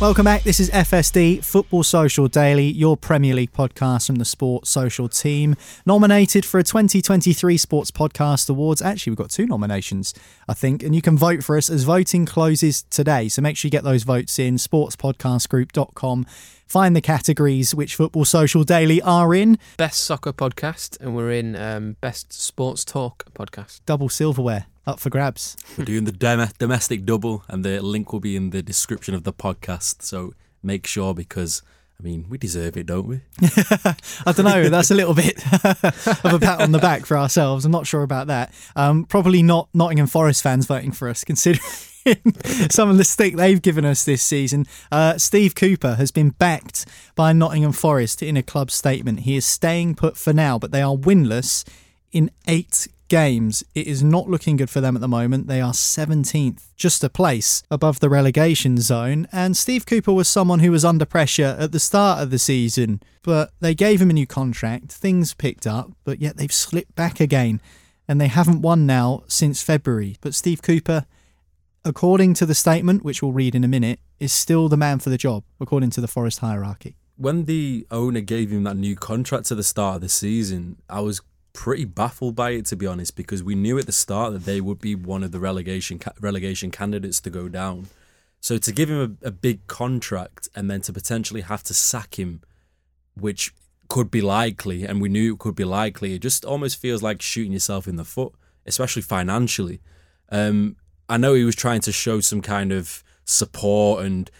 Welcome 0.00 0.24
back. 0.24 0.44
This 0.44 0.60
is 0.60 0.70
FSD 0.70 1.44
Football 1.44 1.82
Social 1.82 2.26
Daily, 2.26 2.64
your 2.64 2.96
Premier 2.96 3.34
League 3.34 3.52
podcast 3.52 4.06
from 4.06 4.14
the 4.14 4.24
Sports 4.24 4.70
Social 4.70 5.10
team. 5.10 5.56
Nominated 5.84 6.46
for 6.46 6.58
a 6.58 6.62
2023 6.62 7.58
Sports 7.58 7.90
Podcast 7.90 8.48
Awards. 8.48 8.80
Actually, 8.80 9.10
we've 9.10 9.18
got 9.18 9.28
two 9.28 9.44
nominations, 9.44 10.14
I 10.48 10.54
think, 10.54 10.82
and 10.82 10.94
you 10.94 11.02
can 11.02 11.18
vote 11.18 11.44
for 11.44 11.54
us 11.58 11.68
as 11.68 11.82
voting 11.82 12.24
closes 12.24 12.84
today. 12.84 13.28
So 13.28 13.42
make 13.42 13.58
sure 13.58 13.66
you 13.68 13.70
get 13.70 13.84
those 13.84 14.04
votes 14.04 14.38
in 14.38 14.54
sportspodcastgroup.com. 14.54 16.24
Find 16.66 16.96
the 16.96 17.02
categories 17.02 17.74
which 17.74 17.94
Football 17.94 18.24
Social 18.24 18.64
Daily 18.64 19.02
are 19.02 19.34
in. 19.34 19.58
Best 19.76 20.00
soccer 20.00 20.32
podcast, 20.32 20.98
and 21.02 21.14
we're 21.14 21.32
in 21.32 21.54
um, 21.56 21.96
best 22.00 22.32
sports 22.32 22.86
talk 22.86 23.26
podcast. 23.34 23.82
Double 23.84 24.08
silverware 24.08 24.64
up 24.90 25.00
for 25.00 25.10
grabs. 25.10 25.56
We're 25.78 25.84
doing 25.84 26.04
the 26.04 26.12
dom- 26.12 26.48
domestic 26.58 27.04
double, 27.04 27.44
and 27.48 27.64
the 27.64 27.80
link 27.80 28.12
will 28.12 28.20
be 28.20 28.36
in 28.36 28.50
the 28.50 28.62
description 28.62 29.14
of 29.14 29.24
the 29.24 29.32
podcast. 29.32 30.02
So 30.02 30.34
make 30.62 30.86
sure 30.86 31.14
because. 31.14 31.62
I 31.98 32.02
mean, 32.02 32.24
we 32.30 32.38
deserve 32.38 32.78
it, 32.78 32.86
don't 32.86 33.06
we? 33.06 33.20
I 33.42 34.32
don't 34.32 34.46
know. 34.46 34.70
That's 34.70 34.90
a 34.90 34.94
little 34.94 35.12
bit 35.12 35.36
of 36.24 36.32
a 36.32 36.38
pat 36.38 36.62
on 36.62 36.72
the 36.72 36.78
back 36.78 37.04
for 37.04 37.18
ourselves. 37.18 37.66
I'm 37.66 37.72
not 37.72 37.86
sure 37.86 38.02
about 38.02 38.28
that. 38.28 38.54
Um, 38.74 39.04
probably 39.04 39.42
not 39.42 39.68
Nottingham 39.74 40.06
Forest 40.06 40.42
fans 40.42 40.64
voting 40.64 40.92
for 40.92 41.10
us, 41.10 41.24
considering 41.30 41.60
some 42.70 42.88
of 42.88 42.96
the 42.96 43.04
stick 43.04 43.36
they've 43.36 43.60
given 43.60 43.84
us 43.84 44.04
this 44.06 44.22
season. 44.22 44.64
Uh, 44.90 45.18
Steve 45.18 45.54
Cooper 45.54 45.96
has 45.96 46.10
been 46.10 46.30
backed 46.30 46.86
by 47.16 47.34
Nottingham 47.34 47.72
Forest 47.72 48.22
in 48.22 48.34
a 48.38 48.42
club 48.42 48.70
statement. 48.70 49.20
He 49.20 49.36
is 49.36 49.44
staying 49.44 49.94
put 49.94 50.16
for 50.16 50.32
now, 50.32 50.58
but 50.58 50.70
they 50.70 50.80
are 50.80 50.96
winless 50.96 51.68
in 52.12 52.30
eight 52.48 52.88
games. 53.10 53.62
It 53.74 53.86
is 53.86 54.02
not 54.02 54.30
looking 54.30 54.56
good 54.56 54.70
for 54.70 54.80
them 54.80 54.96
at 54.96 55.02
the 55.02 55.08
moment. 55.08 55.48
They 55.48 55.60
are 55.60 55.72
17th, 55.72 56.74
just 56.76 57.04
a 57.04 57.10
place 57.10 57.62
above 57.70 58.00
the 58.00 58.08
relegation 58.08 58.78
zone. 58.78 59.28
And 59.30 59.54
Steve 59.54 59.84
Cooper 59.84 60.12
was 60.12 60.28
someone 60.28 60.60
who 60.60 60.70
was 60.70 60.84
under 60.84 61.04
pressure 61.04 61.56
at 61.58 61.72
the 61.72 61.80
start 61.80 62.22
of 62.22 62.30
the 62.30 62.38
season, 62.38 63.02
but 63.22 63.50
they 63.60 63.74
gave 63.74 64.00
him 64.00 64.08
a 64.08 64.14
new 64.14 64.26
contract. 64.26 64.92
Things 64.92 65.34
picked 65.34 65.66
up, 65.66 65.92
but 66.04 66.22
yet 66.22 66.38
they've 66.38 66.50
slipped 66.50 66.94
back 66.94 67.20
again. 67.20 67.60
And 68.08 68.20
they 68.20 68.28
haven't 68.28 68.62
won 68.62 68.86
now 68.86 69.24
since 69.28 69.62
February. 69.62 70.16
But 70.20 70.34
Steve 70.34 70.62
Cooper, 70.62 71.04
according 71.84 72.34
to 72.34 72.46
the 72.46 72.54
statement, 72.54 73.04
which 73.04 73.22
we'll 73.22 73.32
read 73.32 73.54
in 73.54 73.62
a 73.62 73.68
minute, 73.68 74.00
is 74.18 74.32
still 74.32 74.68
the 74.68 74.76
man 74.76 74.98
for 74.98 75.10
the 75.10 75.18
job, 75.18 75.44
according 75.60 75.90
to 75.90 76.00
the 76.00 76.08
Forest 76.08 76.38
hierarchy. 76.38 76.96
When 77.16 77.44
the 77.44 77.86
owner 77.90 78.20
gave 78.20 78.50
him 78.50 78.64
that 78.64 78.76
new 78.76 78.96
contract 78.96 79.50
at 79.50 79.58
the 79.58 79.62
start 79.62 79.96
of 79.96 80.00
the 80.00 80.08
season, 80.08 80.76
I 80.88 81.00
was 81.00 81.20
pretty 81.52 81.84
baffled 81.84 82.34
by 82.34 82.50
it 82.50 82.66
to 82.66 82.76
be 82.76 82.86
honest 82.86 83.16
because 83.16 83.42
we 83.42 83.54
knew 83.54 83.78
at 83.78 83.86
the 83.86 83.92
start 83.92 84.32
that 84.32 84.44
they 84.44 84.60
would 84.60 84.80
be 84.80 84.94
one 84.94 85.22
of 85.22 85.32
the 85.32 85.40
relegation 85.40 86.00
relegation 86.20 86.70
candidates 86.70 87.20
to 87.20 87.30
go 87.30 87.48
down. 87.48 87.88
So 88.40 88.56
to 88.58 88.72
give 88.72 88.88
him 88.88 89.18
a, 89.22 89.28
a 89.28 89.30
big 89.30 89.66
contract 89.66 90.48
and 90.54 90.70
then 90.70 90.80
to 90.82 90.92
potentially 90.92 91.42
have 91.42 91.62
to 91.64 91.74
sack 91.74 92.18
him, 92.18 92.40
which 93.14 93.52
could 93.88 94.10
be 94.10 94.22
likely, 94.22 94.84
and 94.84 95.00
we 95.00 95.08
knew 95.08 95.34
it 95.34 95.38
could 95.38 95.56
be 95.56 95.64
likely, 95.64 96.14
it 96.14 96.22
just 96.22 96.44
almost 96.44 96.78
feels 96.78 97.02
like 97.02 97.20
shooting 97.20 97.52
yourself 97.52 97.86
in 97.86 97.96
the 97.96 98.04
foot, 98.04 98.32
especially 98.64 99.02
financially. 99.02 99.80
Um, 100.30 100.76
I 101.08 101.16
know 101.16 101.34
he 101.34 101.44
was 101.44 101.56
trying 101.56 101.80
to 101.82 101.92
show 101.92 102.20
some 102.20 102.40
kind 102.40 102.72
of 102.72 103.02
support 103.24 104.04
and 104.04 104.30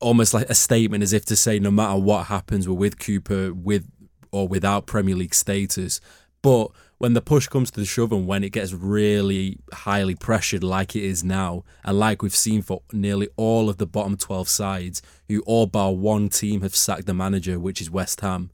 almost 0.00 0.32
like 0.32 0.48
a 0.48 0.54
statement 0.54 1.02
as 1.02 1.12
if 1.12 1.24
to 1.26 1.36
say 1.36 1.58
no 1.58 1.70
matter 1.70 1.98
what 1.98 2.26
happens, 2.26 2.68
we're 2.68 2.74
with 2.74 2.98
Cooper 2.98 3.52
with 3.52 3.86
or 4.30 4.48
without 4.48 4.86
Premier 4.86 5.14
League 5.14 5.34
status. 5.34 6.00
But 6.42 6.70
when 6.98 7.14
the 7.14 7.20
push 7.20 7.48
comes 7.48 7.70
to 7.70 7.80
the 7.80 7.86
shove 7.86 8.12
and 8.12 8.26
when 8.26 8.44
it 8.44 8.50
gets 8.50 8.72
really 8.72 9.58
highly 9.72 10.14
pressured 10.14 10.62
like 10.62 10.94
it 10.94 11.02
is 11.02 11.24
now, 11.24 11.64
and 11.84 11.98
like 11.98 12.22
we've 12.22 12.34
seen 12.34 12.62
for 12.62 12.82
nearly 12.92 13.28
all 13.36 13.68
of 13.68 13.78
the 13.78 13.86
bottom 13.86 14.16
12 14.16 14.48
sides, 14.48 15.02
who 15.28 15.40
all 15.42 15.66
bar 15.66 15.92
one 15.92 16.28
team 16.28 16.62
have 16.62 16.76
sacked 16.76 17.06
the 17.06 17.14
manager, 17.14 17.58
which 17.58 17.80
is 17.80 17.90
West 17.90 18.20
Ham, 18.20 18.50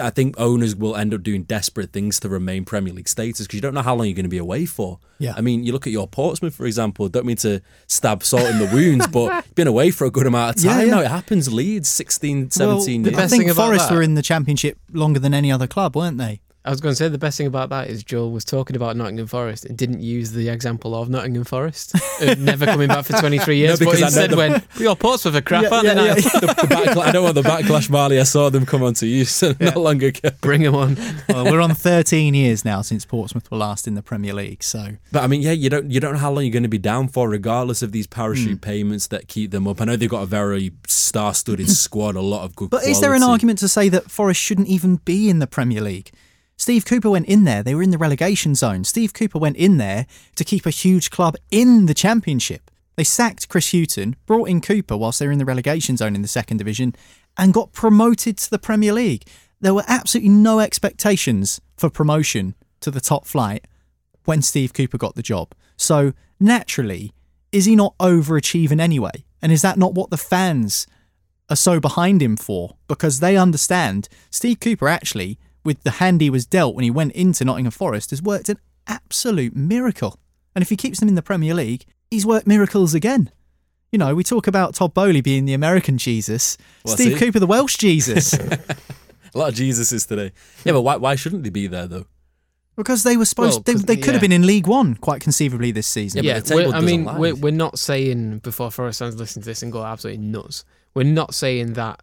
I 0.00 0.10
think 0.10 0.36
owners 0.38 0.76
will 0.76 0.94
end 0.94 1.12
up 1.12 1.22
doing 1.24 1.42
desperate 1.42 1.92
things 1.92 2.20
to 2.20 2.28
remain 2.28 2.64
Premier 2.64 2.92
League 2.92 3.08
status 3.08 3.40
because 3.40 3.56
you 3.56 3.60
don't 3.60 3.74
know 3.74 3.82
how 3.82 3.94
long 3.94 4.06
you're 4.06 4.14
going 4.14 4.24
to 4.24 4.30
be 4.30 4.38
away 4.38 4.66
for. 4.66 5.00
Yeah. 5.18 5.34
I 5.36 5.40
mean, 5.40 5.64
you 5.64 5.72
look 5.72 5.86
at 5.86 5.92
your 5.92 6.06
Portsmouth, 6.06 6.54
for 6.54 6.64
example. 6.64 7.08
Don't 7.08 7.26
mean 7.26 7.36
to 7.38 7.60
stab 7.88 8.22
salt 8.22 8.48
in 8.48 8.58
the 8.58 8.66
wounds, 8.72 9.08
but 9.08 9.44
been 9.56 9.66
away 9.66 9.90
for 9.90 10.06
a 10.06 10.10
good 10.10 10.26
amount 10.26 10.56
of 10.56 10.62
time. 10.62 10.78
Yeah, 10.78 10.84
yeah. 10.84 10.94
No, 10.94 11.00
it 11.00 11.08
happens. 11.08 11.52
Leeds, 11.52 11.88
16, 11.88 12.50
17 12.50 13.02
well, 13.02 13.12
years. 13.12 13.18
I 13.18 13.26
think 13.26 13.52
Forest 13.52 13.90
were 13.90 14.02
in 14.02 14.14
the 14.14 14.22
Championship 14.22 14.78
longer 14.92 15.18
than 15.18 15.34
any 15.34 15.50
other 15.50 15.66
club, 15.66 15.96
weren't 15.96 16.18
they? 16.18 16.40
I 16.66 16.70
was 16.70 16.80
going 16.80 16.92
to 16.92 16.96
say 16.96 17.08
the 17.08 17.18
best 17.18 17.36
thing 17.36 17.46
about 17.46 17.68
that 17.68 17.90
is 17.90 18.02
Joel 18.02 18.30
was 18.30 18.42
talking 18.42 18.74
about 18.74 18.96
Nottingham 18.96 19.26
Forest 19.26 19.66
and 19.66 19.76
didn't 19.76 20.00
use 20.00 20.32
the 20.32 20.48
example 20.48 20.94
of 20.94 21.10
Nottingham 21.10 21.44
Forest, 21.44 21.94
never 22.38 22.64
coming 22.64 22.88
back 22.88 23.04
for 23.04 23.12
23 23.20 23.58
years, 23.58 23.78
No, 23.78 23.84
but 23.84 23.92
because 23.92 24.02
I 24.02 24.06
instead 24.06 24.30
know 24.30 24.36
the- 24.36 24.50
went, 24.50 24.64
your 24.78 24.96
Portsmouth 24.96 25.34
are 25.36 25.42
crap, 25.42 25.64
Yeah, 25.64 25.68
aren't 25.68 25.84
yeah, 25.84 25.94
they? 25.94 26.06
yeah, 26.06 26.14
the, 26.14 26.20
the 26.62 26.74
backla- 26.74 27.02
I 27.02 27.12
don't 27.12 27.24
want 27.24 27.34
the 27.34 27.42
backlash, 27.42 27.90
Marley. 27.90 28.18
I 28.18 28.22
saw 28.22 28.48
them 28.48 28.64
come 28.64 28.82
onto 28.82 29.04
you 29.04 29.26
so 29.26 29.54
not 29.60 29.76
long 29.76 30.02
ago. 30.02 30.30
Bring 30.40 30.62
them 30.62 30.74
on. 30.74 30.96
well, 31.28 31.44
we're 31.44 31.60
on 31.60 31.74
13 31.74 32.32
years 32.32 32.64
now 32.64 32.80
since 32.80 33.04
Portsmouth 33.04 33.50
were 33.50 33.58
last 33.58 33.86
in 33.86 33.94
the 33.94 34.02
Premier 34.02 34.32
League. 34.32 34.62
So, 34.62 34.96
But 35.12 35.22
I 35.22 35.26
mean, 35.26 35.42
yeah, 35.42 35.52
you 35.52 35.68
don't 35.68 35.90
you 35.90 36.00
don't 36.00 36.14
know 36.14 36.18
how 36.18 36.30
long 36.32 36.44
you're 36.44 36.52
going 36.52 36.62
to 36.62 36.68
be 36.70 36.78
down 36.78 37.08
for, 37.08 37.28
regardless 37.28 37.82
of 37.82 37.92
these 37.92 38.06
parachute 38.06 38.52
hmm. 38.52 38.56
payments 38.56 39.08
that 39.08 39.28
keep 39.28 39.50
them 39.50 39.68
up. 39.68 39.82
I 39.82 39.84
know 39.84 39.96
they've 39.96 40.08
got 40.08 40.22
a 40.22 40.26
very 40.26 40.72
star-studded 40.86 41.68
squad, 41.68 42.16
a 42.16 42.22
lot 42.22 42.44
of 42.44 42.56
good. 42.56 42.70
but 42.70 42.84
is 42.84 43.02
there 43.02 43.12
an 43.12 43.22
argument 43.22 43.58
to 43.58 43.68
say 43.68 43.90
that 43.90 44.10
Forest 44.10 44.40
shouldn't 44.40 44.68
even 44.68 44.96
be 45.04 45.28
in 45.28 45.40
the 45.40 45.46
Premier 45.46 45.82
League? 45.82 46.10
Steve 46.56 46.84
Cooper 46.84 47.10
went 47.10 47.26
in 47.26 47.44
there; 47.44 47.62
they 47.62 47.74
were 47.74 47.82
in 47.82 47.90
the 47.90 47.98
relegation 47.98 48.54
zone. 48.54 48.84
Steve 48.84 49.12
Cooper 49.12 49.38
went 49.38 49.56
in 49.56 49.78
there 49.78 50.06
to 50.36 50.44
keep 50.44 50.66
a 50.66 50.70
huge 50.70 51.10
club 51.10 51.36
in 51.50 51.86
the 51.86 51.94
Championship. 51.94 52.70
They 52.96 53.04
sacked 53.04 53.48
Chris 53.48 53.72
Hughton, 53.72 54.16
brought 54.26 54.48
in 54.48 54.60
Cooper 54.60 54.96
whilst 54.96 55.18
they 55.18 55.26
were 55.26 55.32
in 55.32 55.38
the 55.38 55.44
relegation 55.44 55.96
zone 55.96 56.14
in 56.14 56.22
the 56.22 56.28
second 56.28 56.58
division, 56.58 56.94
and 57.36 57.52
got 57.52 57.72
promoted 57.72 58.38
to 58.38 58.50
the 58.50 58.58
Premier 58.58 58.92
League. 58.92 59.24
There 59.60 59.74
were 59.74 59.84
absolutely 59.88 60.30
no 60.30 60.60
expectations 60.60 61.60
for 61.76 61.90
promotion 61.90 62.54
to 62.80 62.90
the 62.90 63.00
top 63.00 63.26
flight 63.26 63.66
when 64.24 64.42
Steve 64.42 64.72
Cooper 64.72 64.98
got 64.98 65.14
the 65.16 65.22
job. 65.22 65.54
So 65.76 66.12
naturally, 66.38 67.12
is 67.50 67.64
he 67.64 67.74
not 67.74 67.96
overachieving 67.98 68.80
anyway? 68.80 69.24
And 69.42 69.52
is 69.52 69.62
that 69.62 69.78
not 69.78 69.94
what 69.94 70.10
the 70.10 70.16
fans 70.16 70.86
are 71.50 71.56
so 71.56 71.80
behind 71.80 72.22
him 72.22 72.36
for? 72.36 72.76
Because 72.88 73.20
they 73.20 73.36
understand 73.36 74.08
Steve 74.30 74.60
Cooper 74.60 74.88
actually, 74.88 75.38
with 75.64 75.82
the 75.82 75.92
hand 75.92 76.20
he 76.20 76.30
was 76.30 76.46
dealt 76.46 76.74
when 76.74 76.84
he 76.84 76.90
went 76.90 77.12
into 77.12 77.44
Nottingham 77.44 77.70
Forest, 77.72 78.10
has 78.10 78.22
worked 78.22 78.48
an 78.48 78.58
absolute 78.86 79.56
miracle. 79.56 80.18
And 80.54 80.62
if 80.62 80.68
he 80.70 80.76
keeps 80.76 81.00
them 81.00 81.08
in 81.08 81.14
the 81.14 81.22
Premier 81.22 81.54
League, 81.54 81.84
he's 82.10 82.24
worked 82.26 82.46
miracles 82.46 82.94
again. 82.94 83.30
You 83.90 83.98
know, 83.98 84.14
we 84.14 84.24
talk 84.24 84.46
about 84.46 84.74
Todd 84.74 84.92
Boehly 84.94 85.20
being 85.20 85.44
the 85.44 85.54
American 85.54 85.98
Jesus, 85.98 86.56
What's 86.82 87.00
Steve? 87.00 87.16
Cooper 87.18 87.38
the 87.38 87.46
Welsh 87.46 87.76
Jesus. 87.76 88.32
A 89.34 89.38
lot 89.38 89.48
of 89.48 89.54
Jesuses 89.54 90.06
today. 90.06 90.32
Yeah, 90.64 90.72
but 90.72 90.82
why 90.82 90.96
why 90.96 91.14
shouldn't 91.16 91.42
they 91.42 91.50
be 91.50 91.66
there 91.66 91.86
though? 91.88 92.06
Because 92.76 93.04
they 93.04 93.16
were 93.16 93.24
supposed, 93.24 93.54
Well, 93.58 93.62
they, 93.64 93.72
'cause- 93.74 93.82
they 93.84 93.96
could 93.96 94.06
yeah. 94.06 94.12
have 94.12 94.20
been 94.20 94.32
in 94.32 94.46
League 94.46 94.66
One 94.66 94.96
quite 94.96 95.20
conceivably 95.22 95.70
this 95.70 95.86
season. 95.86 96.24
Yeah, 96.24 96.34
but 96.34 96.44
the 96.46 96.54
table 96.56 96.74
I 96.74 96.80
mean, 96.80 97.04
lie. 97.04 97.18
we're, 97.18 97.34
we're 97.36 97.52
not 97.52 97.78
saying 97.78 98.38
before 98.38 98.70
Forest 98.72 98.98
fans 98.98 99.16
listen 99.16 99.42
to 99.42 99.46
this 99.46 99.62
and 99.62 99.70
go 99.72 99.84
absolutely 99.84 100.24
nuts. 100.24 100.64
We're 100.94 101.04
not 101.04 101.34
saying 101.34 101.74
that 101.74 102.02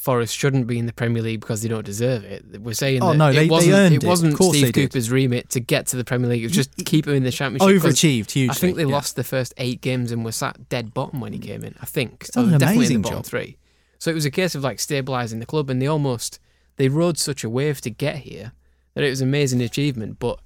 Forest 0.00 0.34
shouldn't 0.34 0.66
be 0.66 0.78
in 0.78 0.86
the 0.86 0.94
Premier 0.94 1.22
League 1.22 1.40
because 1.40 1.60
they 1.60 1.68
don't 1.68 1.84
deserve 1.84 2.24
it. 2.24 2.58
We're 2.62 2.72
saying 2.72 3.02
Oh, 3.02 3.10
that 3.10 3.18
no, 3.18 3.28
they- 3.32 3.40
they 3.40 3.44
it 3.44 3.50
wasn't, 3.50 3.74
earned 3.74 3.94
it 3.96 4.02
it. 4.02 4.06
wasn't 4.06 4.34
course 4.36 4.56
Steve 4.56 4.72
they. 4.72 4.82
Cooper's 4.82 5.10
remit 5.10 5.50
to 5.50 5.60
get 5.60 5.86
to 5.88 5.96
the 5.98 6.04
Premier 6.04 6.30
League. 6.30 6.40
It 6.42 6.46
was 6.46 6.52
just 6.56 6.74
keep 6.86 7.06
him 7.06 7.14
in 7.14 7.22
the 7.22 7.30
Championship. 7.30 7.82
Overachieved 7.82 8.30
hugely. 8.30 8.48
I 8.50 8.54
think 8.54 8.76
they 8.76 8.84
yeah. 8.84 8.88
lost 8.94 9.16
the 9.16 9.24
first 9.24 9.52
eight 9.58 9.82
games 9.82 10.10
and 10.10 10.24
were 10.24 10.32
sat 10.32 10.68
dead 10.70 10.94
bottom 10.94 11.20
when 11.20 11.34
he 11.34 11.38
came 11.38 11.62
in. 11.62 11.74
I 11.82 11.86
think 11.86 12.26
done 12.32 12.46
an 12.54 12.58
definitely 12.60 12.72
in 12.72 12.78
amazing 12.78 12.96
the 13.02 13.08
bottom 13.08 13.18
job. 13.18 13.26
three. 13.26 13.56
So 13.98 14.10
it 14.10 14.14
was 14.14 14.24
a 14.24 14.30
case 14.30 14.54
of 14.54 14.62
like 14.62 14.78
stabilising 14.78 15.38
the 15.40 15.44
club, 15.46 15.68
and 15.68 15.82
they 15.82 15.86
almost 15.86 16.38
they 16.76 16.88
rode 16.88 17.18
such 17.18 17.44
a 17.44 17.50
wave 17.50 17.82
to 17.82 17.90
get 17.90 18.16
here 18.16 18.52
that 18.94 19.04
it 19.04 19.10
was 19.10 19.20
an 19.20 19.28
amazing 19.28 19.60
achievement. 19.60 20.18
But 20.18 20.40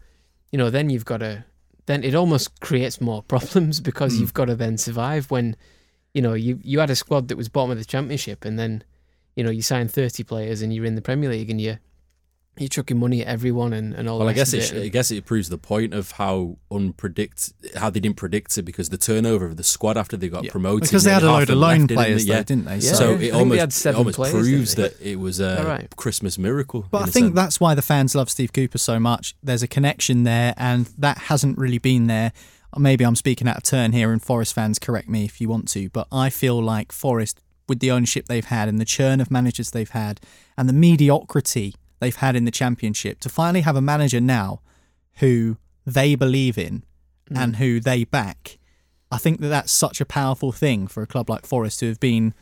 you 0.50 0.58
know, 0.58 0.68
then 0.68 0.90
you've 0.90 1.04
got 1.04 1.18
to 1.18 1.44
then 1.86 2.02
it 2.02 2.16
almost 2.16 2.58
creates 2.60 3.00
more 3.00 3.22
problems 3.28 3.80
because 3.80 4.14
Hmm. 4.14 4.20
you've 4.22 4.34
got 4.34 4.46
to 4.46 4.56
then 4.56 4.78
survive 4.78 5.30
when 5.30 5.54
you 6.12 6.22
know 6.22 6.34
you 6.34 6.58
you 6.64 6.80
had 6.80 6.90
a 6.90 6.96
squad 6.96 7.28
that 7.28 7.36
was 7.36 7.48
bottom 7.48 7.70
of 7.70 7.78
the 7.78 7.84
championship, 7.84 8.44
and 8.44 8.58
then 8.58 8.82
you 9.36 9.44
know 9.44 9.50
you 9.50 9.62
sign 9.62 9.88
thirty 9.88 10.22
players 10.24 10.62
and 10.62 10.72
you're 10.74 10.84
in 10.84 10.94
the 10.94 11.02
Premier 11.02 11.30
League 11.30 11.50
and 11.50 11.60
you 11.60 11.78
you're 12.56 12.68
chucking 12.68 13.00
money 13.00 13.20
at 13.20 13.26
everyone 13.26 13.72
and, 13.72 13.94
and 13.94 14.08
all. 14.08 14.20
Well, 14.20 14.28
I 14.28 14.32
guess 14.32 14.54
rest 14.54 14.72
it, 14.74 14.84
I 14.84 14.88
guess 14.88 15.10
it 15.10 15.26
proves 15.26 15.48
the 15.48 15.58
point 15.58 15.92
of 15.92 16.12
how 16.12 16.56
unpredict 16.70 17.52
how 17.76 17.90
they 17.90 17.98
didn't 17.98 18.16
predict 18.16 18.56
it 18.56 18.62
because 18.62 18.90
the 18.90 18.96
turnover 18.96 19.46
of 19.46 19.56
the 19.56 19.64
squad 19.64 19.96
after 19.96 20.16
they 20.16 20.28
got 20.28 20.44
Yeah. 20.44 20.52
promoted 20.52 20.82
Because 20.82 21.02
they 21.02 21.10
had 21.10 21.24
a 21.24 21.26
load 21.26 21.42
of 21.42 21.48
them 21.48 21.58
loan 21.58 21.88
players 21.88 22.24
they? 22.26 22.32
though, 22.32 22.42
didn't 22.44 22.66
they? 22.66 22.76
Yeah. 22.76 22.92
So 22.92 23.10
I 23.10 23.14
it 23.14 23.18
think 23.18 23.34
almost, 23.34 23.58
had 23.60 23.68
it 23.70 23.72
seven 23.72 23.98
almost 23.98 24.16
players, 24.16 24.32
proves 24.32 24.74
that 24.76 25.00
it 25.00 25.18
was 25.18 25.40
a 25.40 25.58
All 25.60 25.66
right. 25.66 25.96
Christmas 25.96 26.38
miracle. 26.38 26.86
But 26.90 27.02
I 27.02 27.06
think 27.06 27.26
sense. 27.26 27.34
that's 27.34 27.60
why 27.60 27.74
the 27.74 27.82
fans 27.82 28.14
love 28.14 28.30
Steve 28.30 28.52
Cooper 28.52 28.78
so 28.78 29.00
much. 29.00 29.34
There's 29.42 29.64
a 29.64 29.68
connection 29.68 30.22
there, 30.22 30.54
and 30.56 30.86
that 30.98 31.18
hasn't 31.18 31.58
really 31.58 31.78
been 31.78 32.06
there. 32.06 32.32
Maybe 32.78 33.04
I'm 33.04 33.16
speaking 33.16 33.48
out 33.48 33.56
of 33.56 33.62
turn 33.64 33.90
here, 33.92 34.12
and 34.12 34.22
Forest 34.22 34.54
fans 34.54 34.78
correct 34.78 35.08
me 35.08 35.24
if 35.24 35.40
you 35.40 35.48
want 35.48 35.66
to, 35.70 35.88
but 35.90 36.06
I 36.12 36.30
feel 36.30 36.62
like 36.62 36.92
Forest, 36.92 37.40
with 37.68 37.81
the 37.81 37.90
ownership 37.90 38.27
they've 38.27 38.44
had 38.44 38.68
and 38.68 38.79
the 38.81 38.85
churn 38.85 39.20
of 39.20 39.31
managers 39.31 39.70
they've 39.70 39.90
had 39.90 40.20
and 40.57 40.68
the 40.68 40.72
mediocrity 40.72 41.74
they've 42.00 42.16
had 42.16 42.37
in 42.37 42.44
the 42.44 42.50
Championship, 42.50 43.20
to 43.20 43.29
finally 43.29 43.62
have 43.62 43.77
a 43.77 43.81
manager 43.81 44.20
now 44.20 44.61
who 45.18 45.57
they 45.87 46.14
believe 46.14 46.59
in 46.59 46.83
Mm. 47.31 47.42
and 47.42 47.57
who 47.57 47.81
they 47.81 48.05
back, 48.05 48.59
I 49.11 49.16
think 49.16 49.40
that 49.40 49.48
that's 49.48 49.72
such 49.72 49.98
a 49.98 50.05
powerful 50.05 50.53
thing 50.53 50.87
for 50.87 51.02
a 51.02 51.06
club 51.06 51.31
like 51.31 51.46
Forest 51.46 51.79
to 51.81 51.88
have 51.88 51.98
been 51.98 52.35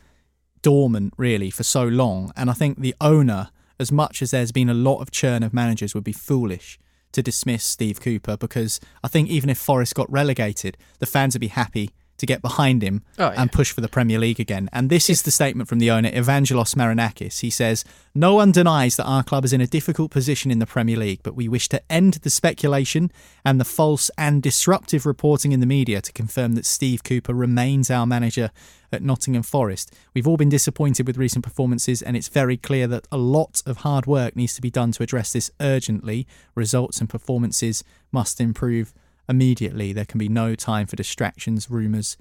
dormant 0.61 1.13
really 1.17 1.49
for 1.49 1.63
so 1.63 1.85
long. 1.85 2.33
And 2.35 2.49
I 2.49 2.53
think 2.53 2.79
the 2.79 2.95
owner, 2.99 3.49
as 3.79 3.91
much 3.93 4.21
as 4.21 4.31
there's 4.31 4.51
been 4.51 4.69
a 4.69 4.73
lot 4.73 4.99
of 4.99 5.09
churn 5.09 5.41
of 5.41 5.53
managers, 5.53 5.93
would 5.95 6.03
be 6.03 6.11
foolish 6.11 6.77
to 7.13 7.21
dismiss 7.21 7.63
Steve 7.63 8.01
Cooper 8.01 8.35
because 8.35 8.81
I 9.03 9.07
think 9.07 9.29
even 9.29 9.49
if 9.49 9.57
Forest 9.57 9.95
got 9.95 10.11
relegated, 10.11 10.77
the 10.99 11.05
fans 11.05 11.33
would 11.35 11.39
be 11.41 11.47
happy 11.47 11.91
to 12.23 12.27
get 12.27 12.41
behind 12.41 12.81
him 12.81 13.03
Oh, 13.19 13.29
yeah. 13.31 13.41
and 13.41 13.51
push 13.51 13.71
for 13.73 13.81
the 13.81 13.89
Premier 13.89 14.17
League 14.17 14.39
again. 14.39 14.69
And 14.71 14.89
this 14.89 15.09
is 15.09 15.23
the 15.23 15.31
statement 15.31 15.67
from 15.67 15.79
the 15.79 15.91
owner, 15.91 16.09
Evangelos 16.09 16.73
Marinakis. 16.75 17.41
He 17.41 17.49
says, 17.49 17.83
No 18.15 18.35
one 18.35 18.53
denies 18.53 18.95
that 18.95 19.03
our 19.03 19.23
club 19.23 19.43
is 19.43 19.51
in 19.53 19.59
a 19.61 19.67
difficult 19.67 20.09
position 20.09 20.49
in 20.51 20.59
the 20.59 20.65
Premier 20.65 20.95
League, 20.97 21.19
but 21.21 21.35
we 21.35 21.47
wish 21.49 21.67
to 21.69 21.81
end 21.91 22.13
the 22.23 22.29
speculation 22.29 23.11
and 23.43 23.59
the 23.59 23.65
false 23.65 24.09
and 24.17 24.41
disruptive 24.41 25.05
reporting 25.05 25.51
in 25.51 25.59
the 25.59 25.65
media 25.65 26.01
to 26.01 26.13
confirm 26.13 26.53
that 26.55 26.65
Steve 26.65 27.03
Cooper 27.03 27.33
remains 27.33 27.91
our 27.91 28.05
manager 28.05 28.51
at 28.91 29.01
Nottingham 29.01 29.43
Forest. 29.43 29.93
We've 30.13 30.27
all 30.27 30.37
been 30.37 30.49
disappointed 30.49 31.07
with 31.07 31.17
recent 31.17 31.43
performances, 31.43 32.01
and 32.01 32.15
it's 32.15 32.27
very 32.29 32.57
clear 32.57 32.87
that 32.87 33.07
a 33.11 33.17
lot 33.17 33.61
of 33.65 33.77
hard 33.77 34.05
work 34.05 34.35
needs 34.35 34.53
to 34.55 34.61
be 34.61 34.69
done 34.69 34.91
to 34.93 35.03
address 35.03 35.33
this 35.33 35.51
urgently. 35.59 36.27
Results 36.55 36.99
and 36.99 37.09
performances 37.09 37.83
must 38.11 38.39
improve 38.39 38.93
immediately. 39.27 39.93
There 39.93 40.05
can 40.05 40.17
be 40.17 40.29
no 40.29 40.55
time 40.55 40.87
for 40.87 40.95
distractions, 40.95 41.69
rumours, 41.69 42.17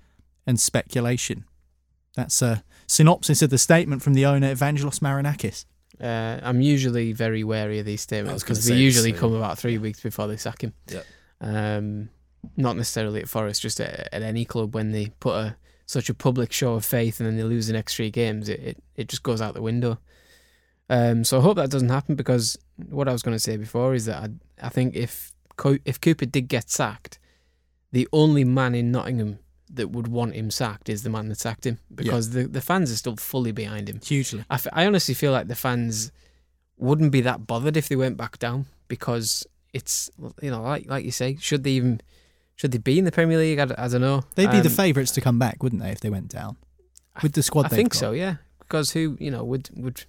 and 0.46 0.58
speculation. 0.60 1.44
That's 2.14 2.42
a 2.42 2.62
synopsis 2.86 3.42
of 3.42 3.50
the 3.50 3.58
statement 3.58 4.02
from 4.02 4.14
the 4.14 4.26
owner, 4.26 4.54
Evangelos 4.54 5.00
Marinakis. 5.00 5.64
Uh, 6.00 6.40
I'm 6.42 6.60
usually 6.60 7.12
very 7.12 7.44
wary 7.44 7.78
of 7.78 7.86
these 7.86 8.00
statements 8.00 8.42
because 8.42 8.64
they 8.64 8.74
the 8.74 8.80
usually 8.80 9.12
same. 9.12 9.20
come 9.20 9.34
about 9.34 9.58
three 9.58 9.78
weeks 9.78 10.00
before 10.00 10.26
they 10.26 10.36
sack 10.36 10.62
him. 10.62 10.74
Yeah. 10.88 11.02
Um, 11.40 12.10
not 12.56 12.76
necessarily 12.76 13.20
at 13.20 13.28
Forest, 13.28 13.62
just 13.62 13.80
at, 13.80 14.08
at 14.12 14.22
any 14.22 14.44
club 14.44 14.74
when 14.74 14.90
they 14.90 15.10
put 15.20 15.34
a 15.34 15.56
such 15.86 16.08
a 16.08 16.14
public 16.14 16.52
show 16.52 16.74
of 16.74 16.84
faith 16.84 17.20
and 17.20 17.28
then 17.28 17.36
they 17.36 17.42
lose 17.42 17.66
the 17.66 17.72
next 17.72 17.94
three 17.96 18.10
games, 18.10 18.48
it, 18.48 18.60
it, 18.60 18.82
it 18.96 19.08
just 19.08 19.22
goes 19.22 19.40
out 19.40 19.54
the 19.54 19.62
window. 19.62 19.98
Um, 20.88 21.24
so 21.24 21.38
I 21.38 21.42
hope 21.42 21.56
that 21.56 21.70
doesn't 21.70 21.88
happen 21.88 22.14
because 22.14 22.58
what 22.88 23.08
I 23.08 23.12
was 23.12 23.22
going 23.22 23.34
to 23.34 23.40
say 23.40 23.56
before 23.56 23.94
is 23.94 24.06
that 24.06 24.22
I, 24.22 24.66
I 24.66 24.68
think 24.68 24.94
if 24.94 25.31
Co- 25.31 25.31
if 25.84 26.00
Cooper 26.00 26.26
did 26.26 26.48
get 26.48 26.70
sacked, 26.70 27.18
the 27.92 28.08
only 28.12 28.44
man 28.44 28.74
in 28.74 28.90
Nottingham 28.92 29.38
that 29.74 29.90
would 29.90 30.08
want 30.08 30.34
him 30.34 30.50
sacked 30.50 30.88
is 30.88 31.02
the 31.02 31.10
man 31.10 31.28
that 31.28 31.38
sacked 31.38 31.66
him 31.66 31.78
because 31.94 32.30
the, 32.30 32.46
the 32.46 32.60
fans 32.60 32.92
are 32.92 32.96
still 32.96 33.16
fully 33.16 33.52
behind 33.52 33.88
him. 33.88 34.00
Hugely. 34.04 34.44
I, 34.50 34.54
f- 34.54 34.66
I 34.72 34.86
honestly 34.86 35.14
feel 35.14 35.32
like 35.32 35.48
the 35.48 35.54
fans 35.54 36.12
wouldn't 36.76 37.10
be 37.12 37.20
that 37.22 37.46
bothered 37.46 37.76
if 37.76 37.88
they 37.88 37.96
went 37.96 38.16
back 38.16 38.38
down 38.38 38.66
because 38.88 39.46
it's 39.72 40.10
you 40.42 40.50
know 40.50 40.60
like 40.62 40.86
like 40.88 41.04
you 41.04 41.10
say 41.10 41.36
should 41.40 41.64
they 41.64 41.70
even 41.70 42.00
should 42.56 42.72
they 42.72 42.78
be 42.78 42.98
in 42.98 43.04
the 43.06 43.12
Premier 43.12 43.38
League 43.38 43.58
I 43.58 43.64
don't 43.64 44.00
know 44.02 44.24
They'd 44.34 44.50
be 44.50 44.60
the 44.60 44.68
Um, 44.68 44.74
favourites 44.74 45.12
to 45.12 45.20
come 45.22 45.38
back, 45.38 45.62
wouldn't 45.62 45.80
they, 45.80 45.90
if 45.90 46.00
they 46.00 46.10
went 46.10 46.28
down? 46.28 46.56
With 47.22 47.32
the 47.32 47.42
squad 47.42 47.66
I 47.66 47.68
think 47.68 47.92
got. 47.92 47.98
so 47.98 48.10
yeah 48.12 48.36
because 48.58 48.90
who 48.92 49.16
you 49.20 49.30
know 49.30 49.44
would 49.44 49.70
would 49.74 50.04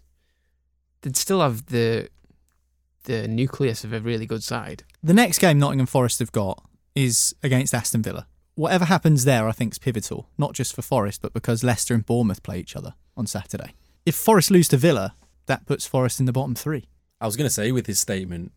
they'd 1.01 1.15
still 1.15 1.39
have 1.41 1.67
the 1.67 2.09
the 3.05 3.27
nucleus 3.27 3.83
of 3.85 3.93
a 3.93 3.99
really 4.01 4.25
good 4.25 4.43
side 4.43 4.83
The 5.05 5.13
next 5.13 5.39
game 5.39 5.59
Nottingham 5.59 5.85
Forest 5.85 6.19
have 6.19 6.31
got 6.31 6.63
is 6.95 7.35
against 7.43 7.73
Aston 7.73 8.01
Villa. 8.01 8.25
Whatever 8.55 8.85
happens 8.85 9.25
there, 9.25 9.49
I 9.49 9.51
think, 9.51 9.73
is 9.73 9.77
pivotal, 9.77 10.29
not 10.37 10.53
just 10.53 10.73
for 10.73 10.81
Forest, 10.81 11.21
but 11.21 11.33
because 11.33 11.61
Leicester 11.61 11.93
and 11.93 12.05
Bournemouth 12.05 12.41
play 12.41 12.59
each 12.59 12.73
other 12.73 12.93
on 13.17 13.27
Saturday. 13.27 13.73
If 14.05 14.15
Forest 14.15 14.49
lose 14.49 14.69
to 14.69 14.77
Villa, 14.77 15.15
that 15.47 15.65
puts 15.65 15.85
Forest 15.85 16.21
in 16.21 16.25
the 16.25 16.31
bottom 16.31 16.55
three. 16.55 16.87
I 17.19 17.25
was 17.25 17.35
going 17.35 17.47
to 17.47 17.53
say 17.53 17.73
with 17.73 17.85
his 17.85 17.99
statement, 17.99 18.53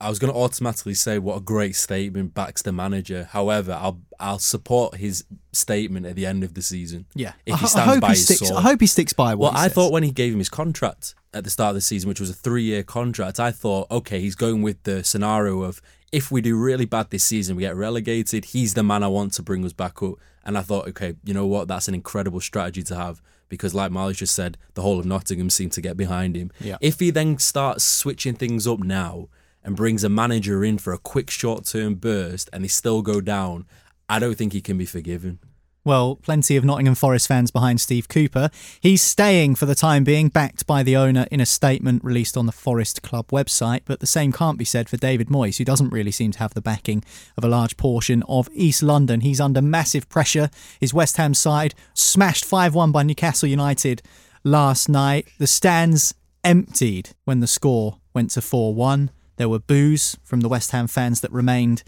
I 0.00 0.08
was 0.08 0.18
going 0.20 0.32
to 0.32 0.38
automatically 0.38 0.94
say 0.94 1.18
what 1.18 1.36
a 1.38 1.40
great 1.40 1.74
statement 1.74 2.32
backs 2.32 2.62
the 2.62 2.70
manager. 2.72 3.28
However, 3.32 3.72
I'll 3.72 4.00
I'll 4.20 4.38
support 4.38 4.96
his 4.96 5.24
statement 5.52 6.06
at 6.06 6.14
the 6.14 6.24
end 6.24 6.44
of 6.44 6.54
the 6.54 6.62
season. 6.62 7.06
Yeah. 7.14 7.32
if 7.46 7.54
I, 7.54 7.58
he 7.58 7.78
I 7.80 7.84
hope 7.94 8.00
by 8.00 8.08
he 8.08 8.12
his 8.14 8.24
sticks. 8.26 8.40
sword. 8.48 8.58
I 8.58 8.62
hope 8.62 8.80
he 8.80 8.86
sticks 8.86 9.12
by 9.12 9.34
what 9.34 9.52
Well, 9.54 9.60
I 9.60 9.64
says. 9.66 9.74
thought 9.74 9.92
when 9.92 10.04
he 10.04 10.12
gave 10.12 10.32
him 10.32 10.38
his 10.38 10.48
contract 10.48 11.14
at 11.34 11.42
the 11.44 11.50
start 11.50 11.70
of 11.70 11.74
the 11.74 11.80
season, 11.80 12.08
which 12.08 12.20
was 12.20 12.30
a 12.30 12.34
three-year 12.34 12.84
contract, 12.84 13.40
I 13.40 13.50
thought, 13.50 13.90
okay, 13.90 14.20
he's 14.20 14.34
going 14.36 14.62
with 14.62 14.82
the 14.84 15.02
scenario 15.02 15.62
of 15.62 15.82
if 16.12 16.30
we 16.30 16.40
do 16.40 16.56
really 16.56 16.86
bad 16.86 17.10
this 17.10 17.24
season, 17.24 17.56
we 17.56 17.62
get 17.62 17.76
relegated. 17.76 18.46
He's 18.46 18.74
the 18.74 18.82
man 18.84 19.02
I 19.02 19.08
want 19.08 19.32
to 19.34 19.42
bring 19.42 19.64
us 19.64 19.72
back 19.72 20.02
up. 20.02 20.14
And 20.44 20.56
I 20.56 20.62
thought, 20.62 20.88
okay, 20.88 21.14
you 21.24 21.34
know 21.34 21.46
what? 21.46 21.68
That's 21.68 21.88
an 21.88 21.94
incredible 21.94 22.40
strategy 22.40 22.82
to 22.84 22.94
have 22.96 23.20
because, 23.48 23.74
like 23.74 23.90
Marley 23.90 24.14
just 24.14 24.34
said, 24.34 24.56
the 24.74 24.82
whole 24.82 24.98
of 24.98 25.04
Nottingham 25.06 25.50
seemed 25.50 25.72
to 25.72 25.80
get 25.80 25.96
behind 25.96 26.36
him. 26.36 26.50
Yeah. 26.60 26.76
If 26.80 27.00
he 27.00 27.10
then 27.10 27.38
starts 27.38 27.84
switching 27.84 28.34
things 28.34 28.66
up 28.66 28.78
now 28.78 29.28
and 29.68 29.76
brings 29.76 30.02
a 30.02 30.08
manager 30.08 30.64
in 30.64 30.78
for 30.78 30.94
a 30.94 30.98
quick 30.98 31.30
short-term 31.30 31.94
burst, 31.96 32.48
and 32.54 32.64
they 32.64 32.68
still 32.68 33.02
go 33.02 33.20
down, 33.20 33.66
I 34.08 34.18
don't 34.18 34.34
think 34.34 34.54
he 34.54 34.62
can 34.62 34.78
be 34.78 34.86
forgiven. 34.86 35.40
Well, 35.84 36.16
plenty 36.16 36.56
of 36.56 36.64
Nottingham 36.64 36.94
Forest 36.94 37.28
fans 37.28 37.50
behind 37.50 37.78
Steve 37.78 38.08
Cooper. 38.08 38.48
He's 38.80 39.02
staying 39.02 39.56
for 39.56 39.66
the 39.66 39.74
time 39.74 40.04
being, 40.04 40.30
backed 40.30 40.66
by 40.66 40.82
the 40.82 40.96
owner 40.96 41.26
in 41.30 41.38
a 41.42 41.44
statement 41.44 42.02
released 42.02 42.34
on 42.34 42.46
the 42.46 42.52
Forest 42.52 43.02
Club 43.02 43.28
website. 43.28 43.82
But 43.84 44.00
the 44.00 44.06
same 44.06 44.32
can't 44.32 44.56
be 44.56 44.64
said 44.64 44.88
for 44.88 44.96
David 44.96 45.28
Moyes, 45.28 45.58
who 45.58 45.66
doesn't 45.66 45.92
really 45.92 46.12
seem 46.12 46.32
to 46.32 46.38
have 46.38 46.54
the 46.54 46.62
backing 46.62 47.04
of 47.36 47.44
a 47.44 47.48
large 47.48 47.76
portion 47.76 48.22
of 48.26 48.48
East 48.54 48.82
London. 48.82 49.20
He's 49.20 49.38
under 49.38 49.60
massive 49.60 50.08
pressure. 50.08 50.48
His 50.80 50.94
West 50.94 51.18
Ham 51.18 51.34
side 51.34 51.74
smashed 51.92 52.46
5 52.46 52.74
1 52.74 52.90
by 52.90 53.02
Newcastle 53.02 53.50
United 53.50 54.00
last 54.44 54.88
night. 54.88 55.28
The 55.36 55.46
stands 55.46 56.14
emptied 56.42 57.10
when 57.26 57.40
the 57.40 57.46
score 57.46 57.98
went 58.14 58.30
to 58.30 58.40
4 58.40 58.74
1. 58.74 59.10
There 59.38 59.48
were 59.48 59.60
boos 59.60 60.16
from 60.24 60.40
the 60.40 60.48
West 60.48 60.72
Ham 60.72 60.88
fans 60.88 61.20
that 61.20 61.32
remained 61.32 61.84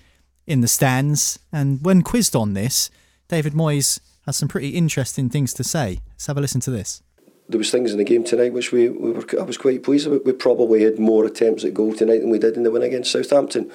in 0.46 0.60
the 0.60 0.68
stands. 0.68 1.40
And 1.52 1.84
when 1.84 2.02
quizzed 2.02 2.36
on 2.36 2.54
this, 2.54 2.90
David 3.28 3.54
Moyes 3.54 3.98
has 4.24 4.36
some 4.36 4.48
pretty 4.48 4.70
interesting 4.70 5.28
things 5.28 5.52
to 5.54 5.64
say. 5.64 5.98
Let's 6.10 6.26
have 6.28 6.38
a 6.38 6.40
listen 6.40 6.60
to 6.62 6.70
this. 6.70 7.02
There 7.48 7.58
was 7.58 7.72
things 7.72 7.90
in 7.90 7.98
the 7.98 8.04
game 8.04 8.22
tonight 8.22 8.52
which 8.52 8.70
we, 8.70 8.88
we 8.88 9.10
were 9.10 9.24
I 9.38 9.42
was 9.42 9.58
quite 9.58 9.82
pleased 9.82 10.06
about. 10.06 10.24
We 10.24 10.32
probably 10.32 10.84
had 10.84 11.00
more 11.00 11.24
attempts 11.24 11.64
at 11.64 11.74
goal 11.74 11.92
tonight 11.92 12.20
than 12.20 12.30
we 12.30 12.38
did 12.38 12.56
in 12.56 12.62
the 12.62 12.70
win 12.70 12.82
against 12.82 13.10
Southampton, 13.10 13.72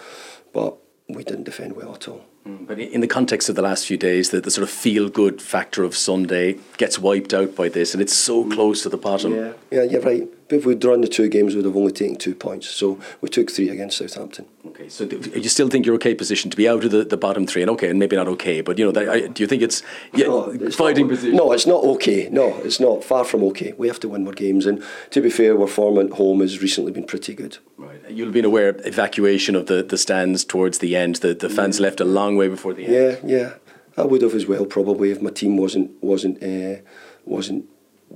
but 0.54 0.78
we 1.10 1.26
didn't 1.26 1.44
defend 1.44 1.76
well 1.76 1.94
at 1.94 2.08
all. 2.08 2.26
Mm, 2.48 2.68
but 2.68 2.80
in 2.80 3.02
the 3.02 3.08
context 3.08 3.50
of 3.50 3.56
the 3.56 3.62
last 3.62 3.86
few 3.86 3.98
days, 3.98 4.30
the, 4.30 4.40
the 4.40 4.52
sort 4.52 4.64
of 4.64 4.70
feel 4.70 5.10
good 5.10 5.42
factor 5.42 5.84
of 5.84 5.98
Sunday 5.98 6.58
gets 6.78 6.98
wiped 6.98 7.34
out 7.34 7.54
by 7.56 7.68
this, 7.68 7.94
and 7.94 8.02
it's 8.02 8.14
so 8.14 8.50
close 8.50 8.84
to 8.84 8.90
the 8.90 8.98
bottom. 8.98 9.36
Yeah, 9.36 9.54
yeah, 9.72 9.84
you're 9.84 10.02
right. 10.02 10.30
But 10.48 10.58
if 10.58 10.66
we'd 10.66 10.80
drawn 10.80 11.02
the 11.02 11.08
two 11.08 11.28
games, 11.28 11.56
we'd 11.56 11.66
have 11.66 11.76
only 11.76 11.92
taken 11.92 12.18
two 12.18 12.36
points. 12.36 12.70
So 12.70 13.00
we 13.20 13.30
took 13.30 13.50
three 13.50 13.70
against 13.70 13.98
Southampton. 13.98 14.46
Okay, 14.68 14.90
so 14.90 15.06
do 15.06 15.18
you 15.18 15.50
still 15.50 15.70
think 15.70 15.86
you're 15.86 15.96
okay 15.96 16.14
position 16.14 16.52
to 16.52 16.58
be 16.58 16.70
out 16.70 16.84
of 16.84 16.92
the, 16.92 17.04
the 17.04 17.18
bottom 17.18 17.48
three? 17.48 17.64
And 17.64 17.72
okay, 17.72 17.90
and 17.90 17.98
maybe 17.98 18.16
not 18.16 18.28
okay, 18.28 18.62
but 18.62 18.78
you 18.78 18.86
know, 18.86 18.92
that, 18.92 19.10
I, 19.10 19.28
do 19.28 19.42
you 19.42 19.48
think 19.48 19.64
it's, 19.64 19.82
yeah, 20.14 20.28
fighting 20.72 21.08
position? 21.08 21.36
No, 21.36 21.52
it's 21.52 21.66
not 21.66 21.84
okay. 21.84 22.30
No, 22.32 22.58
it's 22.58 22.80
not. 22.80 23.04
Far 23.04 23.24
from 23.24 23.44
okay. 23.46 23.74
We 23.78 23.88
have 23.88 24.00
to 24.02 24.10
win 24.10 24.24
more 24.24 24.34
games. 24.34 24.68
And 24.68 24.84
to 25.12 25.22
be 25.22 25.32
fair, 25.32 25.60
our 25.60 25.68
form 25.68 25.98
at 25.98 26.12
home 26.12 26.42
has 26.42 26.62
recently 26.62 26.92
been 26.92 27.06
pretty 27.06 27.34
good. 27.34 27.58
Right. 27.78 28.00
You'll 28.10 28.28
have 28.28 28.34
been 28.34 28.46
aware 28.46 28.70
of 28.70 28.86
evacuation 28.86 29.56
of 29.56 29.66
the, 29.66 29.82
the 29.82 29.98
stands 29.98 30.46
towards 30.46 30.78
the 30.78 30.96
end. 30.96 31.18
The, 31.18 31.34
the 31.34 31.50
fans 31.50 31.80
left 31.80 32.00
a 32.00 32.06
long 32.06 32.36
way 32.38 32.50
before 32.50 32.74
the 32.74 32.86
end. 32.86 32.94
Yeah, 32.94 33.38
yeah. 33.38 33.54
I 33.98 34.04
would 34.04 34.22
have 34.22 34.36
as 34.36 34.46
well 34.46 34.66
probably 34.66 35.10
if 35.12 35.22
my 35.22 35.32
team 35.32 35.58
wasn't 35.58 35.92
wasn't 36.04 36.44
uh, 36.44 36.82
wasn't 37.24 37.66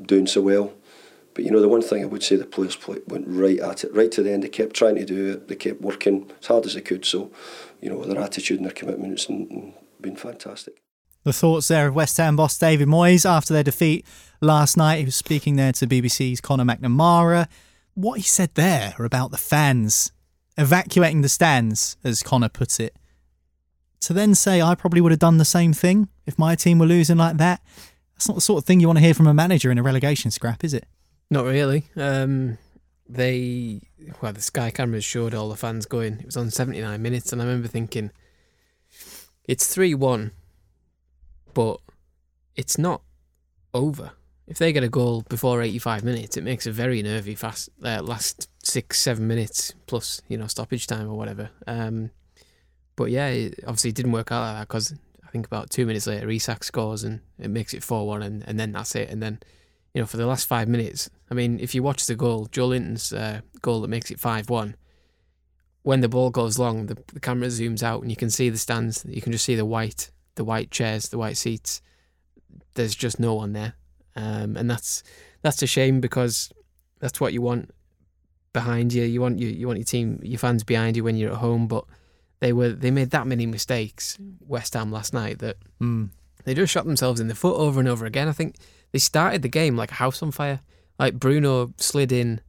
doing 0.05 0.27
so 0.27 0.41
well. 0.41 0.73
But 1.39 1.45
you 1.45 1.51
know, 1.51 1.61
the 1.61 1.69
one 1.69 1.81
thing 1.81 2.03
I 2.03 2.05
would 2.05 2.21
say 2.21 2.35
the 2.35 2.43
players 2.43 2.75
play, 2.75 2.97
went 3.07 3.23
right 3.25 3.59
at 3.59 3.85
it, 3.85 3.95
right 3.95 4.11
to 4.11 4.21
the 4.21 4.33
end. 4.33 4.43
They 4.43 4.49
kept 4.49 4.75
trying 4.75 4.95
to 4.95 5.05
do 5.05 5.31
it. 5.31 5.47
They 5.47 5.55
kept 5.55 5.79
working 5.79 6.29
as 6.37 6.47
hard 6.47 6.65
as 6.65 6.73
they 6.73 6.81
could. 6.81 7.05
So, 7.05 7.31
you 7.79 7.89
know, 7.89 8.03
their 8.03 8.21
attitude 8.21 8.57
and 8.57 8.65
their 8.65 8.73
commitment 8.73 9.17
has 9.17 9.25
been 10.01 10.17
fantastic. 10.17 10.81
The 11.23 11.31
thoughts 11.31 11.69
there 11.69 11.87
of 11.87 11.95
West 11.95 12.17
Ham 12.17 12.35
boss 12.35 12.57
David 12.57 12.89
Moyes 12.89 13.25
after 13.25 13.53
their 13.53 13.63
defeat 13.63 14.05
last 14.41 14.75
night. 14.75 14.97
He 14.97 15.05
was 15.05 15.15
speaking 15.15 15.55
there 15.55 15.71
to 15.71 15.87
BBC's 15.87 16.41
Conor 16.41 16.65
McNamara. 16.65 17.47
What 17.93 18.15
he 18.15 18.23
said 18.23 18.53
there 18.55 18.93
about 18.99 19.31
the 19.31 19.37
fans 19.37 20.11
evacuating 20.57 21.21
the 21.21 21.29
stands, 21.29 21.95
as 22.03 22.21
Conor 22.21 22.49
puts 22.49 22.81
it, 22.81 22.97
to 24.01 24.11
then 24.11 24.35
say, 24.35 24.61
I 24.61 24.75
probably 24.75 24.99
would 24.99 25.13
have 25.13 25.19
done 25.19 25.37
the 25.37 25.45
same 25.45 25.71
thing 25.71 26.09
if 26.25 26.37
my 26.37 26.55
team 26.55 26.79
were 26.79 26.85
losing 26.85 27.15
like 27.15 27.37
that. 27.37 27.61
That's 28.15 28.27
not 28.27 28.35
the 28.35 28.41
sort 28.41 28.61
of 28.61 28.65
thing 28.65 28.81
you 28.81 28.87
want 28.87 28.97
to 28.99 29.05
hear 29.05 29.13
from 29.13 29.27
a 29.27 29.33
manager 29.33 29.71
in 29.71 29.77
a 29.77 29.83
relegation 29.83 30.31
scrap, 30.31 30.65
is 30.65 30.73
it? 30.73 30.85
Not 31.29 31.45
really. 31.45 31.85
Um, 31.95 32.57
they 33.07 33.81
well, 34.21 34.33
the 34.33 34.41
Sky 34.41 34.71
cameras 34.71 35.03
showed 35.03 35.33
all 35.33 35.49
the 35.49 35.55
fans 35.55 35.85
going. 35.85 36.19
It 36.19 36.25
was 36.25 36.37
on 36.37 36.49
seventy 36.49 36.81
nine 36.81 37.01
minutes, 37.01 37.31
and 37.31 37.41
I 37.41 37.45
remember 37.45 37.67
thinking, 37.67 38.11
it's 39.45 39.73
three 39.73 39.93
one, 39.93 40.31
but 41.53 41.79
it's 42.55 42.77
not 42.77 43.01
over. 43.73 44.11
If 44.47 44.57
they 44.57 44.73
get 44.73 44.83
a 44.83 44.89
goal 44.89 45.23
before 45.29 45.61
eighty 45.61 45.77
five 45.77 46.03
minutes, 46.03 46.35
it 46.35 46.43
makes 46.43 46.65
a 46.65 46.71
very 46.71 47.03
nervy 47.03 47.35
fast 47.35 47.69
uh, 47.83 48.01
last 48.01 48.49
six 48.63 48.99
seven 48.99 49.27
minutes 49.27 49.73
plus 49.85 50.21
you 50.27 50.37
know 50.37 50.47
stoppage 50.47 50.87
time 50.87 51.07
or 51.07 51.15
whatever. 51.15 51.51
Um, 51.67 52.09
but 52.95 53.11
yeah, 53.11 53.27
it 53.27 53.59
obviously 53.63 53.91
it 53.91 53.95
didn't 53.95 54.13
work 54.13 54.31
out 54.31 54.41
like 54.41 54.55
that 54.55 54.67
because 54.67 54.93
I 55.23 55.29
think 55.29 55.45
about 55.45 55.69
two 55.69 55.85
minutes 55.85 56.07
later, 56.07 56.27
Isak 56.27 56.63
scores 56.63 57.03
and 57.03 57.21
it 57.37 57.49
makes 57.49 57.75
it 57.75 57.83
four 57.83 58.07
one, 58.07 58.23
and 58.23 58.43
and 58.47 58.59
then 58.59 58.71
that's 58.71 58.95
it, 58.95 59.09
and 59.11 59.21
then 59.21 59.39
you 59.93 60.01
know, 60.01 60.07
for 60.07 60.17
the 60.17 60.25
last 60.25 60.47
five 60.47 60.67
minutes, 60.67 61.09
I 61.31 61.35
mean, 61.35 61.59
if 61.59 61.75
you 61.75 61.83
watch 61.83 62.05
the 62.07 62.15
goal, 62.15 62.47
Joelinton's 62.47 63.13
uh, 63.13 63.41
goal 63.61 63.81
that 63.81 63.87
makes 63.87 64.09
it 64.11 64.19
5 64.19 64.49
1, 64.49 64.75
when 65.83 66.01
the 66.01 66.09
ball 66.09 66.29
goes 66.29 66.57
long, 66.59 66.87
the, 66.87 66.97
the 67.13 67.19
camera 67.19 67.47
zooms 67.47 67.83
out 67.83 68.01
and 68.01 68.09
you 68.11 68.17
can 68.17 68.29
see 68.29 68.49
the 68.49 68.57
stands. 68.57 69.05
You 69.07 69.21
can 69.21 69.31
just 69.31 69.45
see 69.45 69.55
the 69.55 69.65
white, 69.65 70.11
the 70.35 70.43
white 70.43 70.71
chairs, 70.71 71.09
the 71.09 71.17
white 71.17 71.37
seats. 71.37 71.81
There's 72.75 72.95
just 72.95 73.19
no 73.19 73.33
one 73.35 73.53
there. 73.53 73.73
Um, 74.15 74.57
and 74.57 74.69
that's 74.69 75.03
that's 75.41 75.61
a 75.61 75.67
shame 75.67 76.01
because 76.01 76.51
that's 76.99 77.21
what 77.21 77.31
you 77.33 77.41
want 77.41 77.71
behind 78.53 78.91
you. 78.93 79.03
You 79.03 79.21
want 79.21 79.39
you 79.39 79.47
you 79.47 79.67
want 79.67 79.79
your 79.79 79.85
team, 79.85 80.19
your 80.23 80.39
fans 80.39 80.63
behind 80.63 80.97
you 80.97 81.03
when 81.03 81.15
you're 81.15 81.31
at 81.31 81.37
home. 81.37 81.67
But 81.67 81.85
they 82.39 82.51
were 82.53 82.69
they 82.69 82.91
made 82.91 83.11
that 83.11 83.27
many 83.27 83.45
mistakes 83.45 84.17
West 84.41 84.73
Ham 84.73 84.91
last 84.91 85.13
night 85.13 85.39
that 85.39 85.57
Mm. 85.81 86.09
they 86.43 86.53
just 86.53 86.73
shot 86.73 86.85
themselves 86.85 87.19
in 87.21 87.27
the 87.29 87.35
foot 87.35 87.55
over 87.55 87.79
and 87.79 87.87
over 87.87 88.05
again. 88.05 88.27
I 88.27 88.33
think 88.33 88.55
they 88.91 88.99
started 88.99 89.41
the 89.43 89.47
game 89.49 89.77
like 89.77 89.91
a 89.91 89.95
house 89.95 90.21
on 90.21 90.31
fire. 90.31 90.59
Like 90.99 91.15
Bruno 91.15 91.73
slid 91.77 92.11
in 92.11 92.41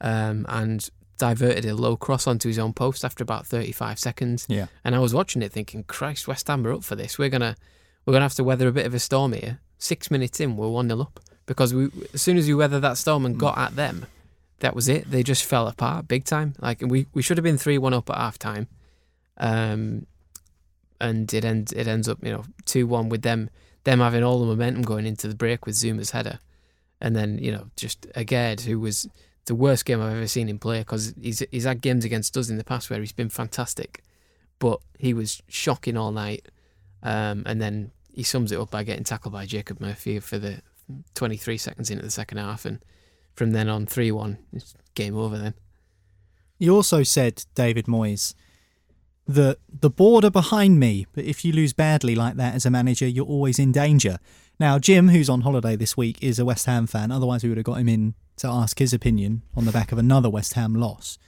um, 0.00 0.44
and 0.48 0.88
diverted 1.18 1.64
a 1.64 1.74
low 1.74 1.96
cross 1.96 2.26
onto 2.26 2.48
his 2.48 2.58
own 2.58 2.72
post 2.72 3.04
after 3.04 3.22
about 3.22 3.46
35 3.46 3.98
seconds. 3.98 4.44
Yeah. 4.48 4.66
And 4.84 4.94
I 4.94 4.98
was 4.98 5.14
watching 5.14 5.40
it 5.40 5.52
thinking, 5.52 5.84
Christ, 5.84 6.26
West 6.26 6.48
Ham 6.48 6.66
are 6.66 6.72
up 6.72 6.84
for 6.84 6.96
this. 6.96 7.18
We're 7.18 7.28
gonna 7.28 7.56
we're 8.04 8.12
gonna 8.12 8.24
have 8.24 8.34
to 8.34 8.44
weather 8.44 8.68
a 8.68 8.72
bit 8.72 8.86
of 8.86 8.94
a 8.94 8.98
storm 8.98 9.32
here. 9.32 9.60
Six 9.78 10.10
minutes 10.10 10.40
in, 10.40 10.56
we're 10.56 10.68
one 10.68 10.88
0 10.88 11.00
up 11.02 11.20
because 11.46 11.72
we 11.72 11.90
as 12.12 12.20
soon 12.20 12.36
as 12.36 12.48
we 12.48 12.54
weathered 12.54 12.82
that 12.82 12.98
storm 12.98 13.24
and 13.24 13.38
got 13.38 13.56
at 13.56 13.76
them, 13.76 14.06
that 14.58 14.74
was 14.74 14.88
it. 14.88 15.10
They 15.10 15.22
just 15.22 15.44
fell 15.44 15.68
apart 15.68 16.08
big 16.08 16.24
time. 16.24 16.54
Like 16.60 16.82
we 16.84 17.06
we 17.14 17.22
should 17.22 17.38
have 17.38 17.44
been 17.44 17.58
three 17.58 17.78
one 17.78 17.94
up 17.94 18.10
at 18.10 18.16
half 18.16 18.38
time. 18.38 18.66
Um, 19.38 20.06
and 21.00 21.32
it 21.34 21.44
ends 21.44 21.72
it 21.72 21.86
ends 21.86 22.08
up 22.08 22.18
you 22.22 22.32
know 22.32 22.44
two 22.64 22.86
one 22.86 23.08
with 23.08 23.22
them 23.22 23.50
them 23.84 23.98
having 23.98 24.22
all 24.22 24.38
the 24.38 24.46
momentum 24.46 24.82
going 24.82 25.06
into 25.06 25.26
the 25.26 25.34
break 25.34 25.66
with 25.66 25.74
Zouma's 25.74 26.12
header, 26.12 26.38
and 27.02 27.14
then 27.14 27.36
you 27.38 27.52
know 27.52 27.66
just 27.76 28.06
Aguerd 28.12 28.62
who 28.62 28.80
was 28.80 29.06
the 29.44 29.54
worst 29.54 29.84
game 29.84 30.00
I've 30.00 30.16
ever 30.16 30.28
seen 30.28 30.48
him 30.48 30.58
play 30.58 30.78
because 30.78 31.12
he's 31.20 31.42
he's 31.50 31.64
had 31.64 31.82
games 31.82 32.06
against 32.06 32.34
us 32.38 32.48
in 32.48 32.56
the 32.56 32.64
past 32.64 32.88
where 32.88 33.00
he's 33.00 33.12
been 33.12 33.28
fantastic, 33.28 34.02
but 34.58 34.80
he 34.98 35.12
was 35.12 35.42
shocking 35.48 35.98
all 35.98 36.12
night, 36.12 36.48
um, 37.02 37.42
and 37.44 37.60
then 37.60 37.90
he 38.14 38.22
sums 38.22 38.52
it 38.52 38.58
up 38.58 38.70
by 38.70 38.84
getting 38.84 39.04
tackled 39.04 39.32
by 39.32 39.44
Jacob 39.44 39.80
Murphy 39.80 40.20
for 40.20 40.38
the 40.38 40.62
23 41.14 41.58
seconds 41.58 41.90
into 41.90 42.04
the 42.04 42.10
second 42.10 42.38
half, 42.38 42.64
and 42.64 42.78
from 43.34 43.50
then 43.50 43.68
on 43.68 43.84
three 43.84 44.12
one 44.12 44.38
it's 44.52 44.74
game 44.94 45.16
over 45.16 45.36
then. 45.36 45.54
You 46.58 46.76
also 46.76 47.02
said, 47.02 47.44
David 47.56 47.86
Moyes, 47.86 48.34
that 49.26 49.58
the 49.68 49.90
board 49.90 50.24
are 50.24 50.30
behind 50.30 50.78
me, 50.78 51.08
but 51.12 51.24
if 51.24 51.44
you 51.44 51.52
lose 51.52 51.72
badly 51.72 52.14
like 52.14 52.36
that 52.36 52.54
as 52.54 52.64
a 52.64 52.70
manager, 52.70 53.08
you're 53.08 53.26
always 53.26 53.58
in 53.58 53.72
danger. 53.72 54.20
Now, 54.62 54.78
Jim, 54.78 55.08
who's 55.08 55.28
on 55.28 55.40
holiday 55.40 55.74
this 55.74 55.96
week, 55.96 56.22
is 56.22 56.38
a 56.38 56.44
West 56.44 56.66
Ham 56.66 56.86
fan. 56.86 57.10
Otherwise, 57.10 57.42
we 57.42 57.48
would 57.48 57.58
have 57.58 57.64
got 57.64 57.80
him 57.80 57.88
in 57.88 58.14
to 58.36 58.46
ask 58.46 58.78
his 58.78 58.92
opinion 58.92 59.42
on 59.56 59.64
the 59.64 59.72
back 59.72 59.90
of 59.90 59.98
another 59.98 60.30
West 60.30 60.52
Ham 60.52 60.76
loss. 60.76 61.18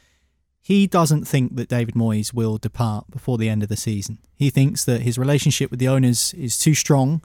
He 0.62 0.86
doesn't 0.86 1.24
think 1.24 1.56
that 1.56 1.68
David 1.68 1.96
Moyes 1.96 2.32
will 2.32 2.58
depart 2.58 3.10
before 3.10 3.36
the 3.36 3.48
end 3.48 3.64
of 3.64 3.68
the 3.68 3.76
season. 3.76 4.18
He 4.36 4.50
thinks 4.50 4.84
that 4.84 5.02
his 5.02 5.18
relationship 5.18 5.72
with 5.72 5.80
the 5.80 5.88
owners 5.88 6.32
is 6.34 6.56
too 6.56 6.74
strong 6.74 7.22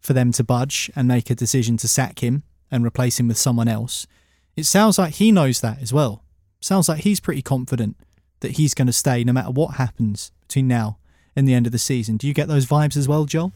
for 0.00 0.14
them 0.14 0.32
to 0.32 0.42
budge 0.42 0.90
and 0.96 1.06
make 1.06 1.30
a 1.30 1.34
decision 1.36 1.76
to 1.76 1.86
sack 1.86 2.24
him 2.24 2.42
and 2.68 2.84
replace 2.84 3.20
him 3.20 3.28
with 3.28 3.38
someone 3.38 3.68
else. 3.68 4.04
It 4.56 4.66
sounds 4.66 4.98
like 4.98 5.14
he 5.14 5.30
knows 5.30 5.60
that 5.60 5.80
as 5.80 5.92
well. 5.92 6.24
Sounds 6.58 6.88
like 6.88 7.02
he's 7.02 7.20
pretty 7.20 7.40
confident 7.40 7.96
that 8.40 8.56
he's 8.56 8.74
going 8.74 8.88
to 8.88 8.92
stay 8.92 9.22
no 9.22 9.32
matter 9.32 9.52
what 9.52 9.76
happens 9.76 10.32
between 10.40 10.66
now 10.66 10.98
and 11.36 11.46
the 11.46 11.54
end 11.54 11.66
of 11.66 11.72
the 11.72 11.78
season. 11.78 12.16
Do 12.16 12.26
you 12.26 12.34
get 12.34 12.48
those 12.48 12.66
vibes 12.66 12.96
as 12.96 13.06
well, 13.06 13.26
Joel? 13.26 13.52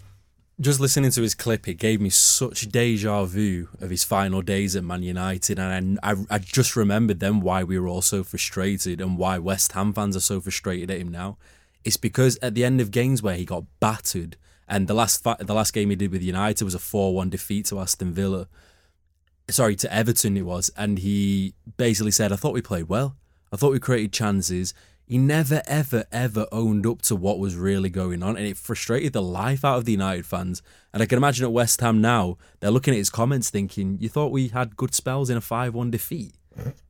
Just 0.59 0.81
listening 0.81 1.11
to 1.11 1.21
his 1.21 1.35
clip, 1.35 1.69
it 1.69 1.75
gave 1.75 2.01
me 2.01 2.09
such 2.09 2.71
deja 2.71 3.27
vu 3.27 3.69
of 3.79 3.91
his 3.91 4.05
final 4.05 4.41
days 4.41 4.75
at 4.75 4.85
Man 4.85 5.03
United, 5.03 5.59
and 5.59 5.99
I, 6.03 6.13
I, 6.13 6.17
I 6.31 6.39
just 6.39 6.77
remembered 6.77 7.21
then 7.21 7.41
why 7.41 7.63
we 7.63 7.79
were 7.79 7.89
all 7.89 8.01
so 8.01 8.25
frustrated 8.25 8.99
and 8.99 9.19
why 9.19 9.39
West 9.39 9.73
Ham 9.73 9.93
fans 9.93 10.17
are 10.17 10.21
so 10.21 10.41
frustrated 10.41 10.91
at 10.91 10.99
him 10.99 11.11
now. 11.11 11.37
It's 11.85 11.99
because 11.99 12.39
at 12.41 12.55
the 12.55 12.65
end 12.65 12.81
of 12.81 12.91
games 12.91 13.23
where 13.23 13.37
he 13.37 13.45
got 13.45 13.65
battered, 13.81 14.39
and 14.67 14.89
the 14.89 14.95
last 14.95 15.23
fi- 15.23 15.37
the 15.39 15.53
last 15.53 15.75
game 15.75 15.91
he 15.91 15.97
did 15.97 16.11
with 16.11 16.23
United 16.23 16.65
was 16.65 16.75
a 16.75 16.79
four 16.79 17.15
one 17.15 17.29
defeat 17.29 17.67
to 17.67 17.79
Aston 17.79 18.15
Villa. 18.15 18.49
Sorry, 19.51 19.77
to 19.77 19.95
Everton 19.95 20.39
it 20.39 20.47
was, 20.47 20.71
and 20.75 21.01
he 21.01 21.53
basically 21.77 22.13
said, 22.13 22.33
"I 22.33 22.37
thought 22.37 22.55
we 22.55 22.63
played 22.63 22.89
well. 22.89 23.15
I 23.53 23.57
thought 23.57 23.73
we 23.73 23.79
created 23.79 24.15
chances." 24.15 24.73
He 25.07 25.19
never, 25.19 25.63
ever, 25.67 26.05
ever 26.11 26.47
owned 26.51 26.85
up 26.87 27.01
to 27.03 27.15
what 27.15 27.39
was 27.39 27.55
really 27.55 27.89
going 27.91 28.23
on, 28.25 28.37
and 28.37 28.45
it 28.47 28.57
frustrated 28.57 29.13
the 29.13 29.23
life 29.23 29.65
out 29.65 29.79
of 29.79 29.85
the 29.85 29.93
United 29.93 30.27
fans. 30.27 30.63
And 30.93 31.01
I 31.03 31.07
can 31.07 31.17
imagine 31.17 31.45
at 31.45 31.53
West 31.53 31.81
Ham 31.81 32.01
now, 32.01 32.39
they're 32.61 32.73
looking 32.73 32.93
at 32.93 32.99
his 32.99 33.11
comments 33.11 33.49
thinking, 33.49 33.99
You 34.01 34.09
thought 34.09 34.33
we 34.33 34.49
had 34.49 34.77
good 34.77 34.95
spells 34.95 35.31
in 35.31 35.37
a 35.37 35.41
5 35.41 35.75
1 35.75 35.91
defeat? 35.93 36.35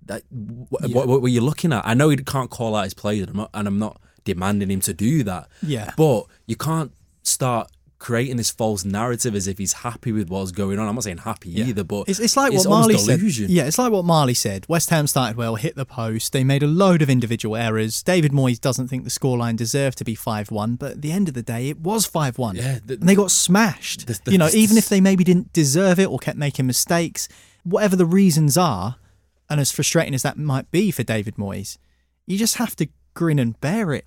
That, 0.07 0.23
wh- 0.31 0.77
Yeah. 0.87 0.95
what, 0.97 1.09
what 1.09 1.21
were 1.21 1.29
you 1.29 1.43
looking 1.43 1.73
at? 1.75 1.87
I 1.87 1.93
know 1.95 2.09
he 2.09 2.17
can't 2.17 2.51
call 2.51 2.75
out 2.75 2.85
his 2.85 2.95
players, 2.95 3.23
and 3.29 3.31
I'm 3.31 3.37
not, 3.37 3.51
and 3.53 3.69
I'm 3.69 3.79
not 3.79 4.01
demanding 4.25 4.71
him 4.71 4.81
to 4.81 4.95
do 4.95 5.23
that. 5.25 5.49
Yeah. 5.62 5.93
But 5.97 6.25
you 6.47 6.57
can't 6.57 6.93
start 7.23 7.71
creating 7.99 8.36
this 8.36 8.51
false 8.51 8.84
narrative 8.84 9.34
as 9.34 9.47
if 9.47 9.57
he's 9.57 9.72
happy 9.72 10.12
with 10.12 10.28
what's 10.28 10.53
going 10.53 10.78
on. 10.78 10.86
I'm 10.86 10.94
not 10.94 11.05
saying 11.05 11.18
happy 11.18 11.51
either, 11.61 11.82
but 11.82 12.09
It's, 12.09 12.18
it's 12.20 12.36
like 12.36 12.53
what 12.53 12.66
almost 12.66 12.68
Marley 12.68 12.94
said. 12.99 13.51
Yeah, 13.51 13.64
it's 13.64 13.78
like 13.78 13.90
what 13.90 14.05
Marley 14.05 14.34
said. 14.34 14.66
West 14.68 14.90
Ham 14.90 15.07
started 15.07 15.36
well, 15.36 15.55
hit 15.55 15.76
the 15.76 15.86
post. 15.86 16.32
They 16.32 16.44
made 16.44 16.62
a 16.62 16.66
load 16.66 17.01
of 17.01 17.09
individual 17.09 17.57
errors. 17.57 18.03
David 18.03 18.32
Moyes 18.32 18.61
doesn't 18.61 18.88
think 18.88 19.05
the 19.05 19.11
scoreline 19.11 19.57
deserved 19.57 19.97
to 19.99 20.05
be 20.05 20.14
5 20.14 20.51
1, 20.51 20.76
but 20.76 20.92
at 20.92 21.03
the 21.03 21.11
end 21.11 21.28
of 21.28 21.34
the 21.34 21.42
day, 21.42 21.70
it 21.70 21.80
was 21.80 22.05
5 22.05 22.36
1. 22.38 22.57
Yeah, 22.57 22.78
the- 22.84 22.94
and 22.94 23.09
they 23.09 23.14
got 23.14 23.30
smashed. 23.30 24.07
the- 24.07 24.20
you 24.30 24.36
know, 24.38 24.49
the- 24.49 24.59
even 24.59 24.76
if 24.76 24.88
they 24.90 25.01
maybe 25.01 25.24
didn't 25.24 25.53
deserve 25.55 25.99
it 25.99 26.07
or 26.07 26.18
kept 26.18 26.36
making 26.38 26.66
mistakes, 26.66 27.28
whatever 27.64 27.97
the 27.97 28.07
reasons 28.07 28.59
are, 28.59 28.97
and 29.49 29.59
as 29.59 29.72
frustrating 29.72 30.14
as 30.14 30.22
that 30.22 30.36
might 30.36 30.70
be 30.70 30.90
for 30.90 31.03
David 31.03 31.36
Moyes, 31.36 31.78
you 32.26 32.36
just 32.36 32.57
have 32.57 32.76
to 32.76 32.88
grin 33.14 33.38
and 33.38 33.59
bear 33.61 33.94
it. 33.94 34.05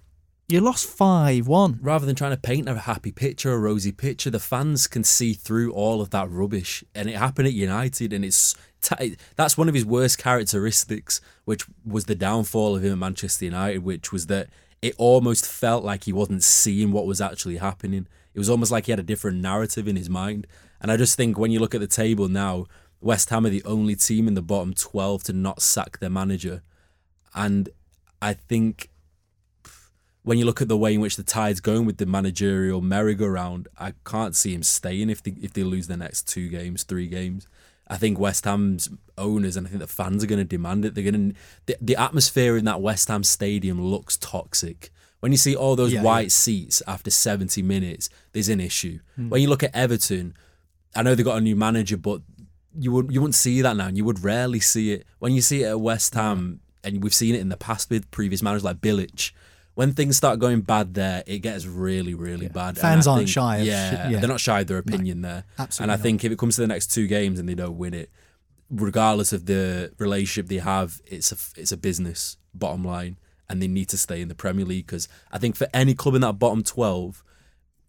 You 0.51 0.61
lost 0.61 0.87
5 0.87 1.47
1. 1.47 1.79
rather 1.79 2.07
than 2.07 2.15
trying 2.15 2.31
to 2.31 2.37
paint 2.37 2.67
a 2.67 2.75
happy 2.75 3.11
picture, 3.11 3.53
a 3.53 3.59
rosy 3.59 3.91
picture, 3.91 4.31
the 4.31 4.39
fans 4.39 4.87
can 4.87 5.03
see 5.03 5.33
through 5.33 5.71
all 5.73 6.01
of 6.01 6.09
that 6.09 6.27
rubbish. 6.31 6.83
And 6.95 7.07
it 7.07 7.17
happened 7.17 7.47
at 7.47 7.53
United, 7.53 8.11
and 8.11 8.25
it's 8.25 8.55
t- 8.81 9.15
that's 9.35 9.59
one 9.59 9.69
of 9.69 9.75
his 9.75 9.85
worst 9.85 10.17
characteristics, 10.17 11.21
which 11.45 11.65
was 11.85 12.05
the 12.05 12.15
downfall 12.15 12.75
of 12.75 12.83
him 12.83 12.93
at 12.93 12.97
Manchester 12.97 13.45
United, 13.45 13.83
which 13.83 14.11
was 14.11 14.25
that 14.25 14.49
it 14.81 14.95
almost 14.97 15.45
felt 15.45 15.83
like 15.83 16.05
he 16.05 16.13
wasn't 16.13 16.43
seeing 16.43 16.91
what 16.91 17.05
was 17.05 17.21
actually 17.21 17.57
happening. 17.57 18.07
It 18.33 18.39
was 18.39 18.49
almost 18.49 18.71
like 18.71 18.87
he 18.87 18.91
had 18.91 18.99
a 18.99 19.03
different 19.03 19.41
narrative 19.41 19.87
in 19.87 19.97
his 19.97 20.09
mind. 20.09 20.47
And 20.81 20.91
I 20.91 20.97
just 20.97 21.15
think 21.15 21.37
when 21.37 21.51
you 21.51 21.59
look 21.59 21.75
at 21.75 21.81
the 21.81 21.85
table 21.85 22.27
now, 22.27 22.65
West 23.01 23.29
Ham 23.29 23.45
are 23.45 23.49
the 23.49 23.63
only 23.65 23.95
team 23.95 24.27
in 24.27 24.33
the 24.33 24.41
bottom 24.41 24.73
12 24.73 25.25
to 25.25 25.33
not 25.33 25.61
sack 25.61 25.99
their 25.99 26.09
manager. 26.09 26.63
And 27.35 27.69
I 28.19 28.33
think 28.33 28.89
when 30.29 30.37
you 30.37 30.45
look 30.45 30.61
at 30.61 30.67
the 30.67 30.77
way 30.77 30.93
in 30.93 31.01
which 31.01 31.15
the 31.15 31.23
tide's 31.23 31.59
going 31.59 31.87
with 31.87 31.97
the 31.97 32.05
managerial 32.05 32.81
merry-go-round, 32.81 33.67
I 33.79 33.93
can't 34.05 34.35
see 34.35 34.53
him 34.53 34.61
staying 34.61 35.09
if 35.09 35.23
they 35.23 35.33
if 35.41 35.53
they 35.53 35.63
lose 35.63 35.87
the 35.87 35.97
next 35.97 36.27
two 36.27 36.49
games, 36.49 36.83
three 36.83 37.07
games. 37.07 37.47
I 37.87 37.97
think 37.97 38.19
West 38.19 38.45
Ham's 38.45 38.89
owners 39.17 39.57
and 39.57 39.65
I 39.65 39.71
think 39.71 39.81
the 39.81 39.87
fans 39.87 40.23
are 40.23 40.27
going 40.27 40.37
to 40.37 40.45
demand 40.45 40.85
it. 40.85 40.93
They're 40.93 41.11
going 41.11 41.31
to 41.31 41.35
the, 41.65 41.77
the 41.81 41.95
atmosphere 41.95 42.57
in 42.57 42.65
that 42.65 42.79
West 42.79 43.07
Ham 43.07 43.23
stadium 43.23 43.81
looks 43.81 44.17
toxic. 44.17 44.91
When 45.19 45.31
you 45.31 45.37
see 45.39 45.55
all 45.55 45.75
those 45.75 45.93
Yeah, 45.93 46.03
white 46.03 46.27
yeah. 46.27 46.43
seats 46.43 46.83
after 46.85 47.09
70 47.09 47.63
minutes, 47.63 48.07
there's 48.31 48.49
an 48.49 48.59
issue. 48.59 48.99
Hmm. 49.15 49.29
When 49.29 49.41
you 49.41 49.49
look 49.49 49.63
at 49.63 49.75
Everton, 49.75 50.35
I 50.95 51.01
know 51.01 51.15
they 51.15 51.23
got 51.23 51.39
a 51.39 51.41
new 51.41 51.55
manager, 51.55 51.97
but 51.97 52.21
you 52.77 52.91
would 52.91 53.11
you 53.11 53.19
wouldn't 53.19 53.33
see 53.33 53.63
that 53.63 53.75
now. 53.75 53.87
and 53.87 53.97
You 53.97 54.05
would 54.05 54.23
rarely 54.23 54.59
see 54.59 54.91
it 54.91 55.07
when 55.17 55.31
you 55.33 55.41
see 55.41 55.63
it 55.63 55.69
at 55.69 55.81
West 55.81 56.13
Ham, 56.13 56.59
and 56.83 57.01
we've 57.03 57.15
seen 57.15 57.33
it 57.33 57.41
in 57.41 57.49
the 57.49 57.57
past 57.57 57.89
with 57.89 58.11
previous 58.11 58.43
managers 58.43 58.63
like 58.63 58.77
Bilic. 58.79 59.31
When 59.79 59.93
things 59.93 60.17
start 60.17 60.39
going 60.39 60.59
bad 60.59 60.93
there, 60.93 61.23
it 61.25 61.39
gets 61.39 61.65
really, 61.65 62.13
really 62.13 62.49
bad. 62.49 62.77
Fans 62.77 63.07
aren't 63.07 63.19
think- 63.19 63.29
shy 63.29 63.59
yeah, 63.59 63.89
shit, 63.89 64.11
yeah. 64.11 64.19
they're 64.19 64.27
not 64.27 64.41
shy 64.41 64.59
of 64.59 64.67
their 64.67 64.77
opinion 64.77 65.21
there. 65.21 65.45
absolutely 65.57 65.83
And 65.85 65.91
I 65.93 65.95
not. 65.95 66.03
think 66.03 66.25
if 66.25 66.33
it 66.33 66.37
comes 66.37 66.55
to 66.55 66.61
the 66.61 66.67
next 66.67 66.87
two 66.87 67.07
games 67.07 67.39
and 67.39 67.47
they 67.47 67.55
don't 67.55 67.77
win 67.77 67.93
it, 67.93 68.09
regardless 68.69 69.31
of 69.31 69.45
the 69.45 69.93
relationship 69.97 70.49
they 70.49 70.57
have, 70.57 70.99
it's 71.05 71.31
a 71.31 71.37
it's 71.57 71.71
a 71.71 71.77
business 71.77 72.35
bottom 72.53 72.83
line, 72.83 73.19
and 73.49 73.61
they 73.61 73.69
need 73.69 73.87
to 73.87 73.97
stay 73.97 74.19
in 74.21 74.27
the 74.27 74.35
Premier 74.35 74.65
League 74.65 74.85
because 74.85 75.07
I 75.31 75.37
think 75.37 75.55
for 75.55 75.67
any 75.73 75.93
club 75.93 76.15
in 76.15 76.19
that 76.23 76.33
bottom 76.33 76.61
twelve, 76.61 77.23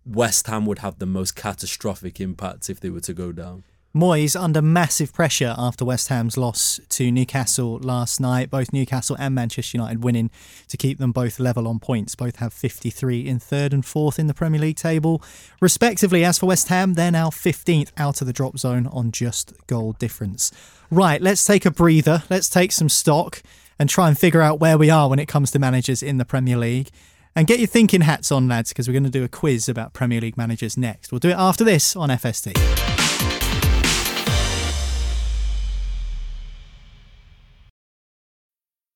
West 0.06 0.46
Ham 0.46 0.66
would 0.66 0.78
have 0.78 1.00
the 1.00 1.06
most 1.06 1.34
catastrophic 1.34 2.20
impact 2.20 2.70
if 2.70 2.78
they 2.78 2.90
were 2.90 3.00
to 3.00 3.12
go 3.12 3.32
down. 3.32 3.64
Moyes 3.94 4.40
under 4.40 4.62
massive 4.62 5.12
pressure 5.12 5.52
after 5.58 5.84
West 5.84 6.06
Ham's 6.08 6.36
loss 6.36 6.78
to 6.90 7.10
Newcastle 7.10 7.80
last 7.80 8.20
night. 8.20 8.48
Both 8.48 8.72
Newcastle 8.72 9.16
and 9.18 9.34
Manchester 9.34 9.78
United 9.78 10.04
winning 10.04 10.30
to 10.68 10.76
keep 10.76 10.98
them 10.98 11.10
both 11.10 11.40
level 11.40 11.66
on 11.66 11.80
points. 11.80 12.14
Both 12.14 12.36
have 12.36 12.52
53 12.52 13.26
in 13.26 13.40
third 13.40 13.72
and 13.72 13.84
fourth 13.84 14.20
in 14.20 14.28
the 14.28 14.34
Premier 14.34 14.60
League 14.60 14.76
table, 14.76 15.20
respectively. 15.60 16.24
As 16.24 16.38
for 16.38 16.46
West 16.46 16.68
Ham, 16.68 16.94
they're 16.94 17.10
now 17.10 17.30
15th 17.30 17.90
out 17.96 18.20
of 18.20 18.28
the 18.28 18.32
drop 18.32 18.58
zone 18.58 18.86
on 18.86 19.10
just 19.10 19.54
goal 19.66 19.94
difference. 19.94 20.52
Right, 20.88 21.20
let's 21.20 21.44
take 21.44 21.66
a 21.66 21.70
breather. 21.72 22.22
Let's 22.30 22.48
take 22.48 22.70
some 22.70 22.88
stock 22.88 23.42
and 23.76 23.88
try 23.88 24.06
and 24.06 24.16
figure 24.16 24.40
out 24.40 24.60
where 24.60 24.78
we 24.78 24.88
are 24.88 25.08
when 25.08 25.18
it 25.18 25.26
comes 25.26 25.50
to 25.50 25.58
managers 25.58 26.00
in 26.00 26.18
the 26.18 26.24
Premier 26.24 26.56
League. 26.56 26.90
And 27.34 27.48
get 27.48 27.58
your 27.58 27.66
thinking 27.66 28.02
hats 28.02 28.30
on, 28.30 28.46
lads, 28.46 28.70
because 28.70 28.86
we're 28.86 28.92
going 28.92 29.02
to 29.02 29.10
do 29.10 29.24
a 29.24 29.28
quiz 29.28 29.68
about 29.68 29.94
Premier 29.94 30.20
League 30.20 30.36
managers 30.36 30.76
next. 30.76 31.10
We'll 31.10 31.18
do 31.18 31.30
it 31.30 31.36
after 31.36 31.64
this 31.64 31.96
on 31.96 32.08
FSD. 32.08 33.29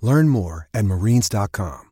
Learn 0.00 0.28
more 0.28 0.68
at 0.72 0.84
marines.com. 0.84 1.88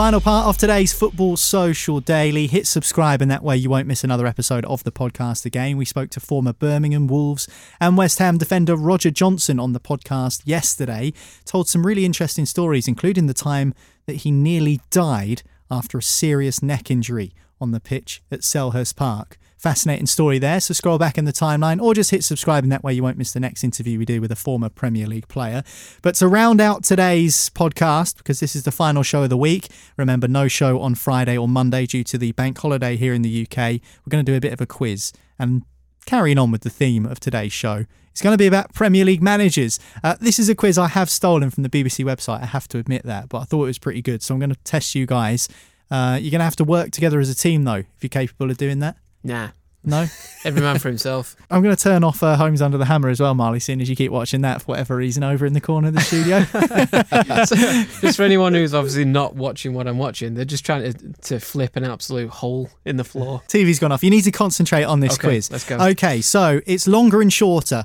Final 0.00 0.20
part 0.22 0.46
of 0.46 0.56
today's 0.56 0.94
Football 0.94 1.36
Social 1.36 2.00
Daily. 2.00 2.46
Hit 2.46 2.66
subscribe, 2.66 3.20
and 3.20 3.30
that 3.30 3.42
way 3.42 3.54
you 3.54 3.68
won't 3.68 3.86
miss 3.86 4.02
another 4.02 4.26
episode 4.26 4.64
of 4.64 4.82
the 4.82 4.90
podcast 4.90 5.44
again. 5.44 5.76
We 5.76 5.84
spoke 5.84 6.08
to 6.10 6.20
former 6.20 6.54
Birmingham 6.54 7.06
Wolves 7.06 7.46
and 7.78 7.98
West 7.98 8.18
Ham 8.18 8.38
defender 8.38 8.76
Roger 8.76 9.10
Johnson 9.10 9.60
on 9.60 9.74
the 9.74 9.80
podcast 9.80 10.40
yesterday. 10.46 11.12
Told 11.44 11.68
some 11.68 11.86
really 11.86 12.06
interesting 12.06 12.46
stories, 12.46 12.88
including 12.88 13.26
the 13.26 13.34
time 13.34 13.74
that 14.06 14.16
he 14.16 14.30
nearly 14.30 14.80
died 14.88 15.42
after 15.70 15.98
a 15.98 16.02
serious 16.02 16.62
neck 16.62 16.90
injury 16.90 17.34
on 17.60 17.72
the 17.72 17.80
pitch 17.80 18.22
at 18.30 18.40
Selhurst 18.40 18.96
Park. 18.96 19.36
Fascinating 19.60 20.06
story 20.06 20.38
there. 20.38 20.58
So 20.58 20.72
scroll 20.72 20.96
back 20.96 21.18
in 21.18 21.26
the 21.26 21.34
timeline 21.34 21.82
or 21.82 21.92
just 21.92 22.10
hit 22.10 22.24
subscribe, 22.24 22.64
and 22.64 22.72
that 22.72 22.82
way 22.82 22.94
you 22.94 23.02
won't 23.02 23.18
miss 23.18 23.34
the 23.34 23.40
next 23.40 23.62
interview 23.62 23.98
we 23.98 24.06
do 24.06 24.18
with 24.18 24.32
a 24.32 24.36
former 24.36 24.70
Premier 24.70 25.06
League 25.06 25.28
player. 25.28 25.62
But 26.00 26.14
to 26.14 26.28
round 26.28 26.62
out 26.62 26.82
today's 26.82 27.50
podcast, 27.50 28.16
because 28.16 28.40
this 28.40 28.56
is 28.56 28.62
the 28.62 28.72
final 28.72 29.02
show 29.02 29.22
of 29.22 29.28
the 29.28 29.36
week, 29.36 29.68
remember 29.98 30.26
no 30.26 30.48
show 30.48 30.80
on 30.80 30.94
Friday 30.94 31.36
or 31.36 31.46
Monday 31.46 31.84
due 31.84 32.02
to 32.04 32.16
the 32.16 32.32
bank 32.32 32.56
holiday 32.56 32.96
here 32.96 33.12
in 33.12 33.20
the 33.20 33.42
UK. 33.42 33.58
We're 33.58 34.08
going 34.08 34.24
to 34.24 34.32
do 34.32 34.34
a 34.34 34.40
bit 34.40 34.54
of 34.54 34.62
a 34.62 34.66
quiz 34.66 35.12
and 35.38 35.62
carrying 36.06 36.38
on 36.38 36.50
with 36.50 36.62
the 36.62 36.70
theme 36.70 37.04
of 37.04 37.20
today's 37.20 37.52
show. 37.52 37.84
It's 38.12 38.22
going 38.22 38.32
to 38.32 38.38
be 38.38 38.46
about 38.46 38.72
Premier 38.72 39.04
League 39.04 39.22
managers. 39.22 39.78
Uh, 40.02 40.16
this 40.22 40.38
is 40.38 40.48
a 40.48 40.54
quiz 40.54 40.78
I 40.78 40.88
have 40.88 41.10
stolen 41.10 41.50
from 41.50 41.64
the 41.64 41.68
BBC 41.68 42.02
website, 42.02 42.40
I 42.40 42.46
have 42.46 42.66
to 42.68 42.78
admit 42.78 43.02
that, 43.02 43.28
but 43.28 43.40
I 43.40 43.44
thought 43.44 43.64
it 43.64 43.66
was 43.66 43.78
pretty 43.78 44.00
good. 44.00 44.22
So 44.22 44.32
I'm 44.32 44.40
going 44.40 44.54
to 44.54 44.60
test 44.64 44.94
you 44.94 45.04
guys. 45.04 45.50
Uh, 45.90 46.18
you're 46.18 46.30
going 46.30 46.40
to 46.40 46.44
have 46.44 46.56
to 46.56 46.64
work 46.64 46.92
together 46.92 47.20
as 47.20 47.28
a 47.28 47.34
team, 47.34 47.64
though, 47.64 47.74
if 47.74 47.96
you're 48.00 48.08
capable 48.08 48.50
of 48.50 48.56
doing 48.56 48.78
that. 48.78 48.96
Nah. 49.22 49.50
No? 49.82 50.06
Every 50.44 50.60
man 50.60 50.78
for 50.78 50.88
himself. 50.88 51.36
I'm 51.50 51.62
going 51.62 51.74
to 51.74 51.82
turn 51.82 52.04
off 52.04 52.22
uh, 52.22 52.36
Homes 52.36 52.60
Under 52.60 52.76
the 52.76 52.84
Hammer 52.84 53.08
as 53.08 53.18
well, 53.18 53.34
Marley, 53.34 53.60
seeing 53.60 53.80
as 53.80 53.88
you 53.88 53.96
keep 53.96 54.12
watching 54.12 54.42
that 54.42 54.60
for 54.60 54.66
whatever 54.66 54.96
reason 54.96 55.24
over 55.24 55.46
in 55.46 55.54
the 55.54 55.60
corner 55.60 55.88
of 55.88 55.94
the 55.94 56.00
studio. 56.00 56.42
so, 57.46 57.56
just 58.00 58.16
for 58.18 58.22
anyone 58.22 58.52
who's 58.52 58.74
obviously 58.74 59.06
not 59.06 59.34
watching 59.36 59.72
what 59.72 59.86
I'm 59.88 59.96
watching, 59.96 60.34
they're 60.34 60.44
just 60.44 60.66
trying 60.66 60.92
to, 60.92 61.12
to 61.12 61.40
flip 61.40 61.76
an 61.76 61.84
absolute 61.84 62.28
hole 62.28 62.68
in 62.84 62.96
the 62.98 63.04
floor. 63.04 63.42
TV's 63.48 63.78
gone 63.78 63.92
off. 63.92 64.04
You 64.04 64.10
need 64.10 64.24
to 64.24 64.30
concentrate 64.30 64.84
on 64.84 65.00
this 65.00 65.14
Okay, 65.14 65.28
quiz. 65.28 65.50
let's 65.50 65.64
go. 65.64 65.78
Okay, 65.78 66.20
so 66.20 66.60
it's 66.66 66.86
longer 66.86 67.22
and 67.22 67.32
shorter. 67.32 67.84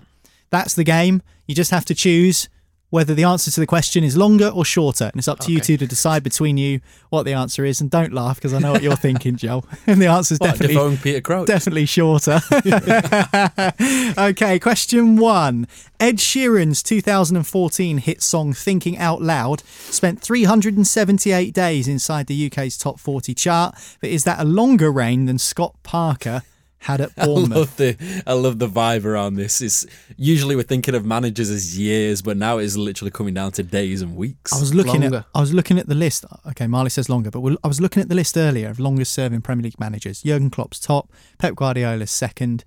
That's 0.50 0.74
the 0.74 0.84
game. 0.84 1.22
You 1.48 1.56
just 1.56 1.72
have 1.72 1.86
to 1.86 1.96
choose 1.96 2.50
whether 2.96 3.14
the 3.14 3.26
answer 3.26 3.52
to 3.52 3.60
the 3.60 3.68
question 3.68 4.06
is 4.06 4.16
longer 4.16 4.48
or 4.48 4.64
shorter. 4.64 5.04
And 5.04 5.18
it's 5.18 5.28
up 5.28 5.40
to 5.40 5.52
you 5.52 5.60
two 5.60 5.76
to 5.76 5.86
decide 5.86 6.24
between 6.24 6.56
you 6.56 6.80
what 7.10 7.24
the 7.24 7.34
answer 7.34 7.66
is. 7.66 7.82
And 7.82 7.92
don't 7.92 8.14
laugh 8.14 8.38
because 8.38 8.54
I 8.54 8.60
know 8.60 8.72
what 8.72 8.84
you're 8.84 8.96
thinking, 8.96 9.36
Joe. 9.36 9.66
And 9.88 10.02
the 10.02 10.08
answer's 10.08 10.40
What, 10.40 10.58
definitely 10.58 10.98
Peter 10.98 11.20
Crouch? 11.20 11.48
Definitely 11.48 11.86
shorter. 11.86 12.40
okay, 14.18 14.58
question 14.60 15.18
one. 15.18 15.68
Ed 16.00 16.18
Sheeran's 16.18 16.82
2014 16.82 17.98
hit 17.98 18.22
song 18.24 18.54
Thinking 18.54 18.98
Out 18.98 19.22
Loud 19.22 19.62
spent 19.66 20.22
378 20.22 21.54
days 21.54 21.88
inside 21.90 22.28
the 22.28 22.48
UK's 22.48 22.78
top 22.78 23.00
40 23.00 23.34
chart. 23.34 23.76
But 24.00 24.10
is 24.10 24.24
that 24.24 24.40
a 24.40 24.46
longer 24.46 24.90
reign 24.90 25.26
than 25.26 25.38
Scott 25.38 25.76
Parker 25.84 26.44
had 26.86 27.02
at 27.02 27.12
I 27.18 27.26
love 27.26 27.76
the 27.78 28.24
I 28.26 28.34
love 28.34 28.60
the 28.60 28.68
vibe 28.68 29.06
around 29.06 29.36
this. 29.36 29.62
It's 29.62 29.86
usually 30.18 30.56
we're 30.56 30.64
thinking 30.64 30.96
of 30.96 31.06
managers 31.06 31.50
as 31.50 31.78
years, 31.78 32.22
but 32.22 32.38
now 32.38 32.58
it's 32.60 32.78
literally 32.78 33.12
coming 33.12 33.34
down 33.34 33.52
to 33.54 33.64
days 33.64 34.02
and 34.02 34.16
weeks. 34.16 34.54
I 34.54 34.60
was 34.60 34.74
looking 34.74 35.04
at 35.04 35.26
I 35.34 35.40
was 35.40 35.54
looking 35.54 35.78
at 35.80 35.88
the 35.88 35.96
list. 35.96 36.26
Okay, 36.48 36.68
Marley 36.68 36.90
says 36.90 37.10
longer, 37.10 37.32
but 37.32 37.42
we'll- 37.42 37.58
I 37.64 37.68
was 37.68 37.82
looking 37.82 38.02
at 38.02 38.10
the 38.10 38.16
list 38.16 38.38
earlier 38.38 38.70
of 38.70 38.80
longest 38.80 39.14
serving 39.14 39.42
Premier 39.42 39.64
League 39.64 39.80
managers. 39.80 40.22
Jurgen 40.22 40.50
Klopp's 40.50 40.80
top, 40.80 41.12
Pep 41.38 41.56
Guardiola's 41.56 42.12
second, 42.12 42.64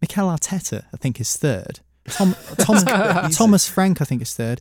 Mikel 0.00 0.28
Arteta 0.28 0.84
I 0.92 0.96
think 0.96 1.20
is 1.20 1.36
third. 1.36 1.80
Tom, 2.08 2.34
Tom 2.58 3.30
Thomas 3.30 3.68
Frank 3.68 4.00
I 4.00 4.04
think 4.04 4.22
is 4.22 4.34
third. 4.34 4.60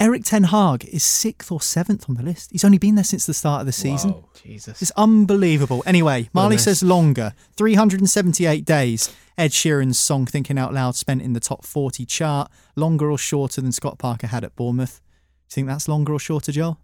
Erik 0.00 0.24
Ten 0.24 0.44
Hag 0.44 0.86
is 0.86 1.04
sixth 1.04 1.52
or 1.52 1.60
seventh 1.60 2.08
on 2.08 2.14
the 2.14 2.22
list. 2.22 2.50
He's 2.52 2.64
only 2.64 2.78
been 2.78 2.94
there 2.94 3.04
since 3.04 3.26
the 3.26 3.34
start 3.34 3.60
of 3.60 3.66
the 3.66 3.72
season. 3.72 4.12
Wow, 4.12 4.28
Jesus. 4.42 4.80
It's 4.80 4.90
unbelievable. 4.96 5.82
Anyway, 5.84 6.30
Marley 6.32 6.56
Goodness. 6.56 6.80
says 6.80 6.82
longer. 6.82 7.34
378 7.58 8.64
days. 8.64 9.14
Ed 9.36 9.50
Sheeran's 9.50 9.98
song 9.98 10.24
Thinking 10.24 10.58
Out 10.58 10.72
Loud 10.72 10.94
spent 10.94 11.20
in 11.20 11.34
the 11.34 11.40
top 11.40 11.66
40 11.66 12.06
chart. 12.06 12.50
Longer 12.76 13.10
or 13.10 13.18
shorter 13.18 13.60
than 13.60 13.72
Scott 13.72 13.98
Parker 13.98 14.28
had 14.28 14.42
at 14.42 14.56
Bournemouth. 14.56 15.02
Do 15.02 15.52
you 15.52 15.54
think 15.56 15.68
that's 15.68 15.86
longer 15.86 16.14
or 16.14 16.18
shorter, 16.18 16.50
Joel? 16.50 16.80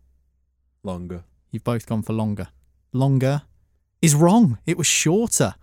Longer. 0.82 1.24
You've 1.50 1.64
both 1.64 1.86
gone 1.86 2.02
for 2.02 2.12
longer. 2.12 2.48
Longer 2.92 3.42
is 4.02 4.14
wrong. 4.14 4.58
It 4.66 4.76
was 4.76 4.86
shorter. 4.86 5.54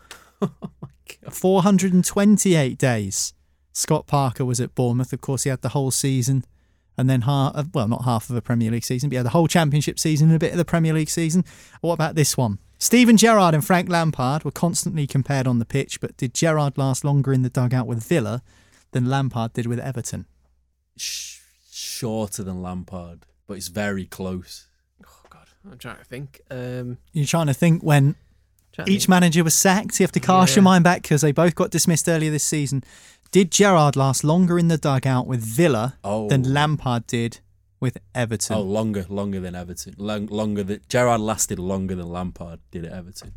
428 1.29 2.79
days. 2.79 3.33
Scott 3.73 4.07
Parker 4.07 4.43
was 4.43 4.59
at 4.59 4.73
Bournemouth. 4.73 5.13
Of 5.13 5.21
course, 5.21 5.43
he 5.43 5.51
had 5.51 5.61
the 5.61 5.69
whole 5.69 5.91
season 5.91 6.45
and 6.97 7.09
then 7.09 7.21
half, 7.21 7.67
well, 7.73 7.87
not 7.87 8.03
half 8.05 8.29
of 8.29 8.35
a 8.35 8.41
Premier 8.41 8.69
League 8.71 8.83
season, 8.85 9.09
but 9.09 9.15
yeah, 9.15 9.23
the 9.23 9.29
whole 9.29 9.47
Championship 9.47 9.97
season 9.99 10.27
and 10.27 10.35
a 10.35 10.39
bit 10.39 10.51
of 10.51 10.57
the 10.57 10.65
Premier 10.65 10.93
League 10.93 11.09
season. 11.09 11.43
What 11.81 11.93
about 11.93 12.15
this 12.15 12.37
one? 12.37 12.59
Steven 12.79 13.15
Gerrard 13.17 13.53
and 13.55 13.65
Frank 13.65 13.89
Lampard 13.89 14.43
were 14.43 14.51
constantly 14.51 15.07
compared 15.07 15.47
on 15.47 15.59
the 15.59 15.65
pitch, 15.65 16.01
but 16.01 16.17
did 16.17 16.33
Gerrard 16.33 16.77
last 16.77 17.03
longer 17.05 17.31
in 17.33 17.41
the 17.41 17.49
dugout 17.49 17.87
with 17.87 18.03
Villa 18.03 18.41
than 18.91 19.05
Lampard 19.05 19.53
did 19.53 19.65
with 19.67 19.79
Everton? 19.79 20.25
Sh- 20.97 21.39
shorter 21.71 22.43
than 22.43 22.61
Lampard, 22.61 23.25
but 23.47 23.55
it's 23.57 23.69
very 23.69 24.05
close. 24.05 24.67
Oh 25.05 25.21
God, 25.29 25.47
I'm 25.69 25.77
trying 25.77 25.97
to 25.97 26.03
think. 26.03 26.41
Um, 26.51 26.97
You're 27.13 27.25
trying 27.25 27.47
to 27.47 27.53
think 27.53 27.81
when 27.83 28.15
to 28.73 28.83
each 28.87 29.03
think. 29.03 29.09
manager 29.09 29.43
was 29.43 29.53
sacked. 29.53 29.99
You 29.99 30.03
have 30.03 30.11
to 30.11 30.19
cast 30.19 30.51
Yeah. 30.51 30.55
your 30.57 30.63
mind 30.63 30.83
back 30.83 31.01
because 31.03 31.21
they 31.21 31.31
both 31.31 31.55
got 31.55 31.71
dismissed 31.71 32.07
earlier 32.09 32.31
this 32.31 32.43
season. 32.43 32.83
Did 33.33 33.49
Gerrard 33.51 33.95
last 33.95 34.23
longer 34.23 34.59
in 34.59 34.67
the 34.67 34.77
dugout 34.77 35.25
with 35.25 35.41
Villa 35.43 35.97
Oh. 36.03 36.29
than 36.29 36.53
Lampard 36.53 37.07
did 37.07 37.39
with 37.79 37.97
Everton? 38.13 38.55
Oh, 38.57 38.61
longer, 38.61 39.07
longer 39.09 39.39
than 39.39 39.55
Everton. 39.55 39.95
Long, 39.97 40.27
longer 40.27 40.63
than 40.63 40.81
Gerrard 40.87 41.19
lasted 41.19 41.57
longer 41.57 41.95
than 41.95 42.09
Lampard 42.11 42.59
did 42.69 42.85
at 42.85 42.91
Everton. 42.91 43.31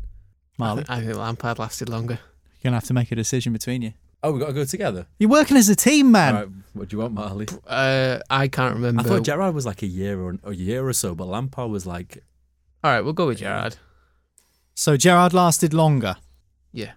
Marley, 0.59 0.85
I 0.87 1.01
think 1.01 1.17
Lampard 1.17 1.57
lasted 1.57 1.89
longer. 1.89 2.19
you're 2.61 2.69
gonna 2.69 2.75
have 2.75 2.83
to 2.85 2.93
make 2.93 3.11
a 3.11 3.15
decision 3.15 3.53
between 3.53 3.81
you. 3.81 3.93
Oh, 4.21 4.31
we 4.33 4.39
got 4.39 4.47
to 4.47 4.53
go 4.53 4.65
together. 4.65 5.07
You're 5.19 5.29
working 5.31 5.57
as 5.57 5.69
a 5.69 5.75
team, 5.75 6.11
man. 6.11 6.35
All 6.35 6.41
right, 6.41 6.51
what 6.73 6.89
do 6.89 6.95
you 6.95 7.01
want, 7.01 7.13
Marley? 7.13 7.47
Uh, 7.67 8.19
I 8.31 8.47
can't 8.47 8.73
remember. 8.75 9.01
I 9.01 9.03
thought 9.03 9.23
Gerrard 9.23 9.53
was 9.55 9.65
like 9.65 9.81
a 9.83 9.87
year 9.87 10.19
or 10.21 10.37
a 10.43 10.53
year 10.53 10.87
or 10.87 10.93
so, 10.93 11.13
but 11.15 11.27
Lampard 11.27 11.69
was 11.71 11.85
like 11.87 12.23
All 12.83 12.91
right, 12.91 13.01
we'll 13.01 13.13
go 13.13 13.25
with 13.27 13.39
Gerrard. 13.39 13.77
So 14.75 14.95
Gerrard 14.95 15.33
lasted 15.33 15.73
longer. 15.73 16.17
Yeah. 16.71 16.93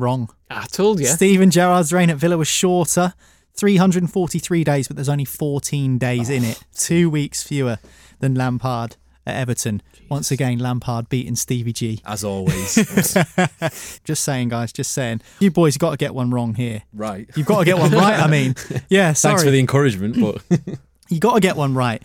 Wrong. 0.00 0.30
I 0.50 0.66
told 0.66 1.00
you. 1.00 1.06
Steven 1.06 1.50
Gerrard's 1.50 1.92
reign 1.92 2.10
at 2.10 2.16
Villa 2.16 2.36
was 2.36 2.48
shorter, 2.48 3.14
343 3.54 4.64
days, 4.64 4.88
but 4.88 4.96
there's 4.96 5.08
only 5.08 5.24
14 5.24 5.98
days 5.98 6.30
in 6.30 6.44
it. 6.44 6.62
Two 6.74 7.10
weeks 7.10 7.42
fewer 7.42 7.78
than 8.18 8.34
Lampard 8.34 8.96
at 9.26 9.36
Everton. 9.36 9.82
Once 10.08 10.30
again, 10.32 10.58
Lampard 10.58 11.08
beating 11.08 11.36
Stevie 11.36 11.72
G. 11.72 12.00
as 12.04 12.24
always. 12.24 12.74
just 14.04 14.24
saying, 14.24 14.48
guys, 14.48 14.72
just 14.72 14.90
saying. 14.90 15.20
You 15.38 15.50
boys 15.52 15.76
got 15.76 15.92
to 15.92 15.96
get 15.96 16.14
one 16.14 16.30
wrong 16.30 16.54
here. 16.54 16.82
right. 16.92 17.28
You've 17.36 17.46
got 17.46 17.60
to 17.60 17.64
get 17.64 17.78
one 17.78 17.92
right, 17.92 18.18
I 18.18 18.26
mean. 18.26 18.54
Yeah, 18.88 19.12
sorry. 19.12 19.32
Thanks 19.32 19.44
for 19.44 19.50
the 19.50 19.60
encouragement, 19.60 20.20
but 20.20 20.42
You 21.10 21.18
got 21.18 21.34
to 21.34 21.40
get 21.40 21.56
one 21.56 21.74
right. 21.74 22.02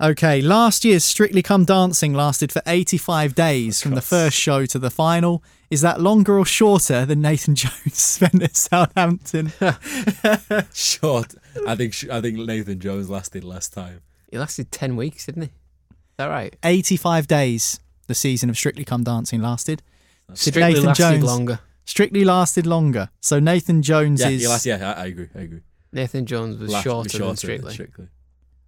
Okay, 0.00 0.40
last 0.40 0.84
year's 0.84 1.04
Strictly 1.04 1.42
Come 1.42 1.64
Dancing 1.64 2.14
lasted 2.14 2.50
for 2.50 2.62
85 2.66 3.34
days 3.34 3.80
oh, 3.80 3.84
from 3.84 3.94
the 3.94 4.00
first 4.00 4.36
show 4.36 4.64
to 4.64 4.78
the 4.78 4.90
final. 4.90 5.42
Is 5.70 5.82
that 5.82 6.00
longer 6.00 6.38
or 6.38 6.46
shorter 6.46 7.04
than 7.04 7.20
Nathan 7.20 7.54
Jones 7.62 7.96
spent 7.98 8.42
at 8.42 8.56
Southampton? 8.56 9.52
short. 10.72 11.34
I 11.66 11.74
think 11.74 11.94
I 12.10 12.20
think 12.20 12.38
Nathan 12.38 12.80
Jones 12.80 13.10
lasted 13.10 13.44
less 13.44 13.68
time. 13.68 14.00
He 14.30 14.38
lasted 14.38 14.70
10 14.70 14.96
weeks, 14.96 15.26
didn't 15.26 15.42
he? 15.42 15.48
Is 15.48 16.16
that 16.18 16.26
right? 16.26 16.56
85 16.62 17.26
days 17.26 17.80
the 18.06 18.14
season 18.14 18.50
of 18.50 18.56
Strictly 18.56 18.84
Come 18.84 19.04
Dancing 19.04 19.40
lasted. 19.42 19.82
Strictly 20.34 20.80
lasted 20.80 21.22
longer. 21.22 21.60
Strictly 21.84 22.24
lasted 22.24 22.66
longer. 22.66 23.08
So 23.20 23.38
Nathan 23.38 23.82
Jones 23.82 24.20
Yeah, 24.20 24.28
is. 24.28 24.42
he 24.42 24.48
last, 24.48 24.66
yeah, 24.66 24.94
I, 24.96 25.02
I 25.02 25.06
agree. 25.06 25.28
I 25.34 25.38
agree. 25.40 25.60
Nathan 25.92 26.26
Jones 26.26 26.58
was 26.58 26.70
Last- 26.70 26.84
shorter, 26.84 27.18
than 27.18 27.60
than 27.62 27.70
Strictly. 27.70 28.08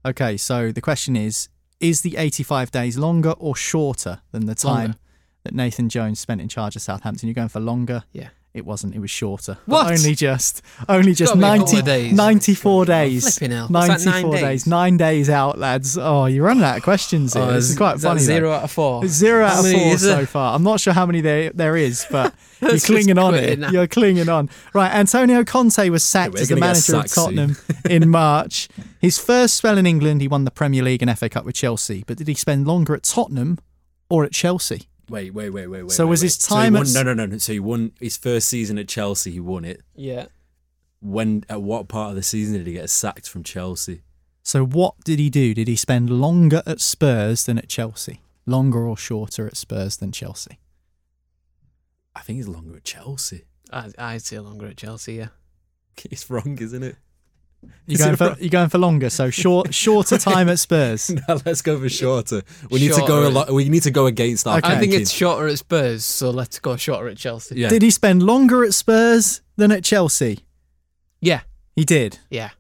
Okay, 0.07 0.37
so 0.39 0.73
the 0.73 0.81
question 0.81 1.17
is 1.17 1.49
is 1.79 2.03
the 2.03 2.17
85 2.19 2.71
days 2.71 2.99
longer 2.99 3.31
or 3.33 3.57
shorter 3.57 4.21
than 4.33 4.45
the 4.47 4.55
time 4.55 4.77
Longer. 4.91 4.99
That 5.45 5.55
Nathan 5.55 5.89
Jones 5.89 6.21
spent 6.21 6.41
in 6.41 6.49
charge 6.49 6.77
of 6.77 6.83
Southampton? 6.83 7.29
You're 7.29 7.35
going 7.35 7.49
for 7.49 7.61
longer? 7.61 8.05
Yeah. 8.13 8.29
It 8.53 8.67
wasn't. 8.67 8.97
It 8.97 8.99
was 8.99 9.13
shorter. 9.13 9.59
What? 9.67 9.85
But 9.85 9.99
only 9.99 10.17
just, 10.17 10.63
only 10.89 11.15
just 11.15 11.35
Gotta 11.35 11.41
be 11.41 11.47
a 11.47 11.59
couple 11.59 11.75
90, 11.75 11.83
days. 11.83 12.13
94 12.13 12.85
days. 12.85 13.39
flipping 13.39 13.57
hell. 13.57 13.69
94 13.71 14.13
nine 14.13 14.31
days. 14.31 14.41
days? 14.41 14.67
Nine 14.67 14.97
days 14.97 15.31
out, 15.31 15.57
lads. 15.57 15.97
Oh, 15.97 16.25
you're 16.27 16.45
running 16.45 16.65
out 16.65 16.77
of 16.79 16.83
questions 16.83 17.35
here. 17.35 17.45
Oh, 17.45 17.53
this 17.53 17.71
is 17.71 17.77
quite 17.77 17.97
is 17.97 18.03
funny. 18.03 18.19
zero 18.19 18.49
though. 18.49 18.55
out 18.57 18.65
of 18.65 18.73
four? 18.73 19.05
It's 19.05 19.15
Zero 19.15 19.47
How 19.47 19.61
out 19.61 19.65
of 19.65 19.71
four 19.73 19.99
so 19.99 20.27
far. 20.27 20.57
I'm 20.57 20.65
not 20.65 20.81
sure 20.81 20.93
how 20.93 21.07
many 21.07 21.21
there 21.21 21.51
there 21.51 21.77
is, 21.77 22.05
but 22.11 22.35
you're 22.61 22.77
clinging 22.81 23.19
on 23.19 23.37
it. 23.37 23.61
now. 23.61 23.71
You're 23.71 23.87
clinging 23.87 24.29
on. 24.29 24.51
Right, 24.75 24.93
Antonio 24.93 25.45
Conte 25.45 25.89
was 25.89 26.03
sacked 26.03 26.35
we're 26.35 26.41
as 26.41 26.49
the 26.49 26.57
manager 26.57 26.97
of. 26.97 27.07
Tottenham 27.07 27.57
in 27.89 28.09
March. 28.11 28.69
His 29.01 29.17
first 29.17 29.55
spell 29.55 29.79
in 29.79 29.87
England, 29.87 30.23
he 30.23 30.29
won 30.29 30.43
the 30.45 30.51
Premier 30.51 30.83
League 30.83 31.03
and 31.03 31.17
FA 31.17 31.29
Cup 31.29 31.45
with 31.45 31.55
Chelsea. 31.55 32.03
But 32.05 32.17
did 32.19 32.27
he 32.27 32.35
spend 32.35 32.67
longer 32.67 32.97
at 32.97 33.05
Tottenham 33.05 33.59
or 34.09 34.25
at 34.25 34.33
Chelsea? 34.33 34.89
Wait, 35.11 35.35
wait, 35.35 35.51
wait, 35.51 35.67
wait, 35.67 35.83
wait. 35.83 35.91
So 35.91 36.07
wait, 36.07 36.11
was 36.11 36.21
wait. 36.21 36.27
his 36.27 36.35
So 36.37 36.55
time 36.55 36.73
won, 36.75 36.83
at- 36.87 36.93
no, 36.95 37.03
no, 37.03 37.15
no, 37.15 37.27
no. 37.27 37.39
So 37.39 37.53
he 37.53 37.61
won 37.61 37.93
his 38.01 38.17
first 38.17 38.49
season 38.49 38.79
at 38.79 38.89
Chelsea. 38.89 39.33
He 39.33 39.41
won 39.41 39.65
it. 39.65 39.83
Yeah. 39.95 40.27
When 41.01 41.45
at 41.49 41.63
what 41.63 41.89
part 41.89 42.11
of 42.11 42.17
the 42.17 42.23
season 42.23 42.57
did 42.59 42.67
he 42.67 42.75
get 42.75 42.89
sacked 42.91 43.29
from 43.29 43.43
Chelsea? 43.43 44.03
So 44.43 44.65
what 44.65 44.95
did 45.05 45.19
he 45.19 45.29
do? 45.31 45.53
Did 45.55 45.69
he 45.69 45.77
spend 45.77 46.09
longer 46.11 46.63
at 46.67 46.81
Spurs 46.81 47.45
than 47.45 47.59
at 47.59 47.69
Chelsea? 47.69 48.21
Longer 48.47 48.87
or 48.87 48.97
shorter 48.97 49.47
at 49.47 49.57
Spurs 49.57 49.97
than 49.97 50.13
Chelsea? 50.13 50.59
I 52.15 52.21
think 52.21 52.37
he's 52.39 52.49
longer 52.49 52.77
at 52.77 52.85
Chelsea. 52.85 53.45
I, 53.73 53.91
I'd 53.99 54.23
say 54.23 54.39
longer 54.39 54.67
at 54.67 54.77
Chelsea, 54.77 55.15
yeah. 55.15 55.29
It's 56.05 56.29
wrong, 56.31 56.57
isn't 56.61 56.83
it? 56.83 56.97
You 57.87 57.95
Is 57.95 57.99
going 58.01 58.17
for 58.17 58.27
wrong? 58.29 58.37
you 58.41 58.49
going 58.51 58.69
for 58.69 58.79
longer? 58.79 59.11
So 59.11 59.31
short 59.31 59.75
shorter 59.85 60.17
time 60.17 60.49
at 60.49 60.59
Spurs. 60.59 61.11
no, 61.29 61.41
let's 61.45 61.61
go 61.63 61.79
for 61.79 61.89
shorter. 61.89 62.43
We 62.71 62.81
need 62.81 62.93
to 62.93 63.05
go 63.07 63.29
a 63.29 63.31
lot. 63.31 63.51
We 63.51 63.69
need 63.69 63.83
to 63.83 63.91
go 63.91 64.07
against 64.07 64.47
our. 64.47 64.59
Okay. 64.59 64.67
I 64.69 64.71
think 64.73 64.81
thinking. 64.93 65.01
it's 65.03 65.11
shorter 65.11 65.49
at 65.49 65.59
Spurs, 65.59 66.05
so 66.05 66.31
let's 66.31 66.59
go 66.59 66.77
shorter 66.77 67.09
at 67.09 67.17
Chelsea. 67.17 67.57
Yeah. 67.57 67.69
Did 67.69 67.83
he 67.83 67.91
spend 67.91 68.23
longer 68.23 68.65
at 68.65 68.75
Spurs 68.75 69.43
than 69.57 69.73
at 69.73 69.83
Chelsea? 69.85 70.41
Yeah. 71.21 71.41
He 71.77 71.85
did. 71.85 72.19
Yeah. 72.31 72.51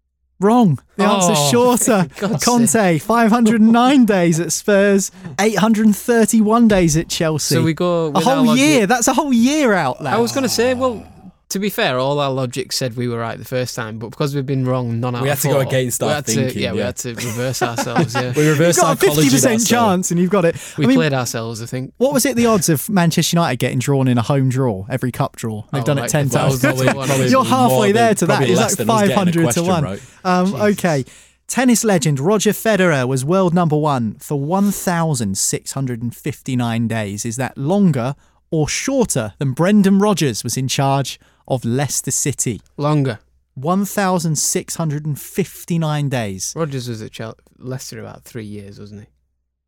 Wrong. 0.40 0.78
The 0.96 1.04
Oh, 1.04 1.16
answer's 1.16 1.50
shorter. 1.50 2.08
God's 2.18 2.44
Conte, 2.44 2.98
509 2.98 4.04
days 4.06 4.40
at 4.40 4.52
Spurs, 4.52 5.10
831 5.38 6.68
days 6.68 6.96
at 6.96 7.08
Chelsea. 7.08 7.54
So 7.54 7.62
we 7.62 7.74
go 7.74 8.06
a 8.06 8.10
with 8.10 8.26
our 8.26 8.36
whole 8.36 8.46
logic- 8.46 8.64
year. 8.64 8.86
That's 8.86 9.06
a 9.08 9.12
whole 9.14 9.32
year 9.32 9.72
out, 9.74 10.02
lad. 10.02 10.14
I 10.14 10.18
was 10.18 10.32
going 10.32 10.42
to 10.44 10.48
say, 10.48 10.74
well, 10.74 11.06
to 11.50 11.58
be 11.58 11.70
fair, 11.70 11.98
all 11.98 12.18
our 12.20 12.30
logic 12.30 12.72
said 12.72 12.96
we 12.96 13.08
were 13.08 13.18
right 13.18 13.38
the 13.38 13.44
first 13.44 13.74
time, 13.76 13.98
but 13.98 14.10
because 14.10 14.34
we've 14.34 14.46
been 14.46 14.64
wrong 14.64 15.00
none 15.00 15.14
out 15.14 15.22
We 15.22 15.28
of 15.30 15.38
had 15.38 15.48
to 15.48 15.54
go 15.54 15.60
against 15.60 16.02
our 16.02 16.14
had 16.14 16.26
to- 16.26 16.32
thinking, 16.32 16.62
yeah, 16.62 16.72
we 16.72 16.78
yeah. 16.78 16.86
had 16.86 16.96
to 16.98 17.14
reverse 17.14 17.62
ourselves. 17.62 18.14
Yeah, 18.14 18.32
We 18.36 18.48
reversed 18.48 18.78
You've 18.78 19.00
got 19.00 19.02
a 19.02 19.06
50% 19.20 19.68
chance, 19.68 20.10
and 20.10 20.18
you've 20.18 20.30
got 20.30 20.44
it. 20.44 20.56
we 20.78 20.84
I 20.84 20.88
mean, 20.88 20.96
played 20.96 21.12
ourselves. 21.12 21.62
I 21.62 21.66
think. 21.66 21.92
what 21.98 22.12
was 22.12 22.24
it 22.24 22.36
the 22.36 22.46
odds 22.46 22.68
of 22.68 22.88
Manchester 22.88 23.36
United 23.36 23.58
getting 23.58 23.78
drawn 23.78 24.08
in 24.08 24.18
a 24.18 24.22
home 24.22 24.48
draw, 24.48 24.86
every 24.88 25.12
cup 25.12 25.36
draw? 25.36 25.62
They've 25.72 25.82
Oh, 25.82 25.84
done 25.84 25.98
it 25.98 26.08
10 26.08 26.28
the 26.28 26.38
times. 26.38 26.60
thousand 26.60 26.86
to 26.86 26.94
one. 26.96 27.06
Probably 27.08 27.28
You're 27.28 27.44
halfway 27.44 27.92
there 27.92 28.14
to 28.14 28.26
that. 28.26 28.42
It's 28.42 28.60
like 28.60 28.76
than 28.76 28.90
us 28.90 29.00
getting 29.00 29.12
a 29.12 29.16
500 29.16 29.50
to 29.52 29.62
1. 29.62 29.84
right. 29.84 30.00
Um, 30.24 30.54
okay. 30.54 31.04
Tennis 31.48 31.82
legend 31.82 32.20
Roger 32.20 32.50
Federer 32.52 33.08
was 33.08 33.24
world 33.24 33.52
number 33.54 33.76
one 33.76 34.14
for 34.20 34.38
1,659 34.38 36.88
days. 36.88 37.24
Is 37.24 37.36
that 37.36 37.58
longer 37.58 38.14
or 38.50 38.68
shorter 38.68 39.32
than 39.38 39.52
Brendan 39.52 39.98
Rodgers 39.98 40.44
was 40.44 40.56
in 40.56 40.68
charge 40.68 41.18
of 41.50 41.66
Leicester 41.66 42.10
City? 42.12 42.62
Longer. 42.78 43.18
1,659 43.54 46.08
days. 46.08 46.52
Rodgers 46.56 46.88
was 46.88 47.02
at 47.02 47.12
Chel- 47.12 47.36
Leicester 47.58 48.00
about 48.00 48.24
three 48.24 48.44
years, 48.44 48.78
wasn't 48.80 49.02
he? 49.02 49.06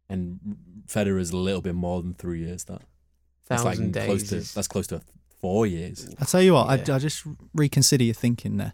And 0.08 0.38
Federer's 0.86 1.30
a 1.30 1.36
little 1.36 1.60
bit 1.60 1.74
more 1.74 2.00
than 2.02 2.14
three 2.14 2.40
years. 2.40 2.64
That 2.64 2.82
that's 3.48 3.64
like 3.64 3.76
Thousand 3.78 3.92
close 3.94 4.06
days 4.20 4.28
to 4.30 4.36
is- 4.36 4.54
that's 4.54 4.68
close 4.68 4.86
to 4.88 5.00
four 5.40 5.66
years. 5.66 6.08
I 6.20 6.24
tell 6.24 6.42
you 6.42 6.54
what, 6.54 6.66
Yeah. 6.86 6.94
I, 6.94 6.96
I 6.96 6.98
just 6.98 7.24
reconsider 7.54 8.04
your 8.04 8.14
thinking 8.14 8.56
there. 8.56 8.72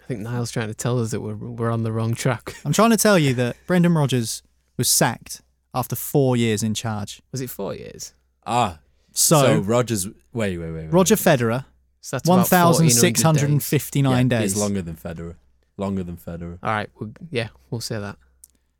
I 0.00 0.04
think 0.06 0.20
Niall's 0.20 0.52
trying 0.52 0.68
to 0.68 0.74
tell 0.74 1.00
us 1.00 1.10
that 1.10 1.20
we're 1.20 1.34
we're 1.34 1.70
on 1.70 1.82
the 1.82 1.92
wrong 1.92 2.14
track. 2.14 2.54
I'm 2.64 2.72
trying 2.72 2.90
to 2.90 2.96
tell 2.96 3.18
you 3.18 3.34
that 3.34 3.56
Brendan 3.66 3.94
Rodgers 3.94 4.42
was 4.76 4.88
sacked 4.88 5.42
after 5.74 5.96
four 5.96 6.36
years 6.36 6.62
in 6.62 6.74
charge. 6.74 7.20
Was 7.32 7.40
it 7.40 7.50
four 7.50 7.74
years? 7.74 8.12
Ah, 8.46 8.78
So, 9.16 9.40
so, 9.40 9.58
Rogers. 9.60 10.06
Wait, 10.06 10.58
wait, 10.58 10.58
wait. 10.58 10.72
wait 10.72 10.92
Roger. 10.92 11.16
Federer, 11.16 11.64
So 12.02 12.16
that's 12.18 12.28
about 12.28 12.50
1,400 12.50 12.84
days. 12.84 13.02
1,659 13.02 14.12
Yeah, 14.12 14.38
days. 14.38 14.52
He's 14.52 14.60
longer 14.60 14.82
than 14.82 14.94
Federer. 14.94 15.36
Longer 15.78 16.02
than 16.02 16.16
Federer. 16.18 16.58
All 16.62 16.70
right. 16.70 16.90
We'll, 16.98 17.12
yeah, 17.30 17.48
we'll 17.70 17.80
say 17.80 17.98
that. 17.98 18.18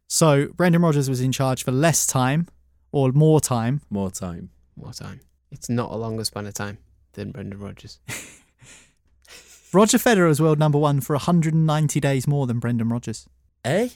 So 0.09 0.49
Brendan 0.49 0.82
Rodgers 0.82 1.09
was 1.09 1.22
in 1.22 1.32
charge 1.32 1.64
for 1.64 1.72
less 1.72 2.07
time 2.07 2.49
or 2.93 3.12
more 3.12 3.41
time. 3.41 3.80
More 3.89 4.11
time. 4.11 4.51
More 4.76 4.93
time. 4.93 5.20
It's 5.51 5.70
not 5.70 5.91
a 5.91 5.97
longer 5.97 6.24
span 6.24 6.47
of 6.47 6.55
time 6.55 6.78
than 7.14 7.32
Brendan 7.32 7.59
Rodgers. 7.59 7.99
Roger 9.72 9.99
Federer 9.99 10.28
was 10.28 10.41
world 10.41 10.59
number 10.59 10.78
one 10.78 11.01
for 11.01 11.14
190 11.14 11.99
days 12.01 12.28
more 12.28 12.47
than 12.47 12.59
Brendan 12.59 12.91
Rodgers. 12.91 13.26
Eh? 13.64 13.89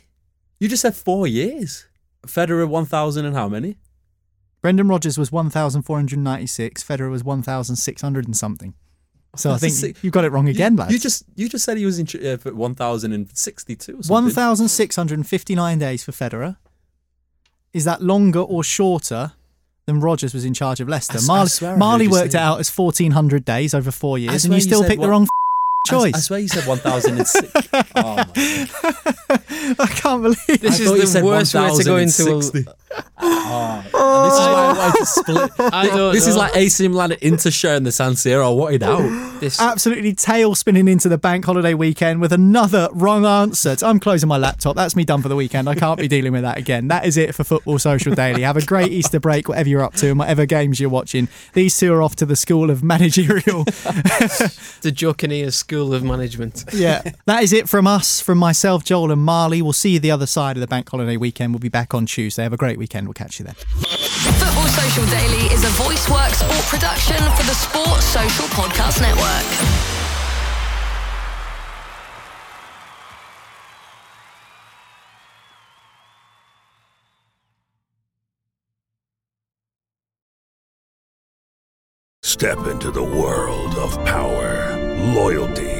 You 0.58 0.68
just 0.68 0.82
said 0.82 0.96
four 0.96 1.26
years. 1.26 1.86
Federer 2.26 2.66
one 2.68 2.84
thousand 2.86 3.24
and 3.24 3.34
how 3.34 3.48
many? 3.48 3.76
Brendan 4.62 4.88
Rodgers 4.88 5.18
was 5.18 5.32
1,496. 5.32 6.84
Federer 6.84 7.10
was 7.10 7.24
1,600 7.24 8.26
and 8.26 8.36
something. 8.36 8.74
So 9.36 9.52
I 9.52 9.58
think 9.58 10.02
you 10.02 10.10
got 10.10 10.24
it 10.24 10.32
wrong 10.32 10.48
again, 10.48 10.72
you, 10.72 10.78
lads. 10.78 10.92
You 10.92 10.98
just 10.98 11.24
you 11.36 11.48
just 11.48 11.64
said 11.64 11.78
he 11.78 11.86
was 11.86 12.00
in 12.00 12.06
uh, 12.26 12.36
for 12.36 12.52
one 12.52 12.74
thousand 12.74 13.12
and 13.12 13.30
sixty-two. 13.36 14.00
1,659 14.08 15.78
days 15.78 16.02
for 16.02 16.10
Federer. 16.10 16.56
Is 17.72 17.84
that 17.84 18.02
longer 18.02 18.40
or 18.40 18.64
shorter 18.64 19.32
than 19.86 20.00
Rodgers 20.00 20.34
was 20.34 20.44
in 20.44 20.52
charge 20.52 20.80
of 20.80 20.88
Leicester? 20.88 21.18
I 21.18 21.26
Marley, 21.26 21.48
swear 21.48 21.74
I 21.74 21.76
Marley 21.76 22.08
worked 22.08 22.34
it 22.34 22.40
out 22.40 22.58
as 22.58 22.76
1,400 22.76 23.44
days 23.44 23.72
over 23.72 23.92
four 23.92 24.18
years, 24.18 24.44
and 24.44 24.52
you 24.52 24.56
you 24.56 24.62
still 24.62 24.82
picked 24.82 25.00
the 25.00 25.08
wrong 25.08 25.28
choice. 25.86 26.14
I, 26.14 26.18
I 26.18 26.20
swear 26.20 26.38
you 26.40 26.48
said 26.48 26.66
one 26.66 26.78
thousand 26.78 27.18
and 27.18 27.26
six. 27.28 27.52
oh 27.94 28.16
my 28.16 28.26
I 29.78 29.86
can't 29.94 30.22
believe 30.22 30.60
This 30.60 30.80
is 30.80 31.12
the 31.12 31.24
worst 31.24 31.54
way 31.54 31.70
to 31.76 31.84
go 31.84 31.96
into 31.98 32.38
a. 32.38 32.74
1,060. 32.90 33.90
Oh, 33.94 34.24
this 34.24 34.34
is 34.34 34.40
why 34.40 34.54
I 34.54 34.70
oh. 34.70 34.78
wanted 34.78 34.98
to 34.98 35.06
split. 35.06 35.50
I 35.74 35.86
don't 35.86 36.12
This 36.12 36.26
is 36.26 36.34
know. 36.34 36.42
like 36.42 36.56
AC 36.56 36.88
Milan 36.88 37.12
at 37.12 37.22
Inter 37.22 37.50
sharing 37.50 37.84
the 37.84 37.92
San 37.92 38.12
Siro. 38.12 38.56
What 38.56 38.74
it 38.74 38.82
out? 38.82 39.40
This, 39.40 39.60
absolutely 39.60 40.14
tail 40.14 40.54
spinning 40.54 40.88
into 40.88 41.08
the 41.08 41.18
bank 41.18 41.44
holiday 41.44 41.74
weekend 41.74 42.20
with 42.20 42.32
another 42.32 42.88
wrong 42.92 43.24
answer. 43.24 43.76
I'm 43.82 44.00
closing 44.00 44.28
my 44.28 44.36
laptop. 44.38 44.76
That's 44.76 44.96
me 44.96 45.04
done 45.04 45.22
for 45.22 45.28
the 45.28 45.36
weekend. 45.36 45.68
I 45.68 45.74
can't 45.74 45.98
be 45.98 46.08
dealing 46.08 46.32
with 46.32 46.42
that 46.42 46.58
again. 46.58 46.88
That 46.88 47.04
is 47.06 47.16
it 47.16 47.34
for 47.34 47.44
Football 47.44 47.78
Social 47.78 48.14
Daily. 48.14 48.42
Have 48.42 48.56
a 48.56 48.64
great 48.64 48.92
Easter 48.92 49.20
break, 49.20 49.48
whatever 49.48 49.68
you're 49.68 49.82
up 49.82 49.94
to 49.94 50.08
and 50.08 50.18
whatever 50.18 50.46
games 50.46 50.80
you're 50.80 50.90
watching. 50.90 51.28
These 51.52 51.78
two 51.78 51.92
are 51.92 52.02
off 52.02 52.16
to 52.16 52.26
the 52.26 52.36
School 52.36 52.70
of 52.70 52.82
Managerial. 52.82 53.64
the 53.64 54.92
Jokineer 54.94 55.52
School 55.52 55.94
of 55.94 56.02
Management. 56.02 56.64
yeah, 56.72 57.02
that 57.26 57.42
is 57.42 57.52
it 57.52 57.68
from 57.68 57.86
us, 57.86 58.20
from 58.20 58.38
myself, 58.38 58.84
Joel, 58.84 59.12
and 59.12 59.22
Marley. 59.22 59.62
We'll 59.62 59.72
see 59.72 59.90
you 59.90 60.00
the 60.00 60.10
other 60.10 60.26
side 60.26 60.56
of 60.56 60.60
the 60.60 60.66
bank 60.66 60.88
holiday 60.88 61.16
weekend. 61.16 61.52
We'll 61.52 61.60
be 61.60 61.68
back 61.68 61.94
on 61.94 62.06
Tuesday. 62.06 62.42
Have 62.42 62.52
a 62.52 62.58
great 62.58 62.78
weekend. 62.80 63.06
We'll 63.06 63.14
catch 63.14 63.38
you 63.38 63.44
then. 63.44 63.54
Football 63.54 64.66
Social 64.66 65.06
Daily 65.06 65.46
is 65.54 65.62
a 65.62 65.72
VoiceWorks 65.80 66.40
sport 66.42 66.64
production 66.66 67.20
for 67.36 67.44
the 67.44 67.54
Sports 67.54 68.06
Social 68.06 68.46
Podcast 68.56 69.00
Network. 69.00 69.46
Step 82.22 82.66
into 82.68 82.90
the 82.90 83.02
world 83.02 83.74
of 83.74 84.02
power, 84.06 84.78
loyalty, 85.14 85.79